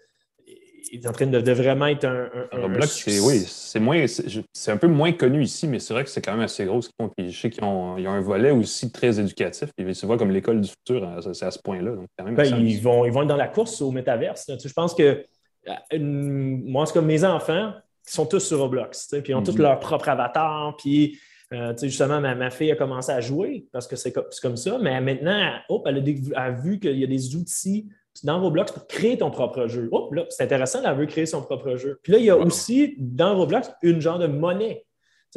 est 0.90 1.06
en 1.06 1.12
train 1.12 1.26
de, 1.26 1.52
vraiment 1.52 1.86
être 1.86 2.04
un. 2.04 2.28
Roblox, 2.52 3.02
c'est 3.04 3.20
oui, 3.20 3.44
c'est 3.46 3.80
moins, 3.80 4.04
c'est 4.06 4.72
un 4.72 4.76
peu 4.76 4.88
moins 4.88 5.12
connu 5.12 5.42
ici, 5.42 5.66
mais 5.66 5.78
c'est 5.78 5.94
vrai 5.94 6.04
que 6.04 6.10
c'est 6.10 6.22
quand 6.22 6.32
même 6.32 6.40
assez 6.40 6.64
gros. 6.64 6.80
je 7.18 7.30
sais 7.30 7.50
qu'ils 7.50 7.64
ont, 7.64 7.94
ont, 7.94 8.08
un 8.08 8.20
volet 8.20 8.50
aussi 8.50 8.90
très 8.90 9.18
éducatif. 9.20 9.70
Ils 9.78 9.94
se 9.94 10.06
voient 10.06 10.18
comme 10.18 10.30
l'école 10.30 10.60
du 10.60 10.68
futur, 10.68 11.08
c'est 11.32 11.46
à 11.46 11.50
ce 11.50 11.58
point-là. 11.58 11.92
Ben, 12.18 12.44
ils, 12.58 12.80
vont, 12.80 13.04
ils 13.04 13.12
vont 13.12 13.22
être 13.22 13.28
dans 13.28 13.36
la 13.36 13.48
course 13.48 13.80
au 13.80 13.90
métaverse. 13.90 14.50
Je 14.62 14.72
pense 14.72 14.94
que 14.94 15.24
euh, 15.68 15.98
moi, 15.98 16.86
c'est 16.86 16.92
comme 16.92 17.06
mes 17.06 17.24
enfants, 17.24 17.72
qui 18.06 18.12
sont 18.12 18.26
tous 18.26 18.40
sur 18.40 18.58
Roblox, 18.58 19.08
puis 19.22 19.32
ils 19.32 19.34
ont 19.34 19.42
tous 19.42 19.54
mhm. 19.54 19.62
leur 19.62 19.80
propre 19.80 20.08
avatar, 20.08 20.76
puis 20.76 21.18
euh, 21.52 21.74
justement, 21.80 22.20
ma, 22.20 22.50
fille 22.50 22.72
a 22.72 22.76
commencé 22.76 23.12
à 23.12 23.20
jouer 23.20 23.66
parce 23.72 23.86
que 23.86 23.94
c'est 23.94 24.12
comme, 24.12 24.56
ça, 24.56 24.78
mais 24.78 25.00
maintenant, 25.00 25.52
elle, 25.86 25.96
a, 26.34 26.50
vu 26.50 26.80
qu'il 26.80 26.98
y 26.98 27.04
a 27.04 27.06
des 27.06 27.36
outils 27.36 27.88
dans 28.24 28.40
Roblox 28.40 28.72
pour 28.72 28.86
créer 28.86 29.18
ton 29.18 29.30
propre 29.30 29.66
jeu. 29.66 29.90
là, 30.12 30.24
c'est 30.28 30.44
intéressant, 30.44 30.80
elle 30.84 30.96
veut 30.96 31.06
créer 31.06 31.26
son 31.26 31.42
propre 31.42 31.76
jeu. 31.76 31.98
Puis 32.02 32.12
là, 32.12 32.18
il 32.18 32.24
y 32.24 32.30
a 32.30 32.36
aussi 32.36 32.94
dans 32.98 33.36
Roblox 33.36 33.70
une 33.82 34.00
genre 34.00 34.18
de 34.18 34.26
monnaie 34.26 34.84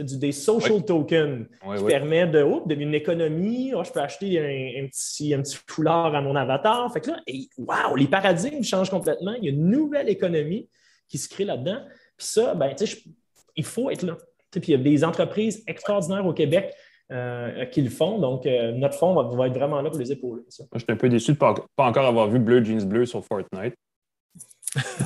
des 0.04 0.32
social 0.32 0.84
tokens 0.84 1.48
qui 1.78 1.84
permettent 1.86 2.32
de, 2.32 2.42
oh, 2.42 2.66
une 2.70 2.94
économie. 2.94 3.74
Oh, 3.74 3.84
je 3.84 3.92
peux 3.92 4.02
acheter 4.02 4.40
un, 4.40 4.88
petit, 4.88 5.34
un 5.34 5.42
petit 5.42 5.58
foulard 5.68 6.14
à 6.14 6.22
mon 6.22 6.36
avatar. 6.36 6.92
Fait 6.92 7.02
que 7.02 7.12
là, 7.12 7.22
wow, 7.58 7.96
les 7.96 8.08
paradigmes 8.08 8.64
changent 8.64 8.90
complètement. 8.90 9.34
Il 9.34 9.46
y 9.46 9.48
a 9.48 9.52
une 9.52 9.70
nouvelle 9.70 10.10
économie 10.10 10.70
qui 11.08 11.18
se 11.18 11.30
crée 11.30 11.46
là-dedans. 11.46 11.80
Puis 12.18 12.28
ça, 12.28 12.56
ben, 12.56 12.74
il 13.56 13.66
faut 13.66 13.90
être 13.90 14.04
là. 14.04 14.18
Puis 14.52 14.62
il 14.68 14.72
y 14.72 14.74
a 14.76 14.78
des 14.78 15.04
entreprises 15.04 15.64
extraordinaires 15.68 16.26
au 16.26 16.34
Québec 16.34 16.74
euh, 17.12 17.66
qui 17.66 17.84
le 17.84 17.92
font. 17.92 18.18
Donc, 18.18 18.48
euh, 18.48 18.72
notre 18.72 18.96
fonds 18.96 19.14
va, 19.14 19.48
être 19.48 19.54
vraiment 19.54 19.80
là 19.80 19.92
pour 19.92 20.00
les 20.00 20.12
épauler. 20.12 20.42
Moi, 20.42 20.68
je 20.74 20.80
suis 20.80 20.86
un 20.90 20.96
peu 20.96 21.08
déçu 21.08 21.34
de 21.34 21.36
ne 21.36 21.40
pas, 21.40 21.54
pas, 21.76 21.86
encore 21.86 22.06
avoir 22.08 22.28
vu 22.28 22.40
Bleu 22.40 22.64
Jeans 22.64 22.84
Bleu 22.84 23.06
sur 23.06 23.24
Fortnite. 23.24 23.76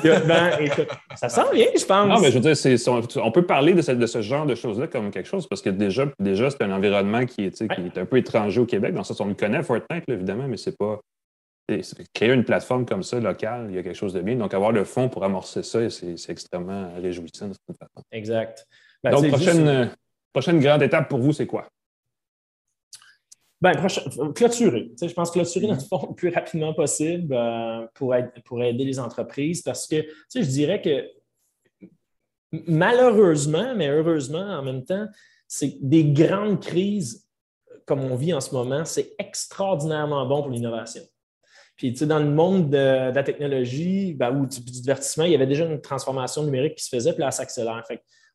ben, 0.04 0.52
ça 1.16 1.28
sent 1.28 1.42
bien, 1.54 1.68
je 1.78 1.86
pense. 1.86 2.08
Non, 2.08 2.22
mais 2.22 2.32
je 2.32 2.40
veux 2.40 2.54
dire, 2.54 3.22
on 3.22 3.32
peut 3.34 3.46
parler 3.46 3.74
de 3.74 3.82
ce, 3.82 4.22
genre 4.22 4.46
de 4.46 4.56
choses-là 4.56 4.88
comme 4.88 5.12
quelque 5.12 5.28
chose 5.28 5.46
parce 5.46 5.62
que 5.62 5.70
déjà, 5.70 6.06
déjà 6.20 6.50
c'est 6.50 6.64
un 6.64 6.72
environnement 6.72 7.26
qui 7.26 7.44
est, 7.44 7.62
est, 7.62 7.98
un 7.98 8.06
peu 8.06 8.18
étranger 8.18 8.62
au 8.62 8.66
Québec. 8.66 8.94
Dans 8.94 9.04
ce 9.04 9.14
sens, 9.14 9.20
on 9.20 9.28
le 9.28 9.36
connaît, 9.36 9.62
Fortnite, 9.62 10.06
évidemment, 10.08 10.48
mais 10.48 10.58
c'est 10.58 10.78
pas. 10.78 11.00
Créer 12.16 12.34
une 12.34 12.46
plateforme 12.46 12.84
comme 12.84 13.04
ça, 13.04 13.20
locale, 13.20 13.68
il 13.70 13.76
y 13.76 13.78
a 13.78 13.84
quelque 13.84 13.96
chose 13.96 14.14
de 14.14 14.22
bien. 14.22 14.36
Donc, 14.38 14.56
avoir 14.56 14.72
le 14.72 14.86
fond 14.86 15.08
pour 15.08 15.24
amorcer 15.24 15.62
ça, 15.62 15.88
c'est 15.90 16.16
extrêmement 16.30 16.92
réjouissant 16.96 17.50
de 17.50 17.54
cette 17.54 17.78
façon. 17.78 18.04
Exact. 18.12 18.66
Ben, 19.04 19.12
Donc, 19.12 19.28
prochaine, 19.28 19.92
prochaine 20.34 20.60
grande 20.60 20.82
étape 20.82 21.08
pour 21.10 21.20
vous, 21.20 21.32
c'est 21.32 21.46
quoi? 21.46 21.68
Ben, 23.62 23.74
clôturer. 24.36 24.92
je 25.02 25.14
pense 25.14 25.32
clôturer 25.32 25.68
notre 25.68 25.86
fonds 25.86 26.08
le 26.10 26.16
plus 26.16 26.30
rapidement 26.30 26.74
possible 26.74 27.34
euh, 27.34 27.86
pour, 27.94 28.16
aider 28.16 28.86
les 28.86 29.00
entreprises 29.00 29.62
parce 29.62 29.86
que 29.86 29.98
je 30.34 30.40
dirais 30.40 30.82
que 30.82 31.10
malheureusement, 32.68 33.76
mais 33.76 33.90
heureusement 33.90 34.40
en 34.40 34.64
même 34.64 34.86
temps, 34.86 35.08
c'est 35.48 35.78
des 35.82 36.06
grandes 36.06 36.62
crises 36.62 37.30
comme 37.90 38.04
on 38.04 38.16
vit 38.16 38.34
en 38.36 38.40
ce 38.40 38.54
moment, 38.54 38.86
c'est 38.86 39.16
extraordinairement 39.18 40.24
bon 40.28 40.44
pour 40.44 40.52
l'innovation. 40.52 41.02
Puis, 41.76 41.92
tu 41.92 42.00
sais, 42.00 42.06
dans 42.06 42.20
le 42.20 42.30
monde 42.30 42.70
de, 42.70 43.12
la 43.12 43.24
technologie 43.24 44.14
ben, 44.14 44.32
ou 44.36 44.46
du, 44.46 44.60
divertissement, 44.62 45.24
il 45.24 45.32
y 45.32 45.36
avait 45.36 45.48
déjà 45.48 45.66
une 45.66 45.82
transformation 45.82 46.44
numérique 46.44 46.76
qui 46.76 46.84
se 46.84 46.90
faisait, 46.90 47.14
puis 47.14 47.22
là, 47.22 47.32
ça 47.32 47.44
s'accélère. 47.44 47.84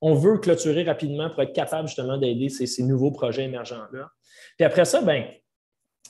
on 0.00 0.14
veut 0.14 0.38
clôturer 0.38 0.82
rapidement 0.82 1.30
pour 1.30 1.42
être 1.42 1.52
capable 1.52 1.86
justement 1.86 2.18
d'aider 2.18 2.48
ces 2.48 2.82
nouveaux 2.82 3.12
projets 3.12 3.44
émergents-là. 3.44 4.10
Puis 4.56 4.64
après 4.64 4.84
ça, 4.84 5.00
ben, 5.02 5.24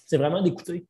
c'est 0.06 0.16
vraiment 0.16 0.42
d'écouter. 0.42 0.86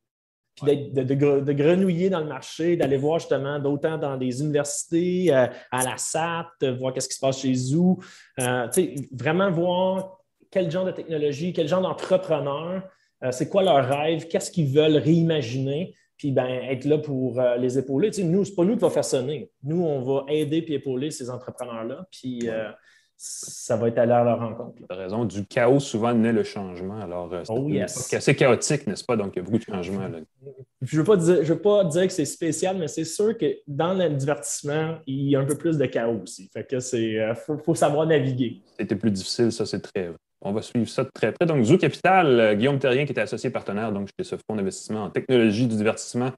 Puis 0.55 0.89
de, 0.91 1.03
de, 1.03 1.53
grenouiller 1.53 2.09
dans 2.09 2.21
le 2.21 2.27
marché, 2.27 2.77
d'aller 2.77 2.95
voir 2.95 3.19
justement 3.19 3.59
d'autant 3.59 3.97
dans 3.97 4.15
des 4.15 4.41
universités, 4.41 5.33
euh, 5.33 5.47
à 5.69 5.83
la 5.83 5.97
SAT, 5.97 6.77
voir 6.79 6.93
qu'est-ce 6.93 7.09
qui 7.09 7.15
se 7.15 7.19
passe 7.19 7.41
chez 7.41 7.53
Zoo. 7.53 7.99
Euh, 8.39 8.67
vraiment 9.11 9.51
voir 9.51 10.17
quel 10.49 10.71
genre 10.71 10.85
de 10.85 10.91
technologie, 10.91 11.51
quel 11.51 11.67
genre 11.67 11.81
d'entrepreneur, 11.81 12.83
euh, 13.23 13.31
c'est 13.31 13.49
quoi 13.49 13.63
leur 13.63 13.85
rêve, 13.85 14.27
qu'est-ce 14.29 14.49
qu'ils 14.49 14.73
veulent 14.73 14.95
réimaginer, 14.95 15.93
puis 16.15 16.31
ben, 16.31 16.47
être 16.47 16.85
là 16.85 16.99
pour 16.99 17.41
les 17.57 17.77
épauler. 17.77 18.09
nous, 18.23 18.45
ce 18.45 18.51
n'est 18.51 18.55
pas 18.55 18.63
nous 18.63 18.75
qui 18.75 18.81
va 18.81 18.89
faire 18.89 19.03
sonner. 19.03 19.51
Nous, 19.61 19.83
on 19.83 20.01
va 20.01 20.23
aider 20.29 20.59
et 20.59 20.73
épauler 20.75 21.11
ces 21.11 21.29
entrepreneurs-là. 21.29 22.07
Puis 22.09 22.47
ça 23.17 23.77
va 23.77 23.87
être 23.87 23.97
à 23.97 24.05
leur 24.05 24.39
rencontre. 24.39 24.75
Tu 24.77 24.85
as 24.89 24.95
raison. 24.95 25.25
Du 25.25 25.45
chaos, 25.45 25.79
souvent, 25.79 26.13
naît 26.13 26.33
le 26.33 26.43
changement. 26.43 26.99
Alors, 26.99 27.33
euh, 27.33 27.43
c'est 27.43 27.53
oh, 27.53 28.17
assez 28.17 28.35
chaotique, 28.35 28.87
n'est-ce 28.87 29.03
pas? 29.03 29.15
Donc, 29.15 29.33
il 29.35 29.39
y 29.39 29.41
a 29.41 29.43
beaucoup 29.43 29.57
de 29.57 29.63
changements. 29.63 30.07
Je 30.81 30.97
ne 30.97 31.01
veux, 31.01 31.61
pas 31.61 31.83
dire 31.85 32.07
que 32.07 32.13
c'est 32.13 32.25
spécial, 32.25 32.77
mais 32.77 32.87
c'est 32.87 33.05
sûr 33.05 33.37
que 33.37 33.45
dans 33.67 33.93
le 33.93 34.09
divertissement, 34.09 34.97
il 35.07 35.29
y 35.29 35.35
a 35.35 35.39
un 35.39 35.45
peu 35.45 35.57
plus 35.57 35.77
de 35.77 35.85
chaos 35.85 36.21
aussi. 36.23 36.49
Fait 36.53 36.67
que 36.67 36.79
c'est 36.79 37.19
euh, 37.19 37.33
faut, 37.35 37.75
savoir 37.75 38.05
naviguer. 38.05 38.61
C'était 38.77 38.95
plus 38.95 39.11
difficile, 39.11 39.51
ça, 39.51 39.65
c'est 39.65 39.81
très. 39.81 40.11
On 40.41 40.51
va 40.51 40.61
suivre 40.61 40.89
ça 40.89 41.03
de 41.03 41.09
très 41.13 41.31
près. 41.31 41.45
Donc, 41.45 41.63
Zoo 41.63 41.77
Capital, 41.77 42.39
euh, 42.39 42.55
Guillaume 42.55 42.79
Terrien, 42.79 43.05
qui 43.05 43.13
était 43.13 43.21
associé 43.21 43.49
partenaire 43.49 43.91
donc, 43.91 44.09
chez 44.19 44.25
ce 44.25 44.35
fonds 44.35 44.55
d'investissement 44.55 45.05
en 45.05 45.09
technologie 45.09 45.67
du 45.67 45.75
divertissement 45.75 46.31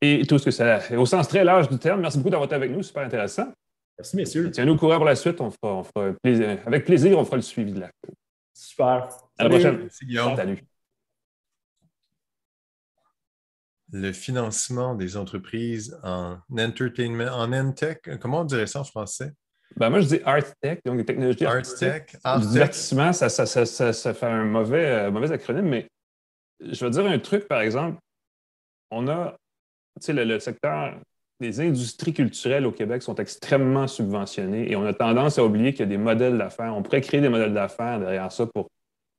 et 0.00 0.26
tout 0.26 0.38
ce 0.38 0.44
que 0.46 0.50
ça 0.50 0.80
au 0.96 1.06
sens 1.06 1.28
très 1.28 1.44
large 1.44 1.68
du 1.68 1.78
terme. 1.78 2.00
Merci 2.00 2.18
beaucoup 2.18 2.30
d'avoir 2.30 2.46
été 2.46 2.54
avec 2.54 2.70
nous, 2.70 2.82
super 2.82 3.04
intéressant. 3.04 3.46
Merci, 3.98 4.16
messieurs. 4.16 4.50
Tiens-nous 4.50 4.74
au 4.74 4.76
courant 4.76 4.96
pour 4.96 5.04
la 5.04 5.14
suite. 5.14 5.40
On 5.40 5.50
fera, 5.50 5.84
plaisir. 6.22 6.58
Avec 6.66 6.84
plaisir, 6.84 7.18
on 7.18 7.24
fera 7.24 7.36
le 7.36 7.42
suivi 7.42 7.72
de 7.72 7.80
la 7.80 7.90
Super. 8.52 9.08
À 9.38 9.44
la 9.44 9.50
prochaine. 9.50 9.78
Merci, 9.78 10.06
Guillaume. 10.06 10.36
Salut. 10.36 10.58
Le 13.92 14.12
financement 14.12 14.94
des 14.96 15.16
entreprises 15.16 15.98
en 16.02 16.38
entertainment, 16.50 17.30
en 17.32 17.52
NTech, 17.52 18.18
comment 18.20 18.40
on 18.40 18.44
dirait 18.44 18.66
ça 18.66 18.80
en 18.80 18.84
français? 18.84 19.32
Ben 19.76 19.90
moi, 19.90 20.00
je 20.00 20.06
dis 20.06 20.20
art 20.24 20.42
tech, 20.60 20.80
donc 20.84 20.98
des 20.98 21.04
technologies 21.04 21.44
art 21.44 21.62
tech. 21.62 22.16
Art 22.24 22.40
divertissement, 22.40 23.12
ça, 23.12 23.28
ça, 23.28 23.46
ça, 23.46 23.92
ça, 23.92 24.14
fait 24.14 24.26
un 24.26 24.44
mauvais, 24.44 24.86
euh, 24.86 25.10
mauvais 25.10 25.30
acronyme, 25.32 25.68
mais 25.68 25.88
je 26.60 26.84
vais 26.84 26.90
dire 26.90 27.06
un 27.06 27.18
truc, 27.18 27.46
par 27.46 27.60
exemple. 27.60 27.98
On 28.90 29.06
a, 29.08 29.36
tu 30.00 30.06
sais, 30.06 30.12
le 30.12 30.38
secteur 30.40 31.00
les 31.40 31.60
industries 31.60 32.12
culturelles 32.12 32.66
au 32.66 32.72
Québec 32.72 33.02
sont 33.02 33.16
extrêmement 33.16 33.86
subventionnées 33.86 34.70
et 34.70 34.76
on 34.76 34.84
a 34.84 34.94
tendance 34.94 35.38
à 35.38 35.44
oublier 35.44 35.72
qu'il 35.72 35.80
y 35.80 35.82
a 35.82 35.86
des 35.86 35.98
modèles 35.98 36.38
d'affaires. 36.38 36.74
On 36.76 36.82
pourrait 36.82 37.00
créer 37.00 37.20
des 37.20 37.28
modèles 37.28 37.54
d'affaires 37.54 37.98
derrière 37.98 38.30
ça 38.30 38.46
pour 38.46 38.68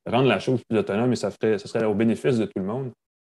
rendre 0.06 0.28
la 0.28 0.40
chose 0.40 0.62
plus 0.68 0.80
autonome 0.80 1.12
et 1.12 1.16
ça, 1.16 1.32
ferait, 1.32 1.58
ça 1.58 1.68
serait 1.68 1.86
au 1.86 1.94
bénéfice 1.94 2.38
de 2.38 2.46
tout 2.46 2.58
le 2.58 2.64
monde. 2.64 2.92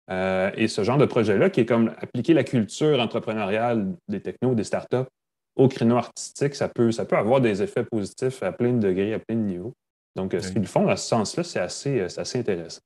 Euh, 0.09 0.51
et 0.55 0.67
ce 0.67 0.83
genre 0.83 0.97
de 0.97 1.05
projet-là, 1.05 1.49
qui 1.49 1.61
est 1.61 1.65
comme 1.65 1.93
appliquer 1.97 2.33
la 2.33 2.43
culture 2.43 2.99
entrepreneuriale 2.99 3.93
des 4.07 4.21
technos, 4.21 4.55
des 4.55 4.63
startups 4.63 5.07
au 5.55 5.67
créneau 5.67 5.97
artistique, 5.97 6.55
ça 6.55 6.69
peut, 6.69 6.91
ça 6.91 7.05
peut 7.05 7.17
avoir 7.17 7.41
des 7.41 7.63
effets 7.63 7.83
positifs 7.83 8.43
à 8.43 8.51
plein 8.51 8.73
de 8.73 8.79
degrés, 8.79 9.13
à 9.13 9.19
plein 9.19 9.35
de 9.35 9.41
niveaux. 9.41 9.73
Donc, 10.15 10.35
ce 10.39 10.51
qu'ils 10.51 10.67
font 10.67 10.85
dans 10.85 10.95
ce 10.95 11.07
sens-là, 11.07 11.43
c'est 11.43 11.59
assez, 11.59 12.01
assez 12.01 12.39
intéressant. 12.39 12.81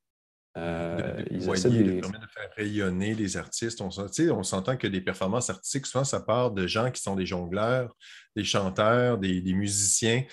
Euh, 0.58 1.24
ils 1.32 1.46
de, 1.46 2.02
permet 2.02 2.20
de 2.20 2.28
faire 2.28 2.50
rayonner 2.58 3.16
les 3.16 3.38
artistes. 3.38 3.80
On, 3.82 3.90
on 3.90 4.44
s'entend 4.44 4.76
que 4.76 4.88
des 4.88 5.02
performances 5.02 5.50
artistiques, 5.50 5.86
souvent, 5.86 6.04
ça 6.04 6.20
part 6.20 6.52
de 6.52 6.68
gens 6.68 6.92
qui 6.92 7.02
sont 7.02 7.16
des 7.16 7.26
jongleurs, 7.26 7.96
des 8.36 8.44
chanteurs, 8.44 9.18
des, 9.18 9.42
musiciens, 9.54 10.24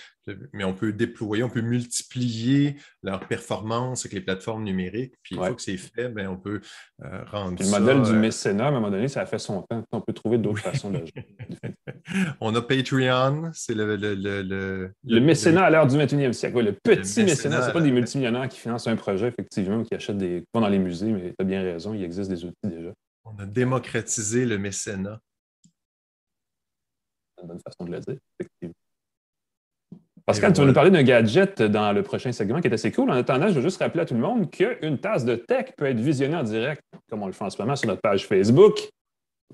mais 0.52 0.64
on 0.64 0.74
peut 0.74 0.92
déployer, 0.92 1.42
on 1.42 1.48
peut 1.48 1.62
multiplier 1.62 2.76
leurs 3.02 3.26
performances 3.26 4.02
avec 4.02 4.12
les 4.12 4.20
plateformes 4.20 4.64
numériques. 4.64 5.14
Puis 5.22 5.36
une 5.36 5.42
fois 5.42 5.54
que 5.54 5.62
c'est 5.62 5.76
fait, 5.76 6.08
bien, 6.08 6.30
on 6.30 6.36
peut 6.36 6.60
euh, 7.04 7.24
rendre 7.26 7.62
Le 7.62 7.68
modèle 7.68 8.02
du 8.02 8.10
euh, 8.10 8.20
mécénat, 8.20 8.66
à 8.66 8.68
un 8.68 8.72
moment 8.72 8.90
donné, 8.90 9.08
ça 9.08 9.22
a 9.22 9.26
fait 9.26 9.38
son 9.38 9.62
temps. 9.62 9.82
On 9.92 10.00
peut 10.00 10.12
trouver 10.12 10.38
d'autres 10.38 10.60
façons 10.60 10.90
de 10.90 11.04
on 12.40 12.54
a 12.54 12.62
Patreon, 12.62 13.50
c'est 13.52 13.74
le, 13.74 13.96
le, 13.96 14.14
le, 14.14 14.92
le, 15.04 15.20
mécénat 15.20 15.64
à 15.64 15.70
l'heure 15.70 15.86
du 15.86 15.96
21e 15.96 16.32
siècle. 16.32 16.60
le 16.60 16.72
petit 16.72 17.24
mécénat, 17.24 17.62
ce 17.62 17.66
n'est 17.66 17.72
pas 17.72 17.80
des 17.80 17.90
multimillionnaires 17.90 18.48
qui 18.48 18.58
financent 18.60 18.86
un 18.86 18.96
projet, 18.96 19.28
effectivement, 19.28 19.78
ou 19.78 19.84
qui 19.84 19.94
achètent 19.94 20.18
des 20.18 20.42
coupons 20.42 20.60
dans 20.60 20.68
les 20.68 20.78
musées, 20.78 21.10
mais 21.10 21.30
tu 21.30 21.36
as 21.40 21.44
bien 21.44 21.62
raison, 21.62 21.94
il 21.94 22.02
existe 22.04 22.30
des 22.30 22.44
outils 22.44 22.54
déjà. 22.64 22.92
On 23.24 23.38
a 23.38 23.46
démocratisé 23.46 24.46
le 24.46 24.58
mécénat. 24.58 25.20
C'est 27.38 27.42
une 27.42 27.48
bonne 27.48 27.60
façon 27.60 27.84
de 27.84 27.92
le 27.92 28.00
dire, 28.00 28.16
effectivement. 28.40 28.74
Pascal, 30.26 30.52
tu 30.52 30.60
vas 30.60 30.66
nous 30.66 30.74
parler 30.74 30.90
d'un 30.90 31.04
gadget 31.04 31.62
dans 31.62 31.92
le 31.92 32.02
prochain 32.02 32.32
segment 32.32 32.60
qui 32.60 32.68
est 32.68 32.74
assez 32.74 32.92
cool. 32.92 33.10
En 33.10 33.14
attendant, 33.14 33.48
je 33.48 33.54
veux 33.54 33.62
juste 33.62 33.80
rappeler 33.80 34.02
à 34.02 34.04
tout 34.04 34.14
le 34.14 34.20
monde 34.20 34.50
qu'une 34.50 34.98
tasse 34.98 35.24
de 35.24 35.36
tech 35.36 35.72
peut 35.76 35.86
être 35.86 36.00
visionnée 36.00 36.36
en 36.36 36.42
direct, 36.42 36.82
comme 37.08 37.22
on 37.22 37.26
le 37.26 37.32
fait 37.32 37.44
en 37.44 37.50
ce 37.50 37.62
moment 37.62 37.76
sur 37.76 37.88
notre 37.88 38.02
page 38.02 38.26
Facebook. 38.26 38.90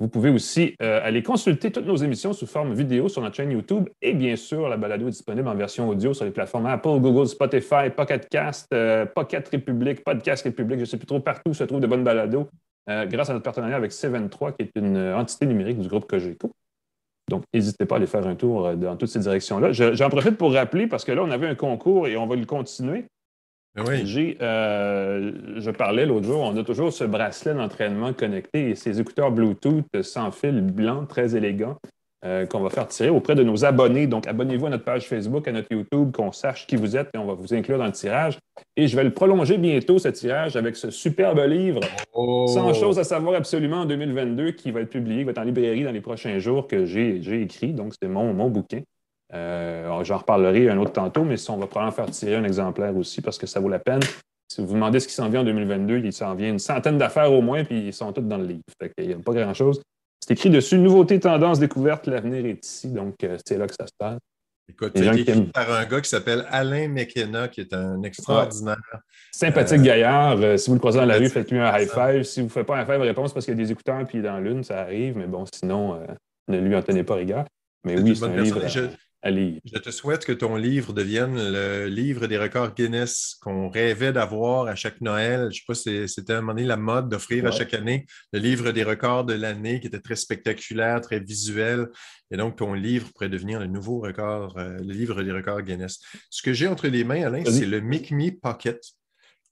Vous 0.01 0.09
pouvez 0.09 0.31
aussi 0.31 0.75
euh, 0.83 0.99
aller 1.05 1.23
consulter 1.23 1.71
toutes 1.71 1.87
nos 1.87 1.95
émissions 1.95 2.33
sous 2.33 2.47
forme 2.47 2.75
vidéo 2.75 3.09
sur 3.09 3.23
notre 3.23 3.37
chaîne 3.37 3.53
YouTube 3.53 3.89
et 4.03 4.15
bien 4.15 4.35
sûr, 4.35 4.69
la 4.69 4.77
balado 4.77 5.07
est 5.07 5.13
disponible 5.13 5.47
en 5.47 5.55
version 5.55 5.89
audio 5.89 6.13
sur 6.13 6.25
les 6.25 6.33
plateformes 6.33 6.67
Apple, 6.67 6.99
Google, 6.99 7.29
Spotify, 7.29 7.91
Pocket 7.97 8.29
Cast, 8.29 8.67
euh, 8.75 9.07
Pocket 9.07 9.47
République, 9.47 10.03
Podcast 10.03 10.43
République, 10.43 10.79
je 10.79 10.81
ne 10.81 10.87
sais 10.87 10.97
plus 10.97 11.07
trop 11.07 11.21
partout 11.21 11.51
où 11.51 11.55
se 11.55 11.63
trouvent 11.63 11.79
de 11.79 11.87
bonnes 11.87 12.03
balados 12.03 12.49
euh, 12.91 13.07
grâce 13.07 13.31
à 13.31 13.35
notre 13.35 13.45
partenariat 13.45 13.77
avec 13.77 13.93
C23 13.93 14.57
qui 14.57 14.63
est 14.63 14.73
une 14.75 14.99
entité 14.99 15.47
numérique 15.47 15.79
du 15.79 15.87
groupe 15.87 16.07
Cogeco. 16.09 16.51
Donc, 17.31 17.45
n'hésitez 17.53 17.87
pas 17.87 17.97
à 17.97 17.99
aller 17.99 18.07
faire 18.07 18.27
un 18.27 18.35
tour 18.35 18.67
euh, 18.67 18.75
dans 18.75 18.97
toutes 18.97 19.09
ces 19.09 19.21
directions-là. 19.21 19.73
J'en 19.73 20.11
profite 20.11 20.37
pour 20.37 20.53
rappeler, 20.53 20.87
parce 20.87 21.05
que 21.05 21.13
là, 21.13 21.23
on 21.23 21.31
avait 21.31 21.49
un 21.49 21.55
concours 21.55 22.07
et 22.07 22.17
on 22.17 22.27
va 22.27 22.37
le 22.37 22.45
continuer. 22.45 23.07
Ben 23.75 23.85
oui. 23.89 24.37
Euh, 24.41 25.33
je 25.57 25.71
parlais 25.73 26.07
l'autre 26.07 26.27
jour, 26.27 26.41
on 26.43 26.57
a 26.57 26.63
toujours 26.63 26.93
ce 26.93 27.03
bracelet 27.03 27.55
d'entraînement 27.55 28.13
connecté 28.13 28.71
et 28.71 28.75
ces 28.77 29.01
écouteurs 29.01 29.33
Bluetooth 29.33 29.85
sans 30.03 30.31
fil 30.31 30.61
blanc, 30.61 31.07
très 31.07 31.35
élégants. 31.35 31.77
Euh, 32.25 32.47
qu'on 32.47 32.61
va 32.61 32.71
faire 32.71 32.89
tirer 32.89 33.11
auprès 33.11 33.35
de 33.35 33.43
nos 33.43 33.67
abonnés. 33.67 34.07
Donc, 34.07 34.27
abonnez-vous 34.27 34.65
à 34.65 34.71
notre 34.71 34.85
page 34.85 35.07
Facebook, 35.07 35.47
à 35.47 35.53
notre 35.53 35.71
YouTube, 35.71 36.11
qu'on 36.11 36.33
sache 36.33 36.67
qui 36.67 36.77
vous 36.77 36.97
êtes 36.97 37.11
et 37.13 37.19
on 37.19 37.27
va 37.27 37.35
vous 37.35 37.53
inclure 37.53 37.77
dans 37.77 37.85
le 37.85 37.93
tirage. 37.93 38.39
Et 38.77 38.89
je 38.89 38.97
vais 38.97 39.05
le 39.05 39.13
prolonger 39.13 39.59
bientôt, 39.59 39.99
ce 39.99 40.09
tirage, 40.09 40.57
avec 40.57 40.75
ce 40.75 40.91
superbe 40.91 41.41
livre, 41.41 41.81
oh. 42.15 42.47
Sans 42.47 42.73
chose 42.73 42.99
à 42.99 43.05
savoir 43.05 43.35
absolument 43.35 43.81
en 43.81 43.85
2022, 43.85 44.53
qui 44.53 44.71
va 44.71 44.81
être 44.81 44.89
publié, 44.89 45.19
qui 45.19 45.25
va 45.25 45.33
être 45.33 45.39
en 45.39 45.45
librairie 45.45 45.85
dans 45.85 45.93
les 45.93 46.01
prochains 46.01 46.39
jours, 46.39 46.67
que 46.67 46.87
j'ai 46.87 47.43
écrit. 47.43 47.75
Donc, 47.75 47.93
c'est 48.01 48.09
mon, 48.09 48.33
mon 48.33 48.49
bouquin. 48.49 48.81
J'en 49.31 50.17
reparlerai 50.17 50.71
un 50.71 50.79
autre 50.79 50.93
tantôt, 50.93 51.25
mais 51.25 51.35
on 51.51 51.59
va 51.59 51.67
probablement 51.67 51.95
faire 51.95 52.11
tirer 52.11 52.37
un 52.37 52.45
exemplaire 52.45 52.97
aussi 52.97 53.21
parce 53.21 53.37
que 53.37 53.47
ça 53.47 53.61
vaut 53.61 53.69
la 53.69 53.81
peine. 53.81 54.01
Si 54.49 54.63
vous 54.63 54.69
vous 54.69 54.75
demandez 54.75 55.01
ce 55.01 55.09
qui 55.09 55.15
s'en 55.15 55.29
vient 55.29 55.41
en 55.41 55.45
2022, 55.45 55.99
il 55.99 56.13
s'en 56.13 56.35
vient 56.35 56.49
une 56.49 56.59
centaine 56.59 56.97
d'affaires 56.97 57.33
au 57.33 57.43
moins, 57.43 57.65
puis 57.65 57.89
ils 57.89 57.93
sont 57.93 58.13
tous 58.13 58.23
dans 58.23 58.39
le 58.39 58.47
livre. 58.47 58.63
il 58.97 59.09
n'y 59.09 59.13
a 59.13 59.19
pas 59.19 59.33
grand-chose. 59.35 59.83
C'est 60.27 60.33
écrit 60.33 60.49
dessus 60.49 60.79
Nouveauté, 60.79 61.21
tendance, 61.21 61.59
découverte, 61.59 62.07
l'avenir 62.07 62.47
est 62.47 62.65
ici. 62.65 62.89
Donc, 62.89 63.15
c'est 63.45 63.59
là 63.59 63.67
que 63.67 63.75
ça 63.79 63.87
se 63.87 63.93
passe. 63.99 64.19
Écoute, 64.71 64.93
c'est 64.97 65.21
écrit 65.21 65.43
par 65.53 65.71
un 65.71 65.85
gars 65.85 66.01
qui 66.01 66.09
s'appelle 66.09 66.47
Alain 66.49 66.89
McKenna, 66.89 67.49
qui 67.49 67.61
est 67.61 67.75
un 67.75 68.03
extraordinaire. 68.03 68.79
Sympathique 69.33 69.81
euh, 69.81 69.83
gaillard. 69.83 70.39
Euh, 70.41 70.57
si 70.57 70.71
vous 70.71 70.77
le 70.77 70.81
croisez 70.81 70.99
dans 70.99 71.05
la 71.05 71.19
rue, 71.19 71.29
faites-lui 71.29 71.59
un 71.59 71.79
high 71.79 71.91
five. 71.91 72.23
Si 72.23 72.41
vous 72.41 72.47
ne 72.47 72.51
faites 72.51 72.67
pas 72.67 72.79
un 72.79 72.81
high 72.81 72.87
five, 72.87 73.03
réponse 73.03 73.35
parce 73.35 73.45
qu'il 73.45 73.53
y 73.53 73.61
a 73.61 73.63
des 73.63 73.71
écouteurs 73.71 74.03
puis 74.07 74.23
dans 74.23 74.39
l'une, 74.39 74.65
ça 74.65 74.81
arrive. 74.81 75.15
Mais 75.19 75.27
bon, 75.27 75.45
sinon, 75.53 75.97
euh, 75.97 76.07
ne 76.49 76.59
lui 76.59 76.75
en 76.75 76.81
tenez 76.81 77.05
pas 77.05 77.17
rigueur. 77.17 77.45
Mais 77.85 78.01
oui, 78.01 78.17
c'est 78.17 78.25
un 78.25 78.35
livre. 78.35 78.67
Je 78.67 78.81
te 79.79 79.91
souhaite 79.91 80.27
que 80.27 80.33
ton 80.33 80.57
livre 80.57 80.93
devienne 80.93 81.35
le 81.35 81.87
livre 81.87 82.27
des 82.27 82.37
records 82.37 82.75
Guinness 82.75 83.37
qu'on 83.41 83.71
rêvait 83.71 84.13
d'avoir 84.13 84.67
à 84.67 84.75
chaque 84.75 85.01
Noël. 85.01 85.45
Je 85.45 85.47
ne 85.47 85.51
sais 85.53 85.63
pas 85.67 85.75
si 85.75 86.09
c'était 86.09 86.35
à 86.35 86.39
un 86.39 86.41
moment 86.43 86.53
donné 86.53 86.67
la 86.67 86.77
mode 86.77 87.09
d'offrir 87.09 87.47
à 87.47 87.51
chaque 87.51 87.73
année 87.73 88.05
le 88.35 88.39
livre 88.39 88.71
des 88.71 88.85
records 88.85 89.25
de 89.25 89.33
l'année 89.33 89.81
qui 89.81 89.87
était 89.87 89.99
très 89.99 90.17
spectaculaire, 90.17 91.01
très 91.01 91.21
visuel. 91.21 91.89
Et 92.31 92.37
donc, 92.37 92.57
ton 92.57 92.75
livre 92.75 93.11
pourrait 93.15 93.31
devenir 93.31 93.61
le 93.61 93.67
nouveau 93.67 94.01
record, 94.01 94.59
euh, 94.59 94.77
le 94.77 94.93
livre 94.93 95.23
des 95.23 95.33
records 95.33 95.63
Guinness. 95.63 96.01
Ce 96.29 96.43
que 96.43 96.53
j'ai 96.53 96.69
entre 96.69 96.89
les 96.89 97.05
mains, 97.05 97.25
Alain, 97.25 97.45
c'est 97.47 97.65
le 97.65 97.81
Mic 97.81 98.11
Me 98.11 98.31
Pocket. 98.31 98.79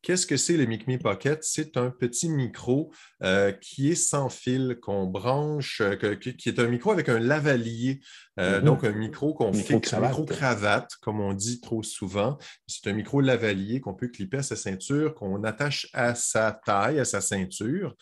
Qu'est-ce 0.03 0.27
que 0.27 0.37
c'est 0.37 0.57
le 0.57 0.67
Me 0.67 0.99
Pocket? 0.99 1.45
C'est 1.45 1.77
un 1.77 1.91
petit 1.91 2.29
micro 2.29 2.93
euh, 3.23 3.53
qui 3.53 3.93
est 3.93 3.95
sans 3.95 4.29
fil, 4.29 4.79
qu'on 4.83 5.07
branche, 5.07 5.81
euh, 5.81 6.17
qui 6.17 6.49
est 6.49 6.59
un 6.59 6.67
micro 6.67 6.91
avec 6.91 7.09
un 7.09 7.21
lavalier. 7.21 8.01
Euh, 8.41 8.61
mm-hmm. 8.61 8.65
Donc, 8.65 8.83
un 8.83 8.91
micro 8.91 9.33
qu'on 9.33 9.53
fixe, 9.53 9.95
un 9.95 10.01
micro-cravate, 10.01 10.91
comme 11.01 11.21
on 11.21 11.33
dit 11.35 11.61
trop 11.61 11.85
souvent. 11.85 12.37
C'est 12.67 12.91
un 12.91 12.95
micro 12.95 13.21
lavalier 13.21 13.81
qu'on 13.81 13.95
peut 13.95 14.09
clipper 14.09 14.39
à 14.39 14.43
sa 14.43 14.57
ceinture, 14.57 15.15
qu'on 15.15 15.45
attache 15.45 15.89
à 15.93 16.17
sa 16.17 16.51
taille, 16.51 16.99
à 16.99 17.05
sa 17.05 17.21
ceinture. 17.21 17.95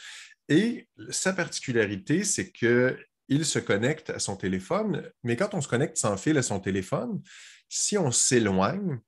Et 0.48 0.88
sa 1.10 1.34
particularité, 1.34 2.24
c'est 2.24 2.50
qu'il 2.50 3.44
se 3.44 3.58
connecte 3.58 4.08
à 4.08 4.18
son 4.18 4.36
téléphone, 4.36 5.02
mais 5.22 5.36
quand 5.36 5.52
on 5.52 5.60
se 5.60 5.68
connecte 5.68 5.98
sans 5.98 6.16
fil 6.16 6.38
à 6.38 6.42
son 6.42 6.60
téléphone, 6.60 7.20
si 7.68 7.98
on 7.98 8.10
s'éloigne, 8.10 9.00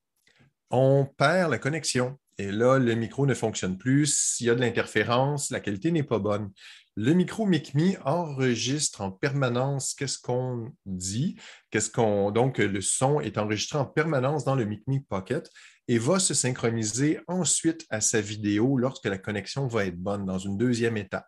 on 0.70 1.07
perd 1.07 1.51
la 1.51 1.59
connexion. 1.59 2.18
Et 2.39 2.51
là, 2.51 2.78
le 2.78 2.95
micro 2.95 3.26
ne 3.26 3.35
fonctionne 3.35 3.78
plus. 3.78 4.07
S'il 4.07 4.47
y 4.47 4.51
a 4.51 4.55
de 4.55 4.61
l'interférence, 4.61 5.51
la 5.51 5.61
qualité 5.61 5.91
n'est 5.91 6.03
pas 6.03 6.18
bonne. 6.18 6.51
Le 6.95 7.14
micro 7.14 7.47
MicMe 7.47 7.97
enregistre 8.05 9.01
en 9.01 9.11
permanence 9.11 9.95
qu'est-ce 9.95 10.18
qu'on 10.18 10.72
dit, 10.85 11.37
qu'est-ce 11.70 11.91
qu'on 11.91 12.30
donc 12.30 12.59
le 12.59 12.80
son 12.83 13.20
est 13.20 13.39
enregistré 13.39 13.78
en 13.78 13.87
permanence 13.87 14.45
dans 14.45 14.55
le 14.55 14.66
MicMe 14.66 15.01
Pocket 15.09 15.51
et 15.89 15.99
va 15.99 16.18
se 16.18 16.35
synchroniser 16.35 17.18
ensuite 17.28 17.87
à 17.89 18.01
sa 18.01 18.20
vidéo 18.20 18.76
lorsque 18.76 19.07
la 19.07 19.18
connexion 19.18 19.66
va 19.66 19.87
être 19.87 19.99
bonne 19.99 20.26
dans 20.26 20.39
une 20.39 20.59
deuxième 20.59 20.97
étape. 20.99 21.26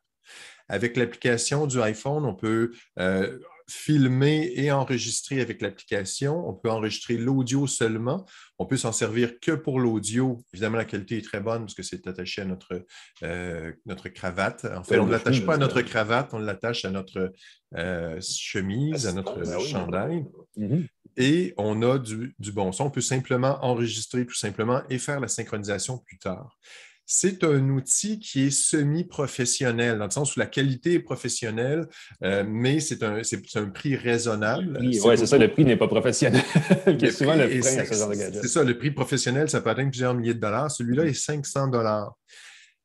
Avec 0.68 0.96
l'application 0.96 1.66
du 1.66 1.80
iPhone, 1.80 2.24
on 2.24 2.34
peut 2.34 2.72
euh, 2.98 3.38
filmer 3.68 4.52
et 4.54 4.70
enregistrer 4.70 5.40
avec 5.40 5.62
l'application. 5.62 6.48
On 6.48 6.54
peut 6.54 6.70
enregistrer 6.70 7.16
l'audio 7.16 7.66
seulement. 7.66 8.26
On 8.58 8.66
peut 8.66 8.76
s'en 8.76 8.92
servir 8.92 9.40
que 9.40 9.52
pour 9.52 9.80
l'audio. 9.80 10.44
Évidemment, 10.52 10.76
la 10.76 10.84
qualité 10.84 11.18
est 11.18 11.24
très 11.24 11.40
bonne 11.40 11.62
parce 11.62 11.74
que 11.74 11.82
c'est 11.82 12.06
attaché 12.06 12.42
à 12.42 12.44
notre, 12.44 12.84
euh, 13.22 13.72
notre 13.86 14.08
cravate. 14.08 14.64
En 14.66 14.84
fait, 14.84 14.98
on 14.98 15.06
ne 15.06 15.12
l'attache 15.12 15.44
pas 15.44 15.54
à 15.54 15.58
notre 15.58 15.82
cravate, 15.82 16.34
on 16.34 16.38
l'attache 16.38 16.84
à 16.84 16.90
notre 16.90 17.32
euh, 17.76 18.20
chemise, 18.20 19.06
à 19.06 19.12
notre 19.12 19.40
ben 19.40 19.60
chandail. 19.60 20.24
Mm-hmm. 20.58 20.86
Et 21.16 21.54
on 21.56 21.80
a 21.82 21.98
du, 21.98 22.34
du 22.38 22.52
bon 22.52 22.72
son. 22.72 22.84
On 22.84 22.90
peut 22.90 23.00
simplement 23.00 23.58
enregistrer 23.62 24.26
tout 24.26 24.34
simplement 24.34 24.82
et 24.90 24.98
faire 24.98 25.20
la 25.20 25.28
synchronisation 25.28 25.98
plus 25.98 26.18
tard 26.18 26.58
c'est 27.06 27.44
un 27.44 27.68
outil 27.68 28.18
qui 28.18 28.46
est 28.46 28.50
semi-professionnel, 28.50 29.98
dans 29.98 30.06
le 30.06 30.10
sens 30.10 30.36
où 30.36 30.40
la 30.40 30.46
qualité 30.46 30.94
est 30.94 31.00
professionnelle, 31.00 31.86
euh, 32.22 32.44
mais 32.46 32.80
c'est 32.80 33.02
un, 33.02 33.20
un, 33.20 33.70
prix 33.70 33.96
raisonnable. 33.96 34.78
Oui, 34.80 34.98
c'est 35.16 35.26
ça, 35.26 35.36
le 35.38 35.50
prix 35.50 35.64
n'est 35.64 35.76
pas 35.76 35.88
professionnel. 35.88 36.42
c'est 36.86 38.48
ça, 38.48 38.64
le 38.64 38.78
prix 38.78 38.90
professionnel, 38.90 39.50
ça 39.50 39.60
peut 39.60 39.70
atteindre 39.70 39.90
plusieurs 39.90 40.14
milliers 40.14 40.34
de 40.34 40.40
dollars. 40.40 40.70
Celui-là 40.70 41.04
est 41.04 41.14
500 41.14 41.68
dollars. 41.68 42.14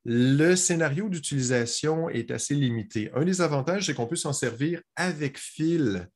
Le 0.04 0.54
scénario 0.54 1.08
d'utilisation 1.08 2.08
est 2.08 2.30
assez 2.30 2.54
limité. 2.54 3.10
Un 3.14 3.24
des 3.24 3.40
avantages, 3.40 3.86
c'est 3.86 3.94
qu'on 3.94 4.06
peut 4.06 4.16
s'en 4.16 4.32
servir 4.32 4.80
avec 4.96 5.38
fil 5.38 6.08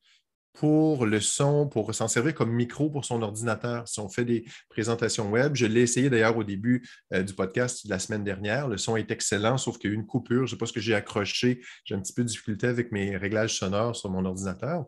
pour 0.55 1.05
le 1.05 1.19
son, 1.19 1.67
pour 1.67 1.93
s'en 1.93 2.07
servir 2.07 2.33
comme 2.33 2.51
micro 2.51 2.89
pour 2.89 3.05
son 3.05 3.21
ordinateur. 3.21 3.87
Si 3.87 3.99
on 3.99 4.09
fait 4.09 4.25
des 4.25 4.45
présentations 4.69 5.29
web, 5.29 5.55
je 5.55 5.65
l'ai 5.65 5.81
essayé 5.81 6.09
d'ailleurs 6.09 6.37
au 6.37 6.43
début 6.43 6.87
euh, 7.13 7.23
du 7.23 7.33
podcast 7.33 7.85
de 7.85 7.91
la 7.91 7.99
semaine 7.99 8.23
dernière. 8.23 8.67
Le 8.67 8.77
son 8.77 8.95
est 8.95 9.11
excellent, 9.11 9.57
sauf 9.57 9.77
qu'il 9.77 9.89
y 9.89 9.93
a 9.93 9.95
eu 9.95 9.99
une 9.99 10.05
coupure. 10.05 10.39
Je 10.39 10.43
ne 10.43 10.47
sais 10.47 10.57
pas 10.57 10.65
ce 10.65 10.73
que 10.73 10.79
j'ai 10.79 10.95
accroché. 10.95 11.61
J'ai 11.83 11.95
un 11.95 11.99
petit 11.99 12.13
peu 12.13 12.23
de 12.23 12.27
difficulté 12.27 12.67
avec 12.67 12.91
mes 12.91 13.17
réglages 13.17 13.57
sonores 13.57 13.95
sur 13.95 14.09
mon 14.09 14.25
ordinateur. 14.25 14.85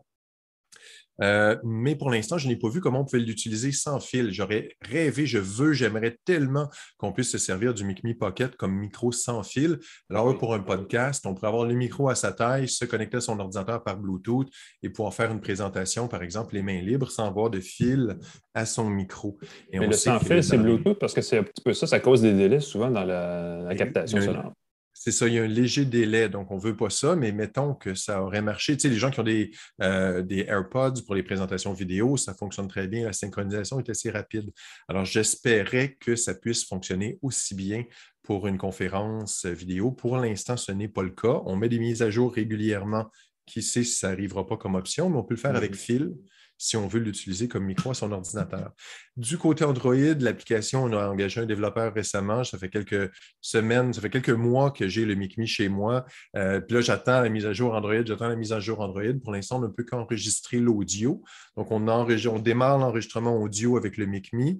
Euh, 1.22 1.56
mais 1.64 1.96
pour 1.96 2.10
l'instant, 2.10 2.38
je 2.38 2.48
n'ai 2.48 2.56
pas 2.56 2.68
vu 2.68 2.80
comment 2.80 3.00
on 3.00 3.04
pouvait 3.04 3.22
l'utiliser 3.22 3.72
sans 3.72 4.00
fil. 4.00 4.32
J'aurais 4.32 4.70
rêvé, 4.82 5.26
je 5.26 5.38
veux, 5.38 5.72
j'aimerais 5.72 6.18
tellement 6.24 6.68
qu'on 6.96 7.12
puisse 7.12 7.30
se 7.30 7.38
servir 7.38 7.74
du 7.74 7.84
MicMe 7.84 8.14
Pocket 8.14 8.56
comme 8.56 8.74
micro 8.74 9.12
sans 9.12 9.42
fil. 9.42 9.78
Alors, 10.10 10.36
pour 10.38 10.54
un 10.54 10.60
podcast, 10.60 11.26
on 11.26 11.34
pourrait 11.34 11.48
avoir 11.48 11.64
le 11.64 11.74
micro 11.74 12.08
à 12.08 12.14
sa 12.14 12.32
taille, 12.32 12.68
se 12.68 12.84
connecter 12.84 13.18
à 13.18 13.20
son 13.20 13.38
ordinateur 13.38 13.82
par 13.82 13.96
Bluetooth 13.96 14.48
et 14.82 14.90
pouvoir 14.90 15.14
faire 15.14 15.30
une 15.32 15.40
présentation, 15.40 16.08
par 16.08 16.22
exemple, 16.22 16.54
les 16.54 16.62
mains 16.62 16.80
libres, 16.80 17.10
sans 17.10 17.26
avoir 17.26 17.50
de 17.50 17.60
fil 17.60 18.18
à 18.54 18.66
son 18.66 18.88
micro. 18.88 19.38
mais 19.72 19.86
le 19.86 19.92
sans 19.92 20.20
fil, 20.20 20.42
c'est 20.42 20.58
Bluetooth 20.58 20.98
parce 20.98 21.14
que 21.14 21.20
c'est 21.20 21.38
un 21.38 21.42
petit 21.42 21.62
peu 21.62 21.72
ça, 21.72 21.86
ça 21.86 22.00
cause 22.00 22.22
des 22.22 22.32
délais 22.32 22.60
souvent 22.60 22.90
dans 22.90 23.04
la, 23.04 23.74
captation 23.76 24.20
sonore. 24.20 24.52
C'est 25.00 25.12
ça, 25.12 25.28
il 25.28 25.34
y 25.34 25.38
a 25.38 25.44
un 25.44 25.46
léger 25.46 25.84
délai, 25.84 26.28
donc 26.28 26.50
on 26.50 26.56
ne 26.56 26.60
veut 26.60 26.76
pas 26.76 26.90
ça, 26.90 27.14
mais 27.14 27.30
mettons 27.30 27.72
que 27.72 27.94
ça 27.94 28.20
aurait 28.20 28.42
marché. 28.42 28.76
Tu 28.76 28.82
sais, 28.82 28.88
les 28.88 28.98
gens 28.98 29.12
qui 29.12 29.20
ont 29.20 29.24
des, 29.24 29.52
euh, 29.80 30.22
des 30.22 30.40
AirPods 30.40 31.04
pour 31.06 31.14
les 31.14 31.22
présentations 31.22 31.72
vidéo, 31.72 32.16
ça 32.16 32.34
fonctionne 32.34 32.66
très 32.66 32.88
bien, 32.88 33.04
la 33.06 33.12
synchronisation 33.12 33.78
est 33.78 33.88
assez 33.88 34.10
rapide. 34.10 34.50
Alors, 34.88 35.04
j'espérais 35.04 35.96
que 36.00 36.16
ça 36.16 36.34
puisse 36.34 36.66
fonctionner 36.66 37.16
aussi 37.22 37.54
bien 37.54 37.84
pour 38.24 38.48
une 38.48 38.58
conférence 38.58 39.46
vidéo. 39.46 39.92
Pour 39.92 40.16
l'instant, 40.18 40.56
ce 40.56 40.72
n'est 40.72 40.88
pas 40.88 41.04
le 41.04 41.10
cas. 41.10 41.42
On 41.46 41.54
met 41.54 41.68
des 41.68 41.78
mises 41.78 42.02
à 42.02 42.10
jour 42.10 42.34
régulièrement. 42.34 43.06
Qui 43.46 43.62
sait 43.62 43.84
si 43.84 43.94
ça 43.94 44.10
n'arrivera 44.10 44.46
pas 44.46 44.58
comme 44.58 44.74
option, 44.74 45.08
mais 45.08 45.16
on 45.16 45.22
peut 45.22 45.32
le 45.32 45.40
faire 45.40 45.56
avec 45.56 45.74
fil 45.74 46.12
si 46.58 46.76
on 46.76 46.86
veut 46.88 46.98
l'utiliser 46.98 47.48
comme 47.48 47.64
micro 47.64 47.92
à 47.92 47.94
son 47.94 48.10
ordinateur. 48.12 48.72
Du 49.16 49.38
côté 49.38 49.64
Android, 49.64 49.94
l'application, 49.94 50.84
on 50.84 50.92
a 50.92 51.08
engagé 51.08 51.40
un 51.40 51.46
développeur 51.46 51.94
récemment. 51.94 52.44
Ça 52.44 52.58
fait 52.58 52.68
quelques 52.68 53.10
semaines, 53.40 53.92
ça 53.92 54.00
fait 54.00 54.10
quelques 54.10 54.30
mois 54.30 54.70
que 54.72 54.88
j'ai 54.88 55.04
le 55.04 55.14
MicMe 55.14 55.46
chez 55.46 55.68
moi. 55.68 56.04
Euh, 56.36 56.60
puis 56.60 56.74
là, 56.74 56.80
j'attends 56.80 57.22
la 57.22 57.28
mise 57.28 57.46
à 57.46 57.52
jour 57.52 57.74
Android, 57.74 58.04
j'attends 58.04 58.28
la 58.28 58.36
mise 58.36 58.52
à 58.52 58.60
jour 58.60 58.80
Android. 58.80 59.02
Pour 59.22 59.32
l'instant, 59.32 59.58
on 59.58 59.62
ne 59.62 59.68
peut 59.68 59.84
qu'enregistrer 59.84 60.58
l'audio. 60.58 61.22
Donc, 61.56 61.70
on, 61.70 61.86
on 61.88 62.38
démarre 62.38 62.78
l'enregistrement 62.78 63.40
audio 63.40 63.76
avec 63.76 63.96
le 63.96 64.06
MicMe 64.06 64.58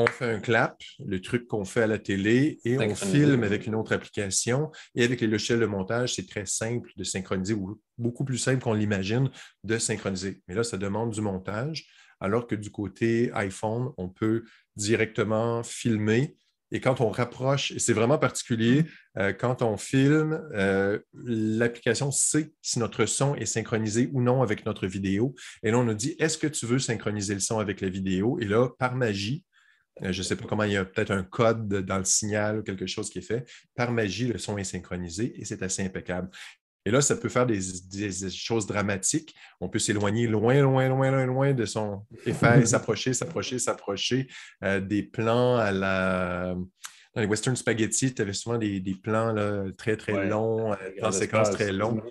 on 0.00 0.06
fait 0.06 0.32
un 0.32 0.40
clap, 0.40 0.80
le 1.04 1.20
truc 1.20 1.46
qu'on 1.46 1.66
fait 1.66 1.82
à 1.82 1.86
la 1.86 1.98
télé, 1.98 2.58
et 2.64 2.78
on 2.78 2.94
filme 2.94 3.42
avec 3.42 3.66
une 3.66 3.74
autre 3.74 3.92
application. 3.92 4.70
Et 4.94 5.04
avec 5.04 5.20
les 5.20 5.26
logiciels 5.26 5.60
de 5.60 5.66
montage, 5.66 6.14
c'est 6.14 6.26
très 6.26 6.46
simple 6.46 6.90
de 6.96 7.04
synchroniser, 7.04 7.52
ou 7.52 7.78
beaucoup 7.98 8.24
plus 8.24 8.38
simple 8.38 8.62
qu'on 8.62 8.72
l'imagine 8.72 9.30
de 9.62 9.76
synchroniser. 9.76 10.40
Mais 10.48 10.54
là, 10.54 10.64
ça 10.64 10.78
demande 10.78 11.10
du 11.10 11.20
montage, 11.20 11.86
alors 12.18 12.46
que 12.46 12.54
du 12.54 12.70
côté 12.70 13.30
iPhone, 13.34 13.90
on 13.98 14.08
peut 14.08 14.44
directement 14.74 15.62
filmer. 15.62 16.34
Et 16.72 16.80
quand 16.80 17.02
on 17.02 17.10
rapproche, 17.10 17.72
et 17.72 17.78
c'est 17.78 17.92
vraiment 17.92 18.16
particulier, 18.16 18.86
euh, 19.18 19.34
quand 19.34 19.60
on 19.60 19.76
filme, 19.76 20.40
euh, 20.54 20.98
l'application 21.12 22.10
sait 22.10 22.52
si 22.62 22.78
notre 22.78 23.04
son 23.04 23.34
est 23.34 23.44
synchronisé 23.44 24.08
ou 24.12 24.22
non 24.22 24.40
avec 24.40 24.64
notre 24.64 24.86
vidéo. 24.86 25.34
Et 25.62 25.72
là, 25.72 25.78
on 25.78 25.84
nous 25.84 25.94
dit, 25.94 26.14
est-ce 26.18 26.38
que 26.38 26.46
tu 26.46 26.64
veux 26.64 26.78
synchroniser 26.78 27.34
le 27.34 27.40
son 27.40 27.58
avec 27.58 27.82
la 27.82 27.88
vidéo? 27.88 28.38
Et 28.40 28.46
là, 28.46 28.68
par 28.78 28.94
magie, 28.94 29.44
je 30.00 30.18
ne 30.18 30.22
sais 30.22 30.36
pas 30.36 30.46
comment 30.46 30.64
il 30.64 30.72
y 30.72 30.76
a 30.76 30.84
peut-être 30.84 31.10
un 31.10 31.22
code 31.22 31.68
dans 31.68 31.98
le 31.98 32.04
signal 32.04 32.58
ou 32.58 32.62
quelque 32.62 32.86
chose 32.86 33.10
qui 33.10 33.18
est 33.18 33.22
fait. 33.22 33.44
Par 33.74 33.92
magie, 33.92 34.26
le 34.26 34.38
son 34.38 34.56
est 34.56 34.64
synchronisé 34.64 35.34
et 35.40 35.44
c'est 35.44 35.62
assez 35.62 35.82
impeccable. 35.84 36.30
Et 36.86 36.90
là, 36.90 37.02
ça 37.02 37.16
peut 37.16 37.28
faire 37.28 37.46
des, 37.46 37.60
choses 38.30 38.66
dramatiques. 38.66 39.34
On 39.60 39.68
peut 39.68 39.78
s'éloigner 39.78 40.26
loin, 40.26 40.62
loin, 40.62 40.88
loin, 40.88 41.10
loin, 41.10 41.26
loin 41.26 41.52
de 41.52 41.66
son 41.66 42.06
effet, 42.24 42.64
s'approcher, 42.66 43.12
s'approcher, 43.12 43.58
s'approcher. 43.58 44.28
Euh, 44.64 44.80
des 44.80 45.02
plans 45.02 45.56
à 45.56 45.72
la. 45.72 46.54
Dans 47.14 47.20
les 47.20 47.26
Western 47.26 47.56
Spaghetti, 47.56 48.14
tu 48.14 48.22
avais 48.22 48.32
souvent 48.32 48.56
des, 48.56 48.80
plans 49.02 49.34
très, 49.76 49.96
très 49.96 50.26
longs, 50.26 50.72
en 50.72 50.76
euh, 51.02 51.10
séquences 51.10 51.50
très 51.50 51.72
longues. 51.72 52.02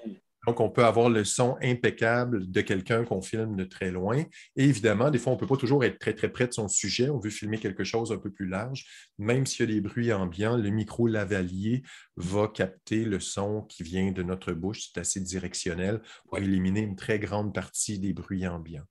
Donc, 0.48 0.60
on 0.62 0.70
peut 0.70 0.86
avoir 0.86 1.10
le 1.10 1.24
son 1.26 1.58
impeccable 1.62 2.50
de 2.50 2.62
quelqu'un 2.62 3.04
qu'on 3.04 3.22
filme 3.22 3.56
de 3.56 3.66
très 3.66 3.92
loin. 3.92 4.24
Et 4.56 4.64
évidemment, 4.64 5.10
des 5.12 5.20
fois, 5.20 5.34
on 5.34 5.36
ne 5.36 5.40
peut 5.40 5.48
pas 5.48 5.58
toujours 5.58 5.84
être 5.84 6.00
très, 6.00 6.14
très 6.14 6.30
près 6.30 6.48
de 6.48 6.54
son 6.54 6.68
sujet. 6.68 7.10
On 7.10 7.20
veut 7.20 7.30
filmer 7.30 7.58
quelque 7.58 7.84
chose 7.84 8.12
un 8.12 8.18
peu 8.18 8.32
plus 8.32 8.48
large. 8.48 8.86
Même 9.18 9.46
s'il 9.46 9.70
y 9.70 9.72
a 9.72 9.76
des 9.76 9.82
bruits 9.82 10.14
ambiants, 10.14 10.58
le 10.58 10.70
micro 10.70 11.08
lavalier 11.08 11.84
va 12.16 12.48
capter 12.48 13.04
le 13.04 13.20
son 13.20 13.64
qui 13.64 13.84
vient 13.84 14.12
de 14.12 14.24
notre 14.24 14.54
bouche. 14.54 14.90
C'est 14.94 15.00
assez 15.00 15.20
directionnel 15.20 16.02
pour 16.28 16.38
éliminer 16.38 16.82
une 16.82 16.96
très 16.96 17.20
grande 17.20 17.54
partie 17.54 18.00
des 18.00 18.14
bruits 18.14 18.48
ambiants. 18.48 18.86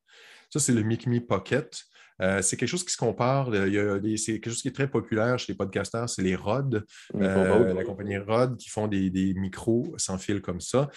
Ça, 0.50 0.60
c'est 0.60 0.72
le 0.72 0.82
MicMe 0.82 1.20
Pocket. 1.20 1.84
Euh, 2.20 2.42
c'est 2.42 2.56
quelque 2.56 2.68
chose 2.68 2.84
qui 2.84 2.92
se 2.92 2.96
compare. 2.96 3.50
c'est 3.52 4.40
quelque 4.40 4.50
chose 4.50 4.62
qui 4.62 4.68
est 4.68 4.72
très 4.72 4.90
populaire 4.90 5.38
chez 5.38 5.52
les 5.52 5.56
podcasters, 5.56 6.08
c'est 6.08 6.22
les 6.22 6.34
Rod, 6.34 6.84
euh, 7.14 7.74
la 7.74 7.84
compagnie 7.84 8.18
Rod, 8.18 8.56
qui 8.56 8.68
font 8.68 8.88
des, 8.88 9.34
micros 9.36 9.94
sans 9.96 10.18
fil 10.18 10.40
comme 10.40 10.60
ça. 10.60 10.90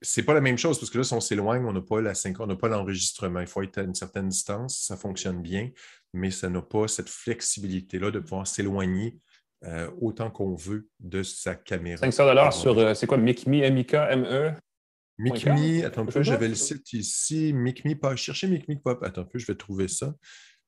C'est 0.00 0.22
pas 0.22 0.34
la 0.34 0.40
même 0.40 0.58
chose 0.58 0.78
parce 0.78 0.90
que 0.90 0.98
là, 0.98 1.04
si 1.04 1.12
on 1.12 1.20
s'éloigne, 1.20 1.64
on 1.64 1.72
n'a 1.72 1.80
pas 1.80 2.00
la 2.00 2.12
on 2.38 2.46
n'a 2.46 2.56
pas 2.56 2.68
l'enregistrement. 2.68 3.40
Il 3.40 3.46
faut 3.46 3.62
être 3.62 3.78
à 3.78 3.82
une 3.82 3.94
certaine 3.94 4.28
distance, 4.28 4.84
ça 4.86 4.96
fonctionne 4.96 5.42
bien, 5.42 5.70
mais 6.14 6.30
ça 6.30 6.48
n'a 6.48 6.62
pas 6.62 6.86
cette 6.86 7.08
flexibilité-là 7.08 8.10
de 8.10 8.20
pouvoir 8.20 8.46
s'éloigner 8.46 9.18
euh, 9.64 9.90
autant 10.00 10.30
qu'on 10.30 10.54
veut 10.54 10.88
de 11.00 11.24
sa 11.24 11.56
caméra. 11.56 11.98
500 11.98 12.50
sur, 12.52 12.96
c'est 12.96 13.08
quoi, 13.08 13.16
MicMe, 13.16 13.54
M-I-K-M-E? 13.54 14.52
MicMe, 15.18 15.84
attends 15.84 16.02
un 16.02 16.06
peu, 16.06 16.22
j'avais 16.22 16.48
le 16.48 16.54
site 16.54 16.92
ici. 16.92 17.52
MicMe, 17.52 17.96
pas 17.96 18.14
cherchez 18.14 18.46
MicMe 18.46 18.78
Pop. 18.78 19.02
Attends 19.02 19.22
un 19.22 19.24
peu, 19.24 19.38
je 19.38 19.46
vais 19.46 19.56
trouver 19.56 19.88
ça. 19.88 20.14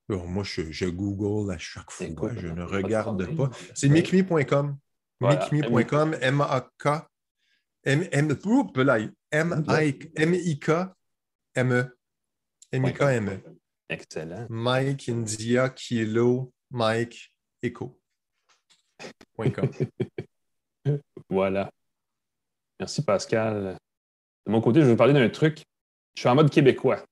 moi, 0.09 0.43
je, 0.43 0.87
Google 0.87 1.53
à 1.53 1.59
chaque 1.59 1.91
fois, 1.93 2.09
je 2.37 2.49
ne 2.49 2.65
regarde 2.65 3.37
pas. 3.37 3.51
C'est 3.75 3.89
micme.com. 3.89 4.77
Micme.com, 5.21 6.17
M-A-K. 6.21 6.89
M-I-K-M-E. 10.15 11.97
M-I-K-M-E. 12.73 13.41
Excellent. 13.89 14.47
Mike 14.49 15.09
India 15.09 15.69
Kilo 15.71 16.53
Mike 16.71 17.33
Echo. 17.63 17.99
voilà. 21.29 21.71
Merci 22.79 23.03
Pascal. 23.03 23.77
De 24.47 24.53
mon 24.53 24.61
côté, 24.61 24.81
je 24.81 24.87
vais 24.87 24.93
vous 24.93 24.97
parler 24.97 25.13
d'un 25.13 25.29
truc. 25.29 25.65
Je 26.15 26.21
suis 26.21 26.29
en 26.29 26.35
mode 26.35 26.51
québécois. 26.51 27.05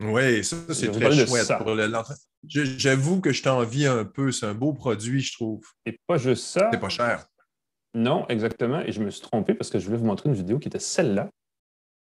Oui, 0.00 0.42
ça, 0.44 0.56
c'est 0.72 0.90
très 0.90 1.26
chouette. 1.26 1.52
J'avoue 2.44 3.20
que 3.20 3.32
je 3.32 3.42
t'envie 3.42 3.86
un 3.86 4.04
peu. 4.04 4.32
C'est 4.32 4.46
un 4.46 4.54
beau 4.54 4.72
produit, 4.72 5.20
je 5.20 5.34
trouve. 5.34 5.62
Et 5.84 5.98
pas 6.06 6.16
juste 6.16 6.44
ça. 6.44 6.70
C'est 6.72 6.80
pas 6.80 6.88
cher. 6.88 7.26
Non, 7.94 8.26
exactement. 8.28 8.80
Et 8.80 8.92
je 8.92 9.00
me 9.02 9.10
suis 9.10 9.22
trompé 9.22 9.54
parce 9.54 9.70
que 9.70 9.78
je 9.78 9.86
voulais 9.86 9.98
vous 9.98 10.06
montrer 10.06 10.28
une 10.28 10.34
vidéo 10.34 10.58
qui 10.58 10.68
était 10.68 10.78
celle-là. 10.78 11.28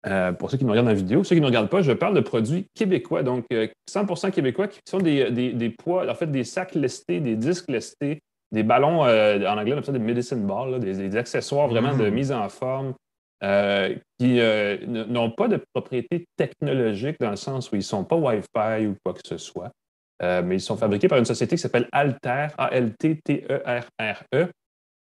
Euh, 0.08 0.32
pour 0.32 0.50
ceux 0.50 0.58
qui 0.58 0.66
me 0.66 0.72
regardent 0.72 0.88
la 0.88 0.96
vidéo. 0.96 1.24
Ceux 1.24 1.36
qui 1.36 1.42
ne 1.42 1.46
regardent 1.46 1.70
pas, 1.70 1.84
je 1.84 1.92
parle 1.92 2.16
de 2.16 2.22
produits 2.22 2.66
québécois, 2.74 3.22
donc 3.22 3.46
100% 3.52 4.28
euh, 4.28 4.32
québécois, 4.32 4.68
qui 4.68 4.80
sont 4.90 4.98
des, 4.98 5.76
poids, 5.78 6.10
en 6.10 6.16
fait, 6.16 6.26
des 6.26 6.44
sacs 6.44 6.74
lestés, 6.74 7.20
des 7.20 7.36
disques 7.36 7.70
lestés, 7.70 8.20
des 8.52 8.64
ballons, 8.64 9.06
euh, 9.06 9.48
en 9.48 9.58
anglais, 9.60 9.74
on 9.74 9.78
appelle 9.78 9.86
ça 9.86 9.92
des 9.92 10.00
medicine 10.00 10.48
balls, 10.48 10.80
des, 10.80 11.16
accessoires 11.16 11.68
vraiment 11.68 11.96
de 11.96 12.10
mm. 12.10 12.14
mise 12.14 12.32
en 12.32 12.50
forme, 12.50 12.96
euh, 13.44 13.96
qui 14.20 14.40
n'ont 14.88 15.30
pas 15.32 15.48
de 15.48 15.64
propriété 15.74 16.26
technologique 16.36 17.18
dans 17.20 17.30
le 17.30 17.36
sens 17.36 17.72
où 17.72 17.76
ils 17.76 17.80
ne 17.80 17.84
sont 17.84 18.04
pas 18.04 18.16
Wi-Fi 18.16 18.88
ou 18.88 18.96
quoi 19.06 19.14
que 19.14 19.22
ce 19.24 19.38
soit, 19.38 19.72
mais 20.20 20.56
ils 20.56 20.62
sont 20.62 20.78
fabriqués 20.78 21.10
par 21.10 21.20
une 21.20 21.26
société 21.26 21.56
qui 21.58 21.62
s'appelle 21.62 21.88
Alter, 21.92 22.48
A-L-T-T-E-R-R-E, 22.58 24.48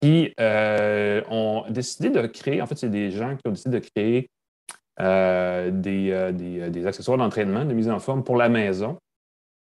qui 0.03 0.33
ont 0.39 1.63
décidé 1.69 2.09
de 2.09 2.27
créer, 2.27 2.61
en 2.61 2.67
fait, 2.67 2.77
c'est 2.77 2.89
des 2.89 3.11
gens 3.11 3.35
qui 3.35 3.47
ont 3.47 3.51
décidé 3.51 3.79
de 3.79 3.85
créer 3.95 4.29
des, 4.99 6.31
des, 6.33 6.85
accessoires 6.85 7.17
d'entraînement, 7.17 7.63
de 7.63 7.73
mise 7.73 7.89
en 7.89 7.99
forme 7.99 8.23
pour 8.23 8.35
la 8.35 8.49
maison, 8.49 8.97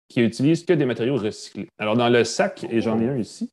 qui 0.10 0.22
utilisent 0.22 0.66
que 0.66 0.74
des 0.74 0.86
matériaux 0.86 1.16
recyclés. 1.16 1.68
Alors, 1.78 1.96
dans 1.96 2.10
le 2.10 2.24
sac, 2.24 2.66
et 2.70 2.82
j'en 2.82 3.00
ai 3.00 3.08
un 3.08 3.18
ici, 3.18 3.50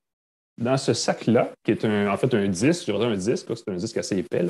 dans 0.56 0.76
ce 0.76 0.92
sac-là, 0.92 1.52
qui 1.62 1.70
est 1.70 1.84
un, 1.84 2.10
en 2.10 2.16
fait 2.16 2.34
un 2.34 2.48
disque, 2.48 2.86
je 2.86 2.92
un 2.92 3.16
disque, 3.16 3.46
c'est 3.54 3.68
un 3.68 3.76
disque 3.76 3.96
assez 3.96 4.16
épais, 4.16 4.46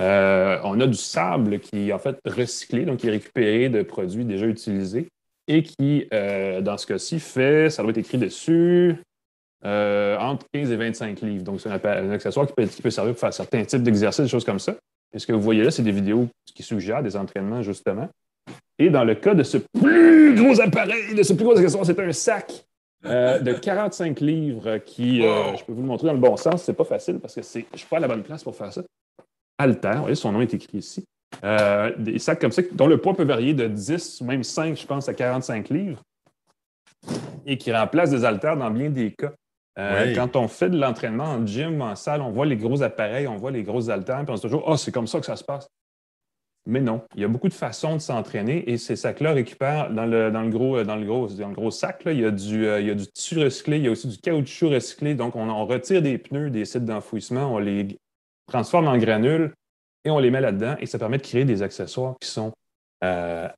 euh, 0.00 0.58
on 0.64 0.80
a 0.80 0.86
du 0.86 0.96
sable 0.96 1.60
qui 1.60 1.88
est 1.88 1.92
en 1.92 1.98
fait 1.98 2.18
recyclé, 2.24 2.84
donc 2.84 2.98
qui 2.98 3.08
est 3.08 3.10
récupéré 3.10 3.68
de 3.68 3.82
produits 3.82 4.24
déjà 4.24 4.46
utilisés 4.46 5.08
et 5.48 5.62
qui, 5.62 6.08
euh, 6.12 6.60
dans 6.60 6.78
ce 6.78 6.86
cas-ci, 6.86 7.20
fait, 7.20 7.70
ça 7.70 7.82
doit 7.82 7.90
être 7.90 7.98
écrit 7.98 8.18
dessus, 8.18 8.96
euh, 9.64 10.11
entre 10.32 10.46
15 10.52 10.70
et 10.70 10.76
25 10.76 11.20
livres. 11.22 11.44
Donc, 11.44 11.60
c'est 11.60 11.70
un, 11.70 12.10
accessoire 12.10 12.46
qui 12.46 12.52
peut, 12.54 12.66
qui 12.66 12.82
peut, 12.82 12.90
servir 12.90 13.12
pour 13.12 13.20
faire 13.20 13.34
certains 13.34 13.64
types 13.64 13.82
d'exercices, 13.82 14.24
des 14.24 14.30
choses 14.30 14.44
comme 14.44 14.58
ça. 14.58 14.74
Et 15.14 15.18
ce 15.18 15.26
que 15.26 15.32
vous 15.32 15.42
voyez 15.42 15.62
là, 15.62 15.70
c'est 15.70 15.82
des 15.82 15.92
vidéos 15.92 16.28
qui 16.54 16.62
suggèrent 16.62 17.02
des 17.02 17.16
entraînements, 17.16 17.62
justement. 17.62 18.08
Et 18.78 18.90
dans 18.90 19.04
le 19.04 19.14
cas 19.14 19.34
de 19.34 19.42
ce 19.42 19.58
plus 19.58 20.34
gros 20.34 20.60
appareil, 20.60 21.14
de 21.14 21.22
ce 21.22 21.34
plus 21.34 21.44
gros 21.44 21.56
accessoire, 21.56 21.84
c'est 21.86 21.98
un 22.00 22.12
sac 22.12 22.64
euh, 23.04 23.38
de 23.40 23.52
45 23.52 24.20
livres 24.20 24.78
qui, 24.78 25.24
euh, 25.24 25.56
je 25.56 25.64
peux 25.64 25.72
vous 25.72 25.82
le 25.82 25.88
montrer 25.88 26.06
dans 26.06 26.12
le 26.12 26.20
bon 26.20 26.36
sens, 26.36 26.62
c'est 26.62 26.72
pas 26.72 26.84
facile 26.84 27.18
parce 27.18 27.34
que 27.34 27.42
je 27.42 27.58
ne 27.58 27.76
suis 27.76 27.88
pas 27.88 27.96
à 27.96 28.00
la 28.00 28.08
bonne 28.08 28.22
place 28.22 28.44
pour 28.44 28.54
faire 28.54 28.72
ça. 28.72 28.82
Alter, 29.58 29.92
vous 29.94 30.00
voyez, 30.02 30.14
son 30.14 30.32
nom 30.32 30.40
est 30.40 30.54
écrit 30.54 30.78
ici. 30.78 31.04
Euh, 31.44 31.92
des 31.98 32.18
sacs 32.18 32.40
comme 32.40 32.52
ça 32.52 32.62
dont 32.72 32.86
le 32.86 32.98
poids 32.98 33.14
peut 33.14 33.24
varier 33.24 33.54
de 33.54 33.66
10 33.66 34.20
ou 34.20 34.24
même 34.24 34.44
5, 34.44 34.76
je 34.76 34.86
pense, 34.86 35.08
à 35.08 35.14
45 35.14 35.68
livres 35.70 36.00
et 37.44 37.58
qui 37.58 37.72
remplacent 37.72 38.10
des 38.10 38.24
haltères 38.24 38.56
dans 38.56 38.70
bien 38.70 38.90
des 38.90 39.12
cas. 39.12 39.32
Quand 39.76 40.36
on 40.36 40.48
fait 40.48 40.70
de 40.70 40.78
l'entraînement 40.78 41.24
en 41.24 41.46
gym 41.46 41.80
en 41.80 41.96
salle, 41.96 42.20
on 42.20 42.30
voit 42.30 42.46
les 42.46 42.56
gros 42.56 42.82
appareils, 42.82 43.26
on 43.26 43.36
voit 43.36 43.50
les 43.50 43.62
grosses 43.62 43.88
haltères, 43.88 44.22
puis 44.24 44.32
on 44.32 44.36
se 44.36 44.42
dit 44.42 44.48
toujours, 44.48 44.64
oh, 44.66 44.76
c'est 44.76 44.92
comme 44.92 45.06
ça 45.06 45.18
que 45.18 45.26
ça 45.26 45.36
se 45.36 45.44
passe. 45.44 45.68
Mais 46.66 46.80
non, 46.80 47.02
il 47.16 47.22
y 47.22 47.24
a 47.24 47.28
beaucoup 47.28 47.48
de 47.48 47.54
façons 47.54 47.96
de 47.96 48.00
s'entraîner 48.00 48.70
et 48.70 48.78
ces 48.78 48.94
sacs-là 48.94 49.32
récupèrent 49.32 49.90
dans 49.90 50.06
le, 50.06 50.30
dans 50.30 50.42
le, 50.42 50.50
gros, 50.50 50.82
dans 50.84 50.94
le, 50.94 51.04
gros, 51.04 51.26
dans 51.26 51.48
le 51.48 51.54
gros 51.54 51.72
sac, 51.72 52.04
là, 52.04 52.12
il, 52.12 52.20
y 52.20 52.24
a 52.24 52.30
du, 52.30 52.66
euh, 52.66 52.80
il 52.80 52.86
y 52.86 52.90
a 52.90 52.94
du 52.94 53.06
tissu 53.06 53.36
recyclé, 53.42 53.78
il 53.78 53.84
y 53.84 53.88
a 53.88 53.90
aussi 53.90 54.06
du 54.06 54.18
caoutchouc 54.18 54.68
recyclé. 54.68 55.16
Donc, 55.16 55.34
on, 55.34 55.66
retire 55.66 56.02
des 56.02 56.18
pneus 56.18 56.50
des 56.50 56.64
sites 56.64 56.84
d'enfouissement, 56.84 57.52
on 57.52 57.58
les 57.58 57.98
transforme 58.46 58.86
en 58.86 58.96
granules 58.96 59.52
et 60.04 60.10
on 60.10 60.20
les 60.20 60.30
met 60.30 60.40
là-dedans 60.40 60.76
et 60.78 60.86
ça 60.86 60.98
permet 60.98 61.18
de 61.18 61.22
créer 61.22 61.44
des 61.44 61.62
accessoires 61.62 62.14
qui 62.20 62.28
sont 62.28 62.52
euh, 63.02 63.48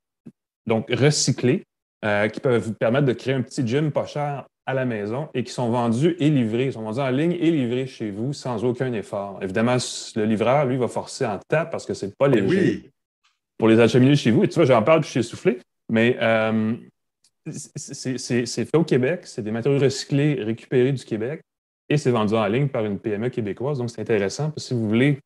donc 0.65 0.87
recyclés, 0.89 1.63
euh, 2.03 2.27
qui 2.29 2.39
peuvent 2.39 2.61
vous 2.61 2.73
permettre 2.73 3.05
de 3.05 3.13
créer 3.13 3.35
un 3.35 3.41
petit 3.41 3.65
gym 3.67 3.91
pas 3.91 4.07
cher 4.07 4.47
à 4.65 4.73
la 4.73 4.85
maison 4.85 5.29
et 5.33 5.43
qui 5.43 5.51
sont 5.51 5.69
vendus 5.69 6.15
et 6.19 6.29
livrés. 6.29 6.65
Ils 6.65 6.73
sont 6.73 6.81
vendus 6.81 6.99
en 6.99 7.09
ligne 7.09 7.33
et 7.33 7.51
livrés 7.51 7.87
chez 7.87 8.11
vous 8.11 8.33
sans 8.33 8.63
aucun 8.63 8.91
effort. 8.93 9.39
Évidemment, 9.41 9.77
le 10.15 10.25
livreur, 10.25 10.65
lui, 10.65 10.77
va 10.77 10.87
forcer 10.87 11.25
en 11.25 11.39
tape 11.47 11.71
parce 11.71 11.85
que 11.85 11.93
c'est 11.93 12.15
pas 12.17 12.27
léger. 12.27 12.47
Oui 12.47 12.91
pour 13.57 13.67
les 13.67 13.79
acheminer 13.79 14.15
chez 14.15 14.31
vous. 14.31 14.43
Et 14.43 14.47
tu 14.47 14.55
vois, 14.55 14.65
j'en 14.65 14.83
parle 14.83 15.01
puis 15.01 15.07
je 15.07 15.11
suis 15.11 15.19
essoufflé. 15.21 15.59
Mais 15.89 16.17
euh, 16.21 16.75
c'est 17.51 18.65
fait 18.65 18.77
au 18.77 18.83
Québec. 18.83 19.21
C'est 19.23 19.41
des 19.41 19.51
matériaux 19.51 19.79
recyclés 19.79 20.35
récupérés 20.43 20.91
du 20.91 21.03
Québec. 21.03 21.41
Et 21.87 21.97
c'est 21.97 22.11
vendu 22.11 22.33
en 22.33 22.47
ligne 22.47 22.67
par 22.67 22.85
une 22.85 22.99
PME 22.99 23.29
québécoise. 23.29 23.77
Donc, 23.77 23.91
c'est 23.91 24.01
intéressant. 24.01 24.45
Parce 24.45 24.55
que 24.55 24.61
si 24.61 24.73
vous 24.73 24.87
voulez, 24.87 25.19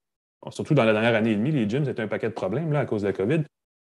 surtout 0.50 0.74
dans 0.74 0.84
la 0.84 0.92
dernière 0.92 1.16
année 1.16 1.32
et 1.32 1.36
demie, 1.36 1.52
les 1.52 1.70
gyms, 1.70 1.86
c'était 1.86 2.02
un 2.02 2.08
paquet 2.08 2.28
de 2.28 2.34
problèmes 2.34 2.72
là, 2.74 2.82
à 2.82 2.86
cause 2.86 3.02
de 3.02 3.08
la 3.08 3.14
COVID. 3.14 3.44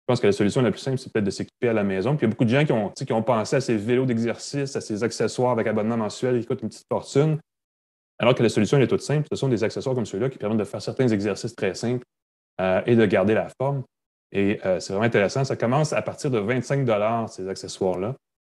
Je 0.09 0.13
pense 0.13 0.21
que 0.21 0.25
la 0.25 0.33
solution 0.33 0.63
la 0.63 0.71
plus 0.71 0.79
simple, 0.79 0.97
c'est 0.97 1.13
peut-être 1.13 1.25
de 1.25 1.29
s'équiper 1.29 1.69
à 1.69 1.73
la 1.73 1.83
maison. 1.83 2.15
Puis 2.15 2.25
il 2.25 2.29
y 2.29 2.31
a 2.31 2.31
beaucoup 2.31 2.43
de 2.43 2.49
gens 2.49 2.65
qui 2.65 2.71
ont, 2.71 2.89
qui 2.89 3.13
ont 3.13 3.21
pensé 3.21 3.57
à 3.57 3.61
ces 3.61 3.77
vélos 3.77 4.07
d'exercice, 4.07 4.75
à 4.75 4.81
ces 4.81 5.03
accessoires 5.03 5.51
avec 5.51 5.67
abonnement 5.67 5.97
mensuel 5.97 6.39
qui 6.39 6.47
coûtent 6.47 6.63
une 6.63 6.69
petite 6.69 6.87
fortune. 6.91 7.37
Alors 8.17 8.33
que 8.33 8.41
la 8.41 8.49
solution 8.49 8.77
elle 8.77 8.85
est 8.85 8.87
toute 8.87 9.03
simple. 9.03 9.27
Ce 9.31 9.35
sont 9.37 9.49
des 9.49 9.63
accessoires 9.63 9.93
comme 9.93 10.07
ceux-là 10.07 10.31
qui 10.31 10.39
permettent 10.39 10.57
de 10.57 10.63
faire 10.63 10.81
certains 10.81 11.09
exercices 11.09 11.55
très 11.55 11.75
simples 11.75 12.03
euh, 12.59 12.81
et 12.87 12.95
de 12.95 13.05
garder 13.05 13.35
la 13.35 13.49
forme. 13.61 13.83
Et 14.31 14.59
euh, 14.65 14.79
c'est 14.79 14.93
vraiment 14.93 15.05
intéressant. 15.05 15.43
Ça 15.45 15.55
commence 15.55 15.93
à 15.93 16.01
partir 16.01 16.31
de 16.31 16.39
25 16.39 16.89
ces 17.29 17.47
accessoires-là. 17.47 18.15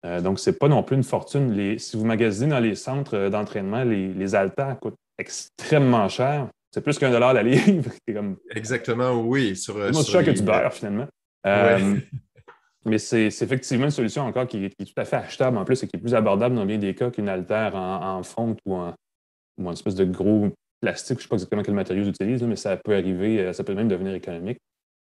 Euh, 0.07 0.21
donc, 0.21 0.39
ce 0.39 0.51
n'est 0.51 0.57
pas 0.57 0.69
non 0.69 0.85
plus 0.85 0.95
une 0.95 1.03
fortune. 1.03 1.77
si 1.81 1.97
vous 1.97 2.05
magasinez 2.05 2.51
dans 2.51 2.61
les 2.61 2.77
centres 2.77 3.29
d'entraînement, 3.29 3.83
les, 3.83 4.15
les 4.15 4.35
haltères 4.37 4.79
coûtent 4.79 4.95
extrêmement 5.19 6.09
cher. 6.09 6.47
C'est 6.73 6.81
plus 6.81 6.97
qu'un 6.97 7.11
dollar 7.11 7.35
la 7.35 7.43
livre. 7.43 7.91
Comme... 8.15 8.37
Exactement, 8.55 9.21
oui. 9.21 9.57
C'est 9.57 9.73
moins 9.73 10.05
cher 10.05 10.25
que 10.25 10.31
du 10.31 10.43
beurre, 10.43 10.73
finalement. 10.73 11.09
Mais 11.45 12.99
c'est 12.99 13.27
effectivement 13.27 13.87
une 13.87 13.91
solution 13.91 14.23
encore 14.23 14.47
qui 14.47 14.65
est, 14.65 14.71
tout 14.71 14.93
à 14.97 15.05
fait 15.05 15.17
achetable 15.17 15.59
en 15.59 15.65
plus 15.65 15.83
et 15.83 15.87
qui 15.87 15.97
est 15.97 16.01
plus 16.01 16.15
abordable 16.15 16.55
dans 16.55 16.67
bien 16.67 16.79
des 16.79 16.95
cas 16.95 17.11
qu'une 17.11 17.29
haltère 17.29 17.75
en, 17.75 18.23
fonte 18.23 18.59
ou 18.67 18.75
en, 18.75 19.73
espèce 19.73 19.95
de 19.95 20.05
gros 20.05 20.49
plastique. 20.81 21.19
Je 21.19 21.21
ne 21.21 21.23
sais 21.23 21.29
pas 21.29 21.37
exactement 21.37 21.63
quel 21.63 21.75
matériau 21.75 22.03
ils 22.05 22.09
utilisent, 22.09 22.43
mais 22.43 22.57
ça 22.57 22.77
peut 22.77 22.95
arriver, 22.95 23.53
ça 23.53 23.65
peut 23.65 23.75
même 23.75 23.89
devenir 23.89 24.15
économique 24.15 24.59